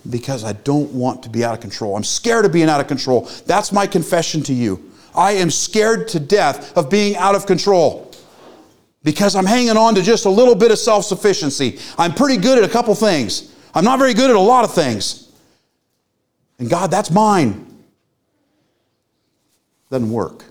because 0.10 0.43
I 0.43 0.54
don't 0.54 0.91
want 0.91 1.22
to 1.24 1.30
be 1.30 1.43
out 1.43 1.54
of 1.54 1.60
control. 1.60 1.95
I'm 1.95 2.04
scared 2.04 2.45
of 2.45 2.52
being 2.52 2.70
out 2.70 2.82
of 2.82 2.88
control. 2.88 3.30
That's 3.45 3.72
my 3.72 3.86
confession 3.86 4.41
to 4.43 4.54
you. 4.54 4.91
I 5.14 5.34
am 5.34 5.52
scared 5.52 6.08
to 6.10 6.20
death 6.20 6.76
of 6.76 6.89
being 6.89 7.16
out 7.18 7.36
of 7.36 7.45
control 7.45 8.11
because 9.04 9.36
I'm 9.36 9.45
hanging 9.45 9.78
on 9.78 9.95
to 9.95 10.02
just 10.02 10.26
a 10.26 10.30
little 10.30 10.56
bit 10.56 10.72
of 10.72 10.78
self 10.78 11.06
sufficiency. 11.06 11.80
I'm 11.97 12.14
pretty 12.14 12.38
good 12.38 12.58
at 12.58 12.64
a 12.64 12.72
couple 12.72 12.93
things, 12.95 13.54
I'm 13.74 13.84
not 13.84 13.99
very 13.99 14.14
good 14.14 14.30
at 14.30 14.36
a 14.36 14.39
lot 14.39 14.64
of 14.64 14.74
things. 14.74 15.32
And 16.60 16.70
God, 16.70 16.91
that's 16.91 17.10
mine. 17.10 17.66
Doesn't 19.89 20.12
work. 20.12 20.45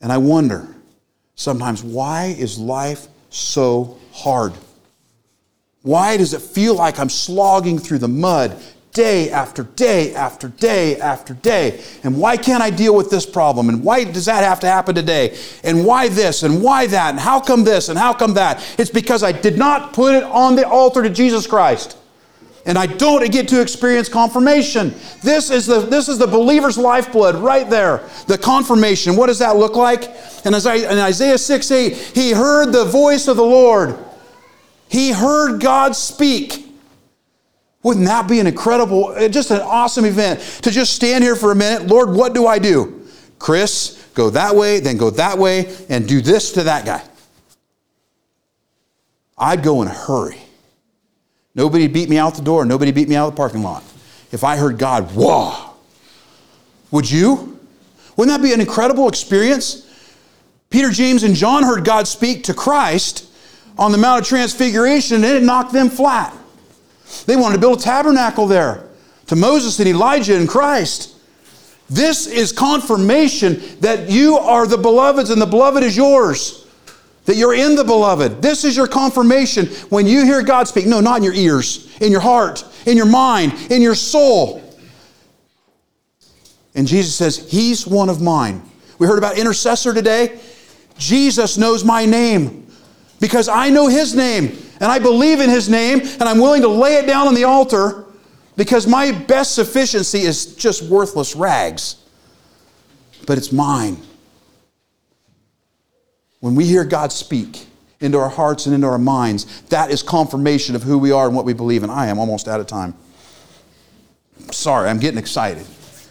And 0.00 0.12
I 0.12 0.18
wonder 0.18 0.66
sometimes 1.36 1.82
why 1.84 2.34
is 2.36 2.58
life 2.58 3.06
so 3.30 3.96
hard? 4.12 4.52
Why 5.82 6.16
does 6.16 6.34
it 6.34 6.42
feel 6.42 6.74
like 6.74 6.98
I'm 6.98 7.08
slogging 7.08 7.78
through 7.78 7.98
the 7.98 8.08
mud 8.08 8.60
day 8.94 9.28
after 9.28 9.64
day 9.64 10.14
after 10.14 10.48
day 10.48 10.98
after 10.98 11.34
day. 11.34 11.84
And 12.04 12.18
why 12.18 12.38
can't 12.38 12.62
I 12.62 12.70
deal 12.70 12.96
with 12.96 13.10
this 13.10 13.26
problem? 13.26 13.68
And 13.68 13.84
why 13.84 14.04
does 14.04 14.24
that 14.24 14.42
have 14.42 14.60
to 14.60 14.66
happen 14.66 14.94
today? 14.94 15.36
And 15.62 15.84
why 15.84 16.08
this? 16.08 16.44
And 16.44 16.62
why 16.62 16.86
that? 16.86 17.10
And 17.10 17.18
how 17.18 17.40
come 17.40 17.64
this? 17.64 17.90
And 17.90 17.98
how 17.98 18.14
come 18.14 18.34
that? 18.34 18.64
It's 18.78 18.90
because 18.90 19.22
I 19.22 19.32
did 19.32 19.58
not 19.58 19.92
put 19.92 20.14
it 20.14 20.22
on 20.22 20.56
the 20.56 20.66
altar 20.66 21.02
to 21.02 21.10
Jesus 21.10 21.46
Christ. 21.46 21.98
And 22.66 22.78
I 22.78 22.86
don't 22.86 23.30
get 23.30 23.48
to 23.48 23.60
experience 23.60 24.08
confirmation. 24.08 24.94
This 25.22 25.50
is 25.50 25.66
the, 25.66 25.80
this 25.80 26.08
is 26.08 26.16
the 26.16 26.26
believer's 26.26 26.78
lifeblood 26.78 27.34
right 27.34 27.68
there. 27.68 28.08
The 28.26 28.38
confirmation. 28.38 29.16
What 29.16 29.26
does 29.26 29.40
that 29.40 29.56
look 29.56 29.74
like? 29.74 30.08
And 30.46 30.54
as 30.54 30.66
I, 30.66 30.76
in 30.76 30.98
Isaiah 30.98 31.36
6 31.36 31.70
8, 31.70 31.94
he 32.14 32.30
heard 32.30 32.72
the 32.72 32.84
voice 32.84 33.28
of 33.28 33.36
the 33.36 33.44
Lord. 33.44 33.98
He 34.88 35.10
heard 35.10 35.60
God 35.60 35.96
speak. 35.96 36.63
Wouldn't 37.84 38.06
that 38.06 38.26
be 38.26 38.40
an 38.40 38.46
incredible, 38.46 39.08
uh, 39.08 39.28
just 39.28 39.50
an 39.50 39.60
awesome 39.60 40.06
event 40.06 40.40
to 40.62 40.70
just 40.70 40.94
stand 40.94 41.22
here 41.22 41.36
for 41.36 41.52
a 41.52 41.54
minute? 41.54 41.86
Lord, 41.86 42.10
what 42.10 42.32
do 42.32 42.46
I 42.46 42.58
do? 42.58 43.06
Chris, 43.38 44.02
go 44.14 44.30
that 44.30 44.56
way, 44.56 44.80
then 44.80 44.96
go 44.96 45.10
that 45.10 45.38
way, 45.38 45.76
and 45.90 46.08
do 46.08 46.22
this 46.22 46.52
to 46.52 46.62
that 46.64 46.86
guy. 46.86 47.02
I'd 49.36 49.62
go 49.62 49.82
in 49.82 49.88
a 49.88 49.92
hurry. 49.92 50.38
Nobody 51.54 51.86
beat 51.86 52.08
me 52.08 52.16
out 52.16 52.34
the 52.34 52.42
door, 52.42 52.64
nobody 52.64 52.90
beat 52.90 53.08
me 53.08 53.16
out 53.16 53.28
of 53.28 53.34
the 53.34 53.36
parking 53.36 53.62
lot. 53.62 53.84
If 54.32 54.44
I 54.44 54.56
heard 54.56 54.78
God, 54.78 55.10
whoa, 55.14 55.74
Would 56.90 57.10
you? 57.10 57.60
Wouldn't 58.16 58.34
that 58.34 58.42
be 58.42 58.54
an 58.54 58.60
incredible 58.60 59.08
experience? 59.08 59.82
Peter, 60.70 60.90
James, 60.90 61.22
and 61.22 61.34
John 61.34 61.64
heard 61.64 61.84
God 61.84 62.08
speak 62.08 62.44
to 62.44 62.54
Christ 62.54 63.26
on 63.76 63.92
the 63.92 63.98
Mount 63.98 64.22
of 64.22 64.26
Transfiguration, 64.26 65.16
and 65.16 65.24
it 65.24 65.42
knocked 65.42 65.72
them 65.72 65.90
flat. 65.90 66.34
They 67.26 67.36
wanted 67.36 67.54
to 67.56 67.60
build 67.60 67.80
a 67.80 67.82
tabernacle 67.82 68.46
there 68.46 68.88
to 69.26 69.36
Moses 69.36 69.78
and 69.78 69.88
Elijah 69.88 70.36
and 70.36 70.48
Christ. 70.48 71.14
This 71.88 72.26
is 72.26 72.52
confirmation 72.52 73.60
that 73.80 74.10
you 74.10 74.36
are 74.38 74.66
the 74.66 74.78
beloveds 74.78 75.30
and 75.30 75.40
the 75.40 75.46
beloved 75.46 75.82
is 75.82 75.96
yours. 75.96 76.66
That 77.26 77.36
you're 77.36 77.54
in 77.54 77.74
the 77.74 77.84
beloved. 77.84 78.42
This 78.42 78.64
is 78.64 78.76
your 78.76 78.86
confirmation 78.86 79.66
when 79.88 80.06
you 80.06 80.24
hear 80.24 80.42
God 80.42 80.68
speak. 80.68 80.86
No, 80.86 81.00
not 81.00 81.18
in 81.18 81.22
your 81.22 81.34
ears, 81.34 81.96
in 82.00 82.12
your 82.12 82.20
heart, 82.20 82.64
in 82.86 82.96
your 82.96 83.06
mind, 83.06 83.54
in 83.70 83.80
your 83.80 83.94
soul. 83.94 84.62
And 86.74 86.86
Jesus 86.86 87.14
says, 87.14 87.50
He's 87.50 87.86
one 87.86 88.08
of 88.08 88.20
mine. 88.20 88.62
We 88.98 89.06
heard 89.06 89.18
about 89.18 89.38
intercessor 89.38 89.94
today. 89.94 90.38
Jesus 90.98 91.56
knows 91.56 91.84
my 91.84 92.04
name 92.04 92.66
because 93.20 93.48
I 93.48 93.70
know 93.70 93.88
His 93.88 94.14
name 94.14 94.58
and 94.84 94.92
I 94.92 94.98
believe 94.98 95.40
in 95.40 95.48
His 95.48 95.70
name 95.70 96.00
and 96.00 96.24
I'm 96.24 96.38
willing 96.38 96.60
to 96.60 96.68
lay 96.68 96.96
it 96.96 97.06
down 97.06 97.26
on 97.26 97.34
the 97.34 97.44
altar 97.44 98.04
because 98.54 98.86
my 98.86 99.12
best 99.12 99.54
sufficiency 99.54 100.20
is 100.20 100.54
just 100.56 100.82
worthless 100.82 101.34
rags. 101.34 101.96
But 103.26 103.38
it's 103.38 103.50
mine. 103.50 103.96
When 106.40 106.54
we 106.54 106.66
hear 106.66 106.84
God 106.84 107.12
speak 107.12 107.64
into 108.00 108.18
our 108.18 108.28
hearts 108.28 108.66
and 108.66 108.74
into 108.74 108.86
our 108.86 108.98
minds, 108.98 109.62
that 109.70 109.90
is 109.90 110.02
confirmation 110.02 110.76
of 110.76 110.82
who 110.82 110.98
we 110.98 111.12
are 111.12 111.28
and 111.28 111.34
what 111.34 111.46
we 111.46 111.54
believe 111.54 111.82
And 111.82 111.90
I 111.90 112.08
am 112.08 112.18
almost 112.18 112.46
out 112.46 112.60
of 112.60 112.66
time. 112.66 112.94
Sorry, 114.50 114.90
I'm 114.90 114.98
getting 114.98 115.18
excited. 115.18 115.64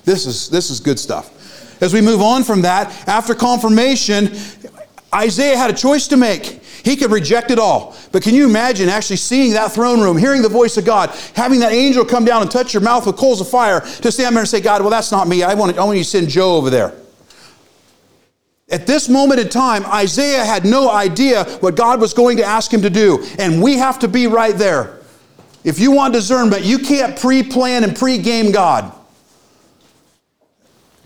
This 0.04 0.26
is, 0.26 0.50
this 0.50 0.72
is 0.72 0.80
good 0.80 0.98
stuff. 0.98 1.80
As 1.80 1.94
we 1.94 2.02
move 2.02 2.24
on 2.24 2.44
from 2.44 2.64
that, 2.64 3.08
after 3.08 3.36
confirmation, 3.36 4.36
Isaiah 5.14 5.58
had 5.58 5.70
a 5.70 5.74
choice 5.74 6.08
to 6.08 6.18
make. 6.18 6.63
He 6.84 6.98
could 6.98 7.12
reject 7.12 7.50
it 7.50 7.60
all. 7.60 7.96
But 8.12 8.24
can 8.24 8.36
you 8.36 8.46
imagine 8.46 8.90
actually 8.90 9.16
seeing 9.16 9.54
that 9.54 9.72
throne 9.72 10.02
room, 10.02 10.18
hearing 10.18 10.42
the 10.42 10.50
voice 10.50 10.76
of 10.76 10.84
God, 10.84 11.10
having 11.34 11.62
that 11.62 11.72
angel 11.72 12.04
come 12.04 12.26
down 12.26 12.42
and 12.42 12.52
touch 12.52 12.74
your 12.74 12.84
mouth 12.84 13.08
with 13.08 13.16
coals 13.16 13.40
of 13.40 13.50
fire 13.50 13.80
to 13.80 14.12
stand 14.12 14.36
there 14.36 14.42
and 14.42 14.50
say, 14.50 14.60
God, 14.60 14.82
well, 14.82 14.90
that's 14.90 15.12
not 15.12 15.28
me. 15.28 15.44
I 15.44 15.54
want, 15.54 15.74
to, 15.74 15.82
I 15.82 15.86
want 15.86 15.98
you 15.98 16.04
to 16.04 16.10
send 16.10 16.28
Joe 16.28 16.58
over 16.58 16.70
there. 16.70 16.94
At 18.70 18.86
this 18.86 19.08
moment 19.08 19.40
in 19.40 19.50
time, 19.50 19.86
Isaiah 19.86 20.44
had 20.44 20.66
no 20.66 20.92
idea 20.92 21.46
what 21.62 21.76
God 21.76 22.02
was 22.02 22.14
going 22.14 22.38
to 22.38 22.44
ask 22.44 22.74
him 22.74 22.82
to 22.82 22.90
do. 22.90 23.26
And 23.40 23.62
we 23.62 23.78
have 23.78 24.00
to 24.00 24.08
be 24.08 24.28
right 24.28 24.56
there. 24.56 25.00
If 25.64 25.80
you 25.80 25.92
want 25.92 26.14
discernment, 26.14 26.66
you 26.66 26.80
can't 26.80 27.18
pre 27.18 27.44
plan 27.44 27.84
and 27.84 27.96
pre 27.96 28.18
game 28.18 28.52
God. 28.52 28.92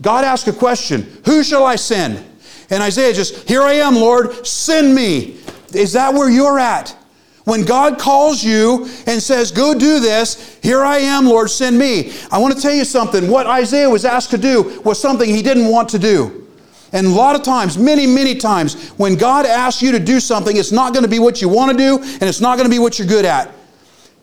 God 0.02 0.24
asked 0.24 0.48
a 0.48 0.52
question 0.52 1.20
Who 1.24 1.44
shall 1.44 1.64
I 1.64 1.76
send? 1.76 2.24
And 2.70 2.82
Isaiah 2.82 3.12
just, 3.12 3.48
Here 3.48 3.62
I 3.62 3.74
am, 3.74 3.94
Lord, 3.94 4.46
send 4.46 4.94
me. 4.94 5.38
Is 5.74 5.92
that 5.92 6.14
where 6.14 6.30
you're 6.30 6.58
at? 6.58 6.96
When 7.44 7.64
God 7.64 7.98
calls 7.98 8.44
you 8.44 8.84
and 9.06 9.22
says, 9.22 9.50
Go 9.50 9.72
do 9.72 10.00
this, 10.00 10.58
here 10.62 10.84
I 10.84 10.98
am, 10.98 11.24
Lord, 11.24 11.50
send 11.50 11.78
me. 11.78 12.12
I 12.30 12.38
want 12.38 12.54
to 12.54 12.60
tell 12.60 12.74
you 12.74 12.84
something. 12.84 13.30
What 13.30 13.46
Isaiah 13.46 13.88
was 13.88 14.04
asked 14.04 14.30
to 14.32 14.38
do 14.38 14.82
was 14.84 15.00
something 15.00 15.28
he 15.28 15.40
didn't 15.40 15.68
want 15.68 15.88
to 15.90 15.98
do. 15.98 16.46
And 16.92 17.06
a 17.06 17.10
lot 17.10 17.36
of 17.36 17.42
times, 17.42 17.78
many, 17.78 18.06
many 18.06 18.34
times, 18.34 18.90
when 18.92 19.14
God 19.14 19.46
asks 19.46 19.82
you 19.82 19.92
to 19.92 19.98
do 19.98 20.20
something, 20.20 20.56
it's 20.56 20.72
not 20.72 20.92
going 20.92 21.04
to 21.04 21.08
be 21.08 21.18
what 21.18 21.40
you 21.40 21.48
want 21.48 21.72
to 21.72 21.76
do, 21.76 21.98
and 21.98 22.22
it's 22.22 22.40
not 22.40 22.56
going 22.56 22.68
to 22.68 22.74
be 22.74 22.78
what 22.78 22.98
you're 22.98 23.08
good 23.08 23.24
at. 23.24 23.52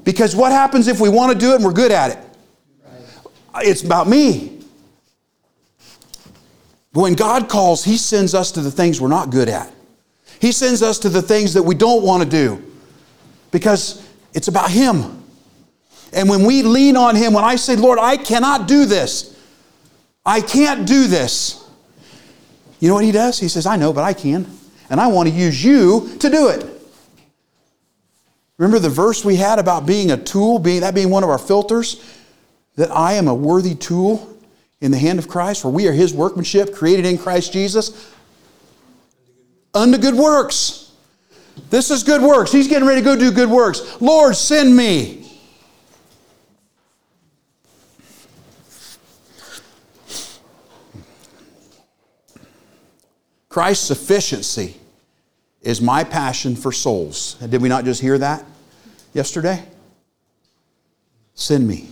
Because 0.03 0.35
what 0.35 0.51
happens 0.51 0.87
if 0.87 0.99
we 0.99 1.09
want 1.09 1.33
to 1.33 1.37
do 1.37 1.51
it 1.53 1.55
and 1.55 1.65
we're 1.65 1.73
good 1.73 1.91
at 1.91 2.11
it? 2.11 2.19
It's 3.57 3.83
about 3.83 4.07
me. 4.07 4.61
When 6.93 7.13
God 7.13 7.49
calls, 7.49 7.83
He 7.83 7.97
sends 7.97 8.33
us 8.33 8.51
to 8.51 8.61
the 8.61 8.71
things 8.71 9.01
we're 9.01 9.07
not 9.07 9.31
good 9.31 9.49
at. 9.49 9.71
He 10.39 10.51
sends 10.51 10.81
us 10.81 10.99
to 10.99 11.09
the 11.09 11.21
things 11.21 11.53
that 11.53 11.63
we 11.63 11.75
don't 11.75 12.03
want 12.03 12.23
to 12.23 12.29
do 12.29 12.63
because 13.51 14.07
it's 14.33 14.47
about 14.47 14.69
Him. 14.69 15.23
And 16.13 16.29
when 16.29 16.45
we 16.45 16.61
lean 16.63 16.97
on 16.97 17.15
Him, 17.15 17.33
when 17.33 17.43
I 17.43 17.55
say, 17.55 17.75
Lord, 17.75 17.99
I 17.99 18.17
cannot 18.17 18.67
do 18.67 18.85
this, 18.85 19.37
I 20.25 20.41
can't 20.41 20.87
do 20.87 21.07
this, 21.07 21.67
you 22.79 22.89
know 22.89 22.95
what 22.95 23.05
He 23.05 23.11
does? 23.11 23.39
He 23.39 23.47
says, 23.47 23.65
I 23.65 23.75
know, 23.75 23.93
but 23.93 24.03
I 24.03 24.13
can. 24.13 24.45
And 24.89 24.99
I 24.99 25.07
want 25.07 25.29
to 25.29 25.33
use 25.33 25.63
you 25.63 26.15
to 26.19 26.29
do 26.29 26.49
it. 26.49 26.65
Remember 28.57 28.79
the 28.79 28.89
verse 28.89 29.25
we 29.25 29.35
had 29.35 29.59
about 29.59 29.85
being 29.85 30.11
a 30.11 30.17
tool, 30.17 30.59
being 30.59 30.81
that 30.81 30.95
being 30.95 31.09
one 31.09 31.23
of 31.23 31.29
our 31.29 31.37
filters? 31.37 32.03
That 32.75 32.91
I 32.91 33.13
am 33.13 33.27
a 33.27 33.33
worthy 33.33 33.75
tool 33.75 34.37
in 34.81 34.91
the 34.91 34.97
hand 34.97 35.19
of 35.19 35.27
Christ, 35.27 35.61
for 35.61 35.69
we 35.69 35.87
are 35.87 35.93
his 35.93 36.13
workmanship, 36.13 36.73
created 36.73 37.05
in 37.05 37.17
Christ 37.17 37.51
Jesus 37.51 38.11
unto 39.75 39.97
good 39.97 40.15
works. 40.15 40.93
This 41.69 41.91
is 41.91 42.03
good 42.03 42.21
works. 42.21 42.51
He's 42.51 42.67
getting 42.67 42.87
ready 42.87 43.01
to 43.01 43.05
go 43.05 43.15
do 43.15 43.31
good 43.31 43.49
works. 43.49 44.01
Lord, 44.01 44.35
send 44.35 44.75
me. 44.75 45.21
Christ's 53.49 53.87
sufficiency 53.87 54.75
is 55.61 55.81
my 55.81 56.03
passion 56.03 56.55
for 56.55 56.71
souls. 56.71 57.35
Did 57.35 57.61
we 57.61 57.69
not 57.69 57.85
just 57.85 58.01
hear 58.01 58.17
that 58.17 58.43
yesterday? 59.13 59.63
Send 61.35 61.65
me. 61.65 61.87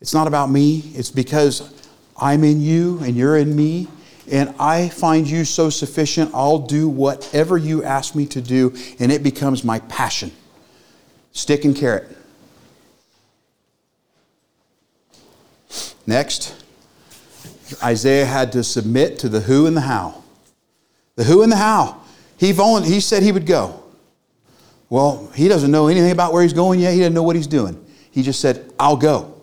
It's 0.00 0.14
not 0.14 0.26
about 0.26 0.50
me, 0.50 0.78
it's 0.94 1.10
because 1.10 1.74
I'm 2.16 2.42
in 2.42 2.62
you 2.62 3.00
and 3.00 3.16
you're 3.16 3.36
in 3.36 3.54
me 3.54 3.86
and 4.30 4.54
I 4.58 4.88
find 4.88 5.28
you 5.28 5.44
so 5.44 5.70
sufficient, 5.70 6.30
I'll 6.34 6.58
do 6.58 6.88
whatever 6.88 7.58
you 7.58 7.84
ask 7.84 8.14
me 8.14 8.26
to 8.26 8.40
do, 8.40 8.74
and 8.98 9.10
it 9.10 9.22
becomes 9.22 9.64
my 9.64 9.80
passion. 9.80 10.32
Stick 11.32 11.64
and 11.64 11.76
carrot. 11.76 12.16
Next, 16.06 16.54
Isaiah 17.82 18.26
had 18.26 18.52
to 18.52 18.64
submit 18.64 19.18
to 19.20 19.28
the 19.28 19.40
who 19.40 19.66
and 19.66 19.76
the 19.76 19.82
how. 19.82 20.24
The 21.16 21.24
who 21.24 21.42
and 21.42 21.52
the 21.52 21.56
how. 21.56 22.00
He, 22.36 22.52
he 22.52 23.00
said 23.00 23.22
he 23.22 23.32
would 23.32 23.46
go. 23.46 23.82
Well, 24.88 25.30
he 25.34 25.46
doesn't 25.46 25.70
know 25.70 25.86
anything 25.86 26.10
about 26.10 26.32
where 26.32 26.42
he's 26.42 26.52
going 26.52 26.80
yet. 26.80 26.94
He 26.94 26.98
doesn't 26.98 27.14
know 27.14 27.22
what 27.22 27.36
he's 27.36 27.46
doing. 27.46 27.84
He 28.10 28.22
just 28.22 28.40
said, 28.40 28.72
I'll 28.78 28.96
go. 28.96 29.40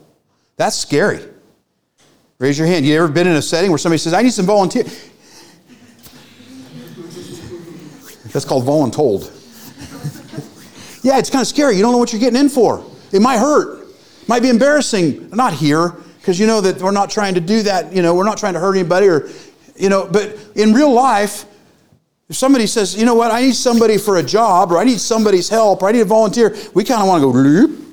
That's 0.58 0.76
scary. 0.76 1.24
Raise 2.40 2.60
your 2.60 2.68
hand. 2.68 2.86
You 2.86 2.96
ever 2.98 3.08
been 3.08 3.26
in 3.26 3.36
a 3.36 3.42
setting 3.42 3.72
where 3.72 3.80
somebody 3.80 3.98
says, 3.98 4.14
I 4.14 4.22
need 4.22 4.32
some 4.32 4.46
volunteer? 4.46 4.84
That's 8.32 8.46
called 8.46 8.64
voluntold. 8.66 9.34
yeah, 11.04 11.18
it's 11.18 11.32
kind 11.32 11.42
of 11.42 11.48
scary. 11.48 11.76
You 11.76 11.82
don't 11.82 11.94
know 11.94 11.98
what 11.98 12.14
you're 12.14 12.20
getting 12.20 12.40
in 12.40 12.50
for. 12.50 12.86
It 13.12 13.22
might 13.22 13.40
hurt. 13.40 13.88
It 14.22 14.30
might 14.30 14.44
be 14.44 14.50
embarrassing. 14.50 15.32
Not 15.32 15.54
here, 15.54 15.96
because 16.20 16.40
you 16.40 16.46
know 16.46 16.62
that 16.62 16.80
we're 16.80 16.92
not 16.92 17.10
trying 17.10 17.34
to 17.34 17.42
do 17.42 17.64
that. 17.64 17.92
You 17.92 18.04
know, 18.04 18.14
we're 18.14 18.26
not 18.26 18.38
trying 18.38 18.54
to 18.54 18.60
hurt 18.60 18.76
anybody 18.76 19.08
or, 19.08 19.30
you 19.76 19.90
know, 19.90 20.08
but 20.08 20.38
in 20.56 20.74
real 20.74 20.94
life, 20.94 21.46
if 22.30 22.36
somebody 22.36 22.68
says, 22.68 22.96
you 22.96 23.06
know 23.06 23.16
what, 23.16 23.32
I 23.32 23.42
need 23.42 23.56
somebody 23.56 23.98
for 23.98 24.18
a 24.18 24.24
job 24.24 24.72
or 24.72 24.78
I 24.78 24.84
need 24.84 25.00
somebody's 25.00 25.50
help 25.50 25.82
or 25.82 25.90
I 25.90 25.92
need 25.92 26.02
a 26.02 26.06
volunteer, 26.06 26.56
we 26.76 26.84
kind 26.84 27.02
of 27.02 27.08
want 27.08 27.22
to 27.24 27.32
go, 27.32 27.87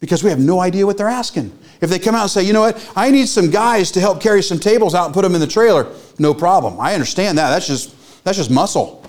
because 0.00 0.24
we 0.24 0.30
have 0.30 0.40
no 0.40 0.60
idea 0.60 0.86
what 0.86 0.96
they're 0.96 1.08
asking. 1.08 1.56
If 1.80 1.90
they 1.90 1.98
come 1.98 2.14
out 2.14 2.22
and 2.22 2.30
say, 2.30 2.42
you 2.42 2.52
know 2.52 2.62
what, 2.62 2.92
I 2.96 3.10
need 3.10 3.28
some 3.28 3.50
guys 3.50 3.90
to 3.92 4.00
help 4.00 4.20
carry 4.20 4.42
some 4.42 4.58
tables 4.58 4.94
out 4.94 5.06
and 5.06 5.14
put 5.14 5.22
them 5.22 5.34
in 5.34 5.40
the 5.40 5.46
trailer, 5.46 5.86
no 6.18 6.32
problem. 6.34 6.80
I 6.80 6.94
understand 6.94 7.38
that. 7.38 7.50
That's 7.50 7.66
just, 7.66 8.24
that's 8.24 8.38
just 8.38 8.50
muscle. 8.50 9.04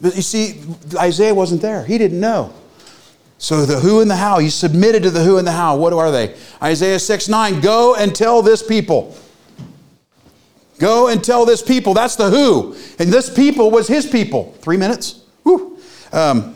But 0.00 0.14
you 0.14 0.22
see, 0.22 0.62
Isaiah 0.96 1.34
wasn't 1.34 1.62
there. 1.62 1.84
He 1.84 1.98
didn't 1.98 2.20
know. 2.20 2.54
So 3.38 3.66
the 3.66 3.80
who 3.80 4.00
and 4.00 4.10
the 4.10 4.16
how, 4.16 4.38
he 4.38 4.48
submitted 4.48 5.02
to 5.02 5.10
the 5.10 5.22
who 5.22 5.38
and 5.38 5.46
the 5.46 5.52
how. 5.52 5.76
What 5.76 5.92
are 5.92 6.10
they? 6.10 6.34
Isaiah 6.62 6.98
6 6.98 7.28
9, 7.28 7.60
go 7.60 7.94
and 7.94 8.14
tell 8.14 8.42
this 8.42 8.62
people. 8.62 9.16
Go 10.78 11.08
and 11.08 11.22
tell 11.22 11.46
this 11.46 11.62
people. 11.62 11.94
That's 11.94 12.16
the 12.16 12.30
who. 12.30 12.76
And 12.98 13.10
this 13.10 13.32
people 13.32 13.70
was 13.70 13.88
his 13.88 14.06
people. 14.06 14.52
Three 14.60 14.76
minutes? 14.76 15.22
Um, 16.12 16.54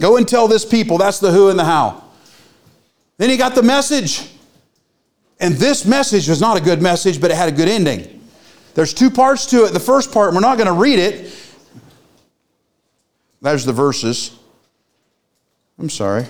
go 0.00 0.16
and 0.16 0.26
tell 0.26 0.48
this 0.48 0.64
people. 0.64 0.98
That's 0.98 1.18
the 1.18 1.30
who 1.30 1.48
and 1.50 1.58
the 1.58 1.64
how. 1.64 2.04
Then 3.18 3.30
he 3.30 3.36
got 3.36 3.54
the 3.54 3.62
message. 3.62 4.28
And 5.40 5.54
this 5.54 5.84
message 5.84 6.28
was 6.28 6.40
not 6.40 6.56
a 6.56 6.60
good 6.60 6.80
message, 6.80 7.20
but 7.20 7.30
it 7.30 7.36
had 7.36 7.48
a 7.48 7.52
good 7.52 7.68
ending. 7.68 8.20
There's 8.74 8.94
two 8.94 9.10
parts 9.10 9.46
to 9.46 9.64
it. 9.64 9.72
The 9.72 9.80
first 9.80 10.12
part, 10.12 10.32
we're 10.32 10.40
not 10.40 10.56
going 10.56 10.68
to 10.68 10.72
read 10.72 10.98
it. 10.98 11.34
There's 13.40 13.64
the 13.64 13.72
verses. 13.72 14.36
I'm 15.78 15.90
sorry. 15.90 16.26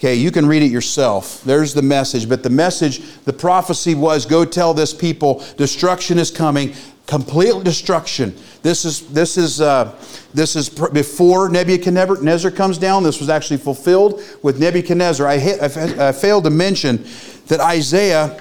Okay, 0.00 0.14
you 0.16 0.32
can 0.32 0.46
read 0.46 0.62
it 0.62 0.72
yourself. 0.72 1.44
There's 1.44 1.74
the 1.74 1.82
message. 1.82 2.28
But 2.28 2.42
the 2.42 2.50
message, 2.50 3.02
the 3.24 3.32
prophecy 3.32 3.94
was 3.94 4.26
go 4.26 4.44
tell 4.44 4.74
this 4.74 4.92
people, 4.92 5.44
destruction 5.56 6.18
is 6.18 6.30
coming. 6.30 6.74
Complete 7.06 7.64
destruction. 7.64 8.34
This 8.62 8.84
is 8.84 9.08
this 9.08 9.36
is 9.36 9.60
uh, 9.60 9.94
this 10.32 10.56
is 10.56 10.68
pr- 10.68 10.90
before 10.90 11.48
Nebuchadnezzar 11.48 12.50
comes 12.50 12.78
down. 12.78 13.02
This 13.02 13.20
was 13.20 13.28
actually 13.28 13.58
fulfilled 13.58 14.22
with 14.42 14.60
Nebuchadnezzar. 14.60 15.26
I, 15.26 16.12
failed 16.12 16.44
to 16.44 16.50
mention 16.50 17.04
that 17.48 17.60
Isaiah 17.60 18.40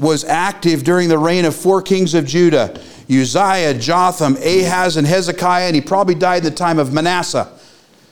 was 0.00 0.24
active 0.24 0.84
during 0.84 1.08
the 1.08 1.18
reign 1.18 1.44
of 1.44 1.54
four 1.54 1.80
kings 1.80 2.14
of 2.14 2.26
Judah: 2.26 2.80
Uzziah, 3.08 3.74
Jotham, 3.74 4.36
Ahaz, 4.36 4.96
and 4.96 5.06
Hezekiah. 5.06 5.66
And 5.66 5.74
he 5.74 5.80
probably 5.80 6.14
died 6.14 6.38
in 6.38 6.44
the 6.44 6.50
time 6.50 6.78
of 6.78 6.92
Manasseh. 6.92 7.50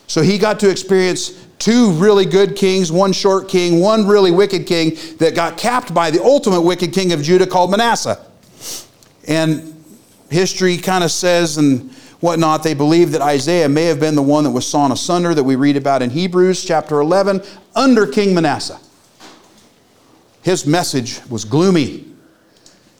So 0.07 0.23
he 0.23 0.39
got 0.39 0.59
to 0.61 0.71
experience 0.71 1.47
two 1.61 1.93
really 1.93 2.25
good 2.25 2.57
kings, 2.57 2.91
one 2.91 3.13
short 3.13 3.49
king, 3.49 3.81
one 3.81 4.07
really 4.07 4.33
wicked 4.33 4.67
king 4.67 4.97
that 5.19 5.35
got 5.37 5.57
capped 5.57 5.95
by 5.95 6.11
the 6.11 6.23
ultimate 6.23 6.63
wicked 6.63 6.93
king 6.93 7.13
of 7.13 7.23
Judah 7.23 7.47
called 7.47 7.71
Manasseh. 7.71 8.19
And 9.29 9.80
history 10.31 10.79
kind 10.79 11.05
of 11.05 11.11
says 11.11 11.59
and 11.59 11.91
whatnot, 12.21 12.63
they 12.63 12.75
believe 12.75 13.13
that 13.13 13.21
Isaiah 13.21 13.69
may 13.69 13.85
have 13.85 14.01
been 14.01 14.15
the 14.15 14.23
one 14.23 14.45
that 14.45 14.51
was 14.51 14.67
sawn 14.67 14.93
asunder 14.93 15.35
that 15.35 15.45
we 15.45 15.57
read 15.57 15.77
about 15.77 16.03
in 16.03 16.11
Hebrews 16.11 16.65
chapter 16.65 17.01
11 17.01 17.43
under 17.75 18.07
King 18.07 18.35
Manasseh. 18.35 18.79
His 20.43 20.67
message 20.67 21.21
was 21.29 21.45
gloomy 21.45 22.07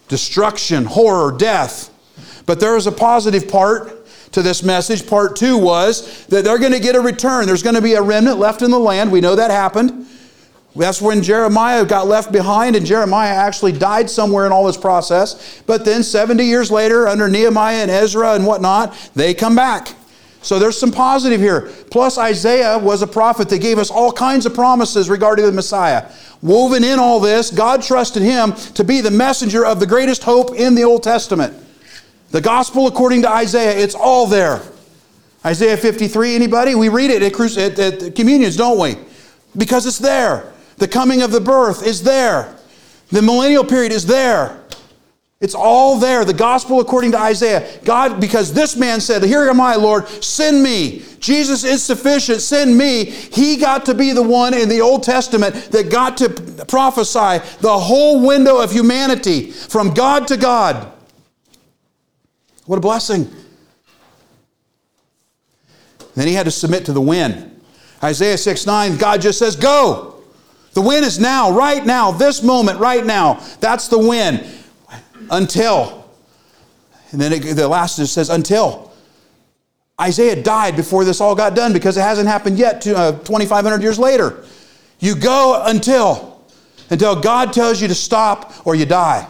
destruction, 0.09 0.85
horror, 0.85 1.31
death. 1.31 1.89
But 2.45 2.59
there 2.59 2.75
was 2.75 2.89
a 2.89 2.93
positive 2.93 3.49
part 3.49 4.07
to 4.33 4.43
this 4.43 4.65
message. 4.65 5.07
Part 5.07 5.37
two 5.37 5.57
was 5.57 6.27
that 6.27 6.45
they're 6.45 6.59
going 6.59 6.73
to 6.73 6.81
get 6.81 6.97
a 6.97 7.01
return. 7.01 7.47
There's 7.47 7.63
going 7.63 7.77
to 7.77 7.83
be 7.83 7.95
a 7.95 8.03
remnant 8.03 8.39
left 8.39 8.61
in 8.61 8.73
the 8.73 8.79
land. 8.79 9.13
We 9.13 9.21
know 9.21 9.37
that 9.37 9.53
happened. 9.53 10.09
That's 10.77 11.03
when 11.03 11.23
Jeremiah 11.23 11.85
got 11.85 12.07
left 12.07 12.31
behind, 12.31 12.77
and 12.77 12.87
Jeremiah 12.87 13.35
actually 13.35 13.73
died 13.73 14.09
somewhere 14.09 14.47
in 14.47 14.53
all 14.53 14.65
this 14.65 14.77
process. 14.77 15.63
But 15.67 15.85
then, 15.85 16.03
70 16.03 16.45
years 16.45 16.71
later, 16.71 17.09
under 17.09 17.29
Nehemiah 17.29 17.83
and 17.83 17.91
Ezra 17.91 18.35
and 18.35 18.47
whatnot, 18.47 18.95
they 19.15 19.35
come 19.35 19.57
back. 19.57 19.89
So 20.43 20.59
there's 20.59 20.79
some 20.79 20.93
positive 20.93 21.41
here. 21.41 21.71
Plus, 21.91 22.17
Isaiah 22.17 22.79
was 22.79 23.03
a 23.03 23.07
prophet 23.07 23.49
that 23.51 23.61
gave 23.61 23.79
us 23.79 23.91
all 23.91 24.13
kinds 24.13 24.47
of 24.47 24.55
promises 24.55 25.11
regarding 25.11 25.45
the 25.45 25.53
Messiah. 25.53 26.11
Woven 26.41 26.85
in 26.85 26.99
all 26.99 27.21
this, 27.21 27.51
God 27.51 27.83
trusted 27.83 28.23
him 28.23 28.53
to 28.75 28.85
be 28.85 29.01
the 29.01 29.11
messenger 29.11 29.67
of 29.67 29.81
the 29.81 29.87
greatest 29.87 30.23
hope 30.23 30.55
in 30.55 30.75
the 30.75 30.85
Old 30.85 31.03
Testament. 31.03 31.55
The 32.31 32.41
gospel 32.41 32.87
according 32.87 33.23
to 33.23 33.29
Isaiah, 33.29 33.77
it's 33.77 33.95
all 33.95 34.27
there. 34.27 34.63
Isaiah 35.45 35.77
53, 35.77 36.37
anybody? 36.37 36.75
We 36.75 36.89
read 36.89 37.11
it 37.11 37.23
at, 37.23 37.59
at, 37.59 37.79
at 37.79 38.15
communions, 38.15 38.57
don't 38.57 38.79
we? 38.79 38.97
Because 39.57 39.85
it's 39.85 39.99
there. 39.99 40.53
The 40.81 40.89
coming 40.89 41.21
of 41.21 41.31
the 41.31 41.43
birth 41.43 41.87
is 41.87 42.03
there. 42.03 42.57
The 43.11 43.21
millennial 43.21 43.65
period 43.65 43.93
is 43.93 44.07
there. 44.07 44.59
It's 45.39 45.55
all 45.55 45.99
there. 45.99 46.25
The 46.25 46.33
gospel 46.33 46.81
according 46.81 47.13
to 47.13 47.19
Isaiah. 47.19 47.81
God, 47.85 48.19
because 48.19 48.55
this 48.55 48.77
man 48.77 49.01
said, 49.01 49.23
Here 49.23 49.49
am 49.51 49.61
I, 49.61 49.75
Lord, 49.75 50.09
send 50.09 50.63
me. 50.63 51.03
Jesus 51.19 51.65
is 51.65 51.83
sufficient, 51.83 52.41
send 52.41 52.77
me. 52.77 53.05
He 53.05 53.59
got 53.59 53.85
to 53.87 53.95
be 53.95 54.13
the 54.13 54.23
one 54.23 54.55
in 54.55 54.71
the 54.71 54.81
Old 54.81 55.03
Testament 55.03 55.55
that 55.71 55.91
got 55.91 56.17
to 56.17 56.31
prophesy 56.67 57.47
the 57.61 57.79
whole 57.79 58.27
window 58.27 58.59
of 58.59 58.73
humanity 58.73 59.51
from 59.51 59.93
God 59.93 60.29
to 60.29 60.39
God. 60.39 60.91
What 62.65 62.79
a 62.79 62.81
blessing. 62.81 63.31
Then 66.15 66.27
he 66.27 66.33
had 66.33 66.45
to 66.45 66.51
submit 66.51 66.87
to 66.87 66.95
the 66.95 67.03
wind. 67.03 67.61
Isaiah 68.03 68.39
6 68.39 68.67
9, 68.67 68.97
God 68.97 69.21
just 69.21 69.39
says, 69.39 69.57
Go. 69.57 70.20
The 70.73 70.81
win 70.81 71.03
is 71.03 71.19
now, 71.19 71.51
right 71.51 71.85
now, 71.85 72.13
this 72.13 72.43
moment, 72.43 72.79
right 72.79 73.05
now. 73.05 73.45
That's 73.61 73.89
the 73.89 73.99
win. 73.99 74.47
Until. 75.31 76.09
And 77.13 77.21
then 77.21 77.33
it, 77.33 77.57
the 77.57 77.69
last 77.69 77.97
says, 77.97 78.31
until. 78.31 78.93
Isaiah 80.01 80.41
died 80.41 80.77
before 80.77 81.05
this 81.05 81.21
all 81.21 81.35
got 81.35 81.55
done 81.55 81.73
because 81.73 81.97
it 81.97 82.03
hasn't 82.03 82.29
happened 82.29 82.59
yet 82.59 82.81
to, 82.83 82.97
uh, 82.97 83.13
2,500 83.19 83.83
years 83.83 83.99
later. 83.99 84.45
You 85.01 85.15
go 85.15 85.63
until. 85.65 86.41
Until 86.89 87.21
God 87.21 87.53
tells 87.53 87.81
you 87.81 87.89
to 87.89 87.95
stop 87.95 88.67
or 88.67 88.75
you 88.75 88.87
die. 88.87 89.27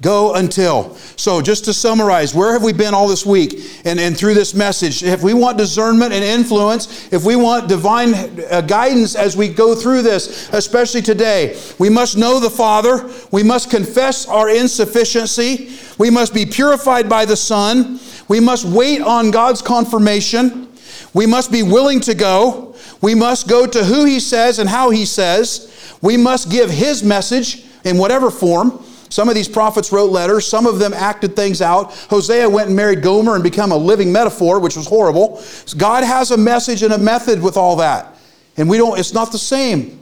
Go 0.00 0.34
until. 0.34 0.94
So, 1.16 1.42
just 1.42 1.66
to 1.66 1.74
summarize, 1.74 2.34
where 2.34 2.54
have 2.54 2.62
we 2.62 2.72
been 2.72 2.94
all 2.94 3.06
this 3.06 3.26
week 3.26 3.60
and, 3.84 4.00
and 4.00 4.16
through 4.16 4.32
this 4.32 4.54
message? 4.54 5.02
If 5.02 5.22
we 5.22 5.34
want 5.34 5.58
discernment 5.58 6.14
and 6.14 6.24
influence, 6.24 7.12
if 7.12 7.22
we 7.24 7.36
want 7.36 7.68
divine 7.68 8.14
uh, 8.50 8.62
guidance 8.62 9.14
as 9.14 9.36
we 9.36 9.48
go 9.48 9.74
through 9.74 10.00
this, 10.00 10.48
especially 10.54 11.02
today, 11.02 11.60
we 11.78 11.90
must 11.90 12.16
know 12.16 12.40
the 12.40 12.48
Father. 12.48 13.10
We 13.30 13.42
must 13.42 13.70
confess 13.70 14.26
our 14.26 14.48
insufficiency. 14.48 15.76
We 15.98 16.08
must 16.08 16.32
be 16.32 16.46
purified 16.46 17.06
by 17.06 17.26
the 17.26 17.36
Son. 17.36 18.00
We 18.26 18.40
must 18.40 18.64
wait 18.64 19.02
on 19.02 19.30
God's 19.30 19.60
confirmation. 19.60 20.68
We 21.12 21.26
must 21.26 21.52
be 21.52 21.62
willing 21.62 22.00
to 22.00 22.14
go. 22.14 22.74
We 23.02 23.14
must 23.14 23.48
go 23.48 23.66
to 23.66 23.84
who 23.84 24.06
He 24.06 24.18
says 24.18 24.58
and 24.58 24.68
how 24.70 24.88
He 24.88 25.04
says. 25.04 25.98
We 26.00 26.16
must 26.16 26.50
give 26.50 26.70
His 26.70 27.02
message 27.02 27.66
in 27.84 27.98
whatever 27.98 28.30
form. 28.30 28.82
Some 29.10 29.28
of 29.28 29.34
these 29.34 29.48
prophets 29.48 29.92
wrote 29.92 30.10
letters, 30.10 30.46
some 30.46 30.66
of 30.66 30.78
them 30.78 30.94
acted 30.94 31.36
things 31.36 31.60
out. 31.60 31.92
Hosea 32.08 32.48
went 32.48 32.68
and 32.68 32.76
married 32.76 33.02
Gomer 33.02 33.34
and 33.34 33.42
become 33.42 33.72
a 33.72 33.76
living 33.76 34.12
metaphor, 34.12 34.60
which 34.60 34.76
was 34.76 34.86
horrible. 34.86 35.42
God 35.76 36.04
has 36.04 36.30
a 36.30 36.36
message 36.36 36.82
and 36.82 36.92
a 36.92 36.98
method 36.98 37.42
with 37.42 37.56
all 37.56 37.76
that. 37.76 38.14
And 38.56 38.68
we 38.68 38.78
don't, 38.78 38.98
it's 38.98 39.12
not 39.12 39.32
the 39.32 39.38
same. 39.38 40.00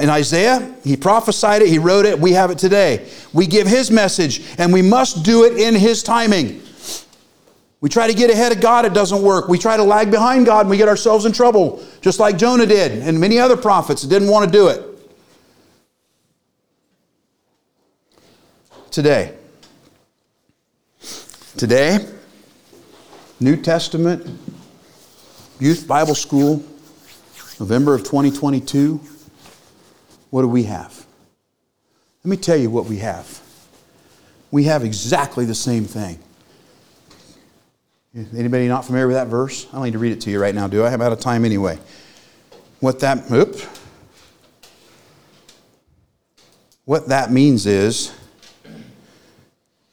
In 0.00 0.10
Isaiah, 0.10 0.74
he 0.84 0.96
prophesied 0.96 1.62
it, 1.62 1.68
he 1.68 1.78
wrote 1.78 2.06
it, 2.06 2.18
we 2.18 2.32
have 2.32 2.50
it 2.50 2.58
today. 2.58 3.08
We 3.32 3.46
give 3.46 3.66
his 3.66 3.90
message, 3.90 4.42
and 4.58 4.72
we 4.72 4.82
must 4.82 5.22
do 5.24 5.44
it 5.44 5.58
in 5.58 5.74
his 5.74 6.02
timing. 6.02 6.62
We 7.80 7.88
try 7.88 8.06
to 8.06 8.14
get 8.14 8.30
ahead 8.30 8.52
of 8.52 8.60
God, 8.60 8.84
it 8.84 8.94
doesn't 8.94 9.22
work. 9.22 9.48
We 9.48 9.58
try 9.58 9.76
to 9.76 9.82
lag 9.82 10.10
behind 10.10 10.46
God, 10.46 10.60
and 10.60 10.70
we 10.70 10.76
get 10.76 10.88
ourselves 10.88 11.24
in 11.24 11.32
trouble, 11.32 11.82
just 12.00 12.20
like 12.20 12.38
Jonah 12.38 12.66
did, 12.66 12.92
and 13.02 13.18
many 13.18 13.38
other 13.38 13.56
prophets 13.56 14.02
that 14.02 14.08
didn't 14.08 14.28
want 14.28 14.46
to 14.46 14.52
do 14.52 14.68
it. 14.68 14.91
Today. 18.92 19.34
Today, 21.56 22.06
New 23.40 23.56
Testament, 23.56 24.38
Youth 25.58 25.88
Bible 25.88 26.14
School, 26.14 26.62
November 27.58 27.94
of 27.94 28.02
2022. 28.02 29.00
What 30.28 30.42
do 30.42 30.48
we 30.48 30.64
have? 30.64 31.06
Let 32.22 32.30
me 32.30 32.36
tell 32.36 32.56
you 32.56 32.68
what 32.68 32.84
we 32.84 32.98
have. 32.98 33.40
We 34.50 34.64
have 34.64 34.84
exactly 34.84 35.46
the 35.46 35.54
same 35.54 35.84
thing. 35.84 36.18
Anybody 38.14 38.68
not 38.68 38.84
familiar 38.84 39.06
with 39.06 39.16
that 39.16 39.28
verse? 39.28 39.66
I 39.70 39.76
don't 39.76 39.84
need 39.84 39.92
to 39.92 39.98
read 39.98 40.12
it 40.12 40.20
to 40.22 40.30
you 40.30 40.38
right 40.38 40.54
now, 40.54 40.68
do 40.68 40.84
I? 40.84 40.92
I'm 40.92 41.00
out 41.00 41.12
of 41.12 41.20
time 41.20 41.46
anyway. 41.46 41.78
What 42.80 43.00
that, 43.00 43.30
oop. 43.32 43.56
What 46.84 47.08
that 47.08 47.32
means 47.32 47.64
is 47.64 48.12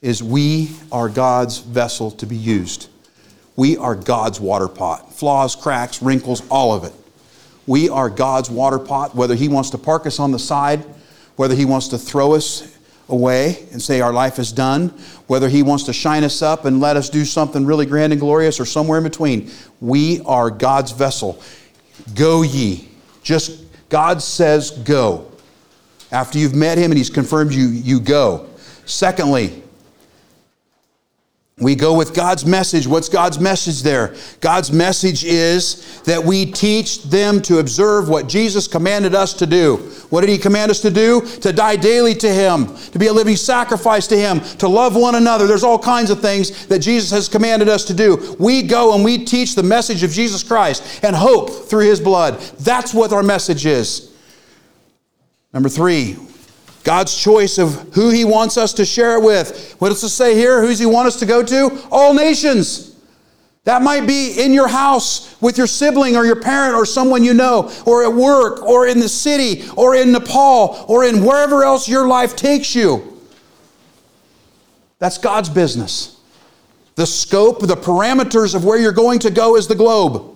is 0.01 0.23
we 0.23 0.71
are 0.91 1.09
God's 1.09 1.59
vessel 1.59 2.11
to 2.11 2.25
be 2.25 2.35
used. 2.35 2.89
We 3.55 3.75
are 3.77 3.95
God's 3.95 4.39
water 4.39 4.69
pot. 4.69 5.13
Flaws, 5.13 5.55
cracks, 5.55 6.01
wrinkles, 6.01 6.41
all 6.49 6.73
of 6.73 6.85
it. 6.85 6.93
We 7.67 7.89
are 7.89 8.09
God's 8.09 8.49
water 8.49 8.79
pot, 8.79 9.13
whether 9.13 9.35
He 9.35 9.49
wants 9.49 9.71
to 9.71 9.77
park 9.77 10.05
us 10.05 10.19
on 10.19 10.31
the 10.31 10.39
side, 10.39 10.85
whether 11.35 11.53
He 11.53 11.65
wants 11.65 11.89
to 11.89 11.97
throw 11.97 12.33
us 12.33 12.75
away 13.09 13.67
and 13.71 13.81
say 13.81 13.99
our 14.01 14.13
life 14.13 14.39
is 14.39 14.51
done, 14.51 14.89
whether 15.27 15.49
He 15.49 15.63
wants 15.63 15.83
to 15.83 15.93
shine 15.93 16.23
us 16.23 16.41
up 16.41 16.63
and 16.63 16.79
let 16.79 16.95
us 16.95 17.09
do 17.09 17.25
something 17.25 17.65
really 17.65 17.85
grand 17.85 18.13
and 18.13 18.19
glorious, 18.21 18.59
or 18.59 18.65
somewhere 18.65 18.99
in 18.99 19.03
between. 19.03 19.51
We 19.81 20.21
are 20.21 20.49
God's 20.49 20.93
vessel. 20.93 21.41
Go 22.15 22.43
ye. 22.43 22.87
Just 23.21 23.65
God 23.89 24.21
says 24.21 24.71
go. 24.71 25.29
After 26.11 26.39
you've 26.39 26.55
met 26.55 26.77
Him 26.77 26.91
and 26.91 26.97
He's 26.97 27.09
confirmed 27.09 27.51
you, 27.51 27.67
you 27.67 27.99
go. 27.99 28.47
Secondly, 28.85 29.61
we 31.59 31.75
go 31.75 31.93
with 31.93 32.13
God's 32.13 32.45
message. 32.45 32.87
What's 32.87 33.09
God's 33.09 33.37
message 33.37 33.81
there? 33.83 34.15
God's 34.39 34.71
message 34.71 35.25
is 35.25 36.01
that 36.03 36.23
we 36.23 36.45
teach 36.45 37.03
them 37.03 37.41
to 37.43 37.59
observe 37.59 38.07
what 38.07 38.29
Jesus 38.29 38.67
commanded 38.67 39.13
us 39.13 39.33
to 39.35 39.45
do. 39.45 39.77
What 40.09 40.21
did 40.21 40.29
He 40.29 40.37
command 40.37 40.71
us 40.71 40.79
to 40.81 40.89
do? 40.89 41.21
To 41.41 41.51
die 41.51 41.75
daily 41.75 42.15
to 42.15 42.29
Him, 42.29 42.73
to 42.91 42.99
be 42.99 43.07
a 43.07 43.13
living 43.13 43.35
sacrifice 43.35 44.07
to 44.07 44.17
Him, 44.17 44.39
to 44.57 44.69
love 44.69 44.95
one 44.95 45.15
another. 45.15 45.47
There's 45.47 45.65
all 45.65 45.79
kinds 45.79 46.09
of 46.09 46.21
things 46.21 46.65
that 46.67 46.79
Jesus 46.79 47.11
has 47.11 47.27
commanded 47.27 47.67
us 47.67 47.83
to 47.85 47.93
do. 47.93 48.35
We 48.39 48.63
go 48.63 48.95
and 48.95 49.03
we 49.03 49.25
teach 49.25 49.55
the 49.55 49.63
message 49.63 50.03
of 50.03 50.11
Jesus 50.11 50.43
Christ 50.43 51.03
and 51.03 51.13
hope 51.13 51.49
through 51.49 51.85
His 51.85 51.99
blood. 51.99 52.39
That's 52.59 52.93
what 52.93 53.11
our 53.11 53.23
message 53.23 53.65
is. 53.65 54.15
Number 55.53 55.67
three, 55.67 56.15
God's 56.83 57.15
choice 57.15 57.57
of 57.57 57.93
who 57.93 58.09
He 58.09 58.25
wants 58.25 58.57
us 58.57 58.73
to 58.73 58.85
share 58.85 59.15
it 59.17 59.23
with. 59.23 59.75
What 59.79 59.89
does 59.89 60.03
it 60.03 60.09
say 60.09 60.35
here? 60.35 60.61
Who 60.61 60.67
does 60.67 60.79
He 60.79 60.85
want 60.85 61.07
us 61.07 61.19
to 61.19 61.25
go 61.25 61.43
to? 61.43 61.87
All 61.91 62.13
nations. 62.13 62.95
That 63.65 63.81
might 63.81 64.07
be 64.07 64.43
in 64.43 64.53
your 64.53 64.67
house 64.67 65.39
with 65.41 65.57
your 65.57 65.67
sibling 65.67 66.15
or 66.15 66.25
your 66.25 66.41
parent 66.41 66.75
or 66.75 66.85
someone 66.85 67.23
you 67.23 67.33
know, 67.33 67.71
or 67.85 68.03
at 68.03 68.13
work, 68.13 68.63
or 68.63 68.87
in 68.87 68.99
the 68.99 69.09
city, 69.09 69.69
or 69.75 69.95
in 69.95 70.11
Nepal, 70.11 70.85
or 70.87 71.03
in 71.03 71.23
wherever 71.23 71.63
else 71.63 71.87
your 71.87 72.07
life 72.07 72.35
takes 72.35 72.73
you. 72.73 73.21
That's 74.97 75.17
God's 75.17 75.49
business. 75.49 76.19
The 76.95 77.05
scope, 77.05 77.59
the 77.61 77.75
parameters 77.75 78.55
of 78.55 78.65
where 78.65 78.79
you're 78.79 78.91
going 78.91 79.19
to 79.19 79.31
go 79.31 79.55
is 79.55 79.67
the 79.67 79.75
globe. 79.75 80.35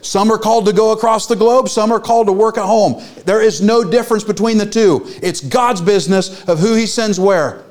Some 0.00 0.30
are 0.30 0.38
called 0.38 0.66
to 0.66 0.72
go 0.72 0.92
across 0.92 1.26
the 1.26 1.36
globe, 1.36 1.68
some 1.68 1.92
are 1.92 2.00
called 2.00 2.26
to 2.28 2.32
work 2.32 2.56
at 2.56 2.64
home. 2.64 3.02
There 3.24 3.42
is 3.42 3.60
no 3.60 3.82
difference 3.82 4.24
between 4.24 4.58
the 4.58 4.66
two. 4.66 5.02
It's 5.22 5.40
God's 5.40 5.80
business 5.80 6.44
of 6.48 6.58
who 6.58 6.74
He 6.74 6.86
sends 6.86 7.18
where. 7.18 7.64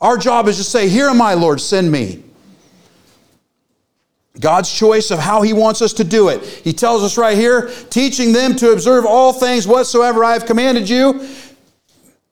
Our 0.00 0.18
job 0.18 0.48
is 0.48 0.56
to 0.58 0.64
say, 0.64 0.88
Here 0.88 1.08
am 1.08 1.22
I, 1.22 1.34
Lord, 1.34 1.60
send 1.60 1.90
me. 1.90 2.22
God's 4.38 4.70
choice 4.70 5.10
of 5.10 5.18
how 5.18 5.42
He 5.42 5.52
wants 5.52 5.80
us 5.80 5.94
to 5.94 6.04
do 6.04 6.28
it. 6.28 6.42
He 6.44 6.72
tells 6.72 7.02
us 7.02 7.16
right 7.16 7.36
here, 7.36 7.70
teaching 7.90 8.32
them 8.32 8.54
to 8.56 8.72
observe 8.72 9.06
all 9.06 9.32
things 9.32 9.66
whatsoever 9.66 10.24
I 10.24 10.34
have 10.34 10.44
commanded 10.46 10.88
you, 10.88 11.28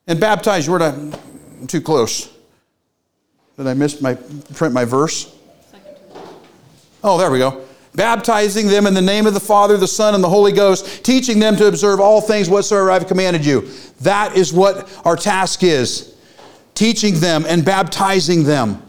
and 0.06 0.20
baptize 0.20 0.66
you. 0.66 0.72
Where 0.72 0.80
did 0.80 0.94
I? 0.94 1.18
I'm 1.60 1.66
too 1.66 1.80
close. 1.80 2.30
Did 3.56 3.66
I 3.66 3.74
miss 3.74 4.00
my 4.00 4.14
print 4.54 4.74
my 4.74 4.84
verse? 4.84 5.34
Oh, 7.02 7.16
there 7.16 7.30
we 7.30 7.38
go. 7.38 7.63
Baptizing 7.94 8.66
them 8.66 8.86
in 8.86 8.94
the 8.94 9.02
name 9.02 9.26
of 9.26 9.34
the 9.34 9.40
Father, 9.40 9.76
the 9.76 9.86
Son, 9.86 10.14
and 10.14 10.24
the 10.24 10.28
Holy 10.28 10.50
Ghost, 10.50 11.04
teaching 11.04 11.38
them 11.38 11.56
to 11.56 11.68
observe 11.68 12.00
all 12.00 12.20
things 12.20 12.50
whatsoever 12.50 12.90
I've 12.90 13.06
commanded 13.06 13.46
you. 13.46 13.68
That 14.00 14.36
is 14.36 14.52
what 14.52 14.92
our 15.04 15.16
task 15.16 15.62
is. 15.62 16.16
Teaching 16.74 17.20
them 17.20 17.44
and 17.46 17.64
baptizing 17.64 18.42
them. 18.42 18.82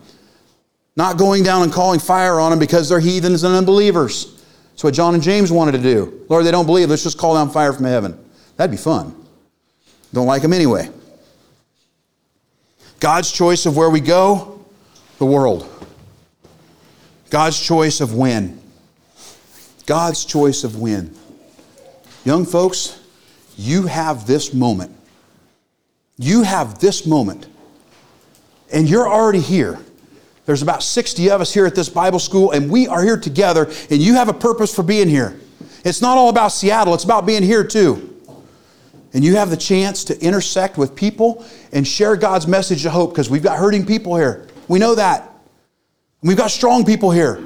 Not 0.95 1.17
going 1.17 1.43
down 1.43 1.61
and 1.61 1.71
calling 1.71 1.99
fire 1.99 2.39
on 2.39 2.49
them 2.49 2.57
because 2.57 2.89
they're 2.89 2.99
heathens 2.99 3.43
and 3.43 3.53
unbelievers. 3.53 4.43
That's 4.71 4.83
what 4.83 4.93
John 4.95 5.13
and 5.13 5.21
James 5.21 5.51
wanted 5.51 5.73
to 5.73 5.81
do. 5.81 6.25
Lord, 6.27 6.45
they 6.45 6.51
don't 6.51 6.65
believe. 6.65 6.89
Let's 6.89 7.03
just 7.03 7.19
call 7.19 7.35
down 7.35 7.51
fire 7.51 7.73
from 7.73 7.85
heaven. 7.85 8.17
That'd 8.57 8.71
be 8.71 8.77
fun. 8.77 9.15
Don't 10.13 10.25
like 10.25 10.41
them 10.41 10.53
anyway. 10.53 10.89
God's 12.99 13.31
choice 13.31 13.67
of 13.67 13.77
where 13.77 13.89
we 13.89 13.99
go, 13.99 14.65
the 15.19 15.25
world. 15.25 15.69
God's 17.29 17.59
choice 17.59 18.01
of 18.01 18.15
when. 18.15 18.61
God's 19.85 20.25
choice 20.25 20.63
of 20.63 20.79
when. 20.79 21.15
Young 22.23 22.45
folks, 22.45 22.99
you 23.57 23.83
have 23.83 24.27
this 24.27 24.53
moment. 24.53 24.95
You 26.17 26.43
have 26.43 26.79
this 26.79 27.05
moment. 27.05 27.47
And 28.71 28.89
you're 28.89 29.07
already 29.07 29.41
here. 29.41 29.79
There's 30.45 30.61
about 30.61 30.83
60 30.83 31.29
of 31.31 31.41
us 31.41 31.53
here 31.53 31.65
at 31.65 31.75
this 31.75 31.89
Bible 31.89 32.19
school, 32.19 32.51
and 32.51 32.69
we 32.69 32.87
are 32.87 33.03
here 33.03 33.19
together, 33.19 33.69
and 33.89 34.01
you 34.01 34.13
have 34.13 34.29
a 34.29 34.33
purpose 34.33 34.73
for 34.73 34.83
being 34.83 35.07
here. 35.07 35.39
It's 35.83 36.01
not 36.01 36.17
all 36.17 36.29
about 36.29 36.49
Seattle, 36.49 36.93
it's 36.93 37.03
about 37.03 37.25
being 37.25 37.43
here 37.43 37.63
too. 37.63 38.11
And 39.13 39.23
you 39.23 39.37
have 39.37 39.49
the 39.49 39.57
chance 39.57 40.03
to 40.05 40.19
intersect 40.19 40.77
with 40.77 40.95
people 40.95 41.45
and 41.71 41.87
share 41.87 42.17
God's 42.17 42.47
message 42.47 42.85
of 42.85 42.91
hope 42.91 43.11
because 43.11 43.29
we've 43.29 43.43
got 43.43 43.57
hurting 43.57 43.85
people 43.85 44.15
here. 44.17 44.47
We 44.67 44.77
know 44.77 44.93
that. 44.95 45.31
We've 46.21 46.35
got 46.35 46.51
strong 46.51 46.83
people 46.83 47.11
here. 47.11 47.41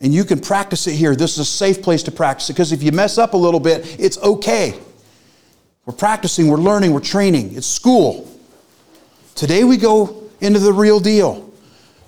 And 0.00 0.12
you 0.12 0.24
can 0.24 0.40
practice 0.40 0.86
it 0.86 0.94
here. 0.94 1.16
This 1.16 1.32
is 1.34 1.38
a 1.38 1.44
safe 1.44 1.82
place 1.82 2.02
to 2.04 2.12
practice 2.12 2.50
it 2.50 2.52
because 2.52 2.72
if 2.72 2.82
you 2.82 2.92
mess 2.92 3.18
up 3.18 3.34
a 3.34 3.36
little 3.36 3.60
bit, 3.60 3.98
it's 3.98 4.18
okay. 4.18 4.78
We're 5.86 5.94
practicing, 5.94 6.48
we're 6.48 6.58
learning, 6.58 6.92
we're 6.92 7.00
training. 7.00 7.56
It's 7.56 7.66
school. 7.66 8.30
Today 9.34 9.64
we 9.64 9.76
go 9.76 10.24
into 10.40 10.58
the 10.58 10.72
real 10.72 11.00
deal. 11.00 11.50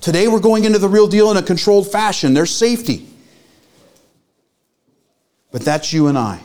Today 0.01 0.27
we're 0.27 0.39
going 0.39 0.65
into 0.65 0.79
the 0.79 0.89
real 0.89 1.07
deal 1.07 1.31
in 1.31 1.37
a 1.37 1.41
controlled 1.41 1.91
fashion. 1.91 2.33
There's 2.33 2.53
safety. 2.53 3.07
But 5.51 5.61
that's 5.61 5.91
you 5.91 6.07
and 6.07 6.17
I. 6.17 6.41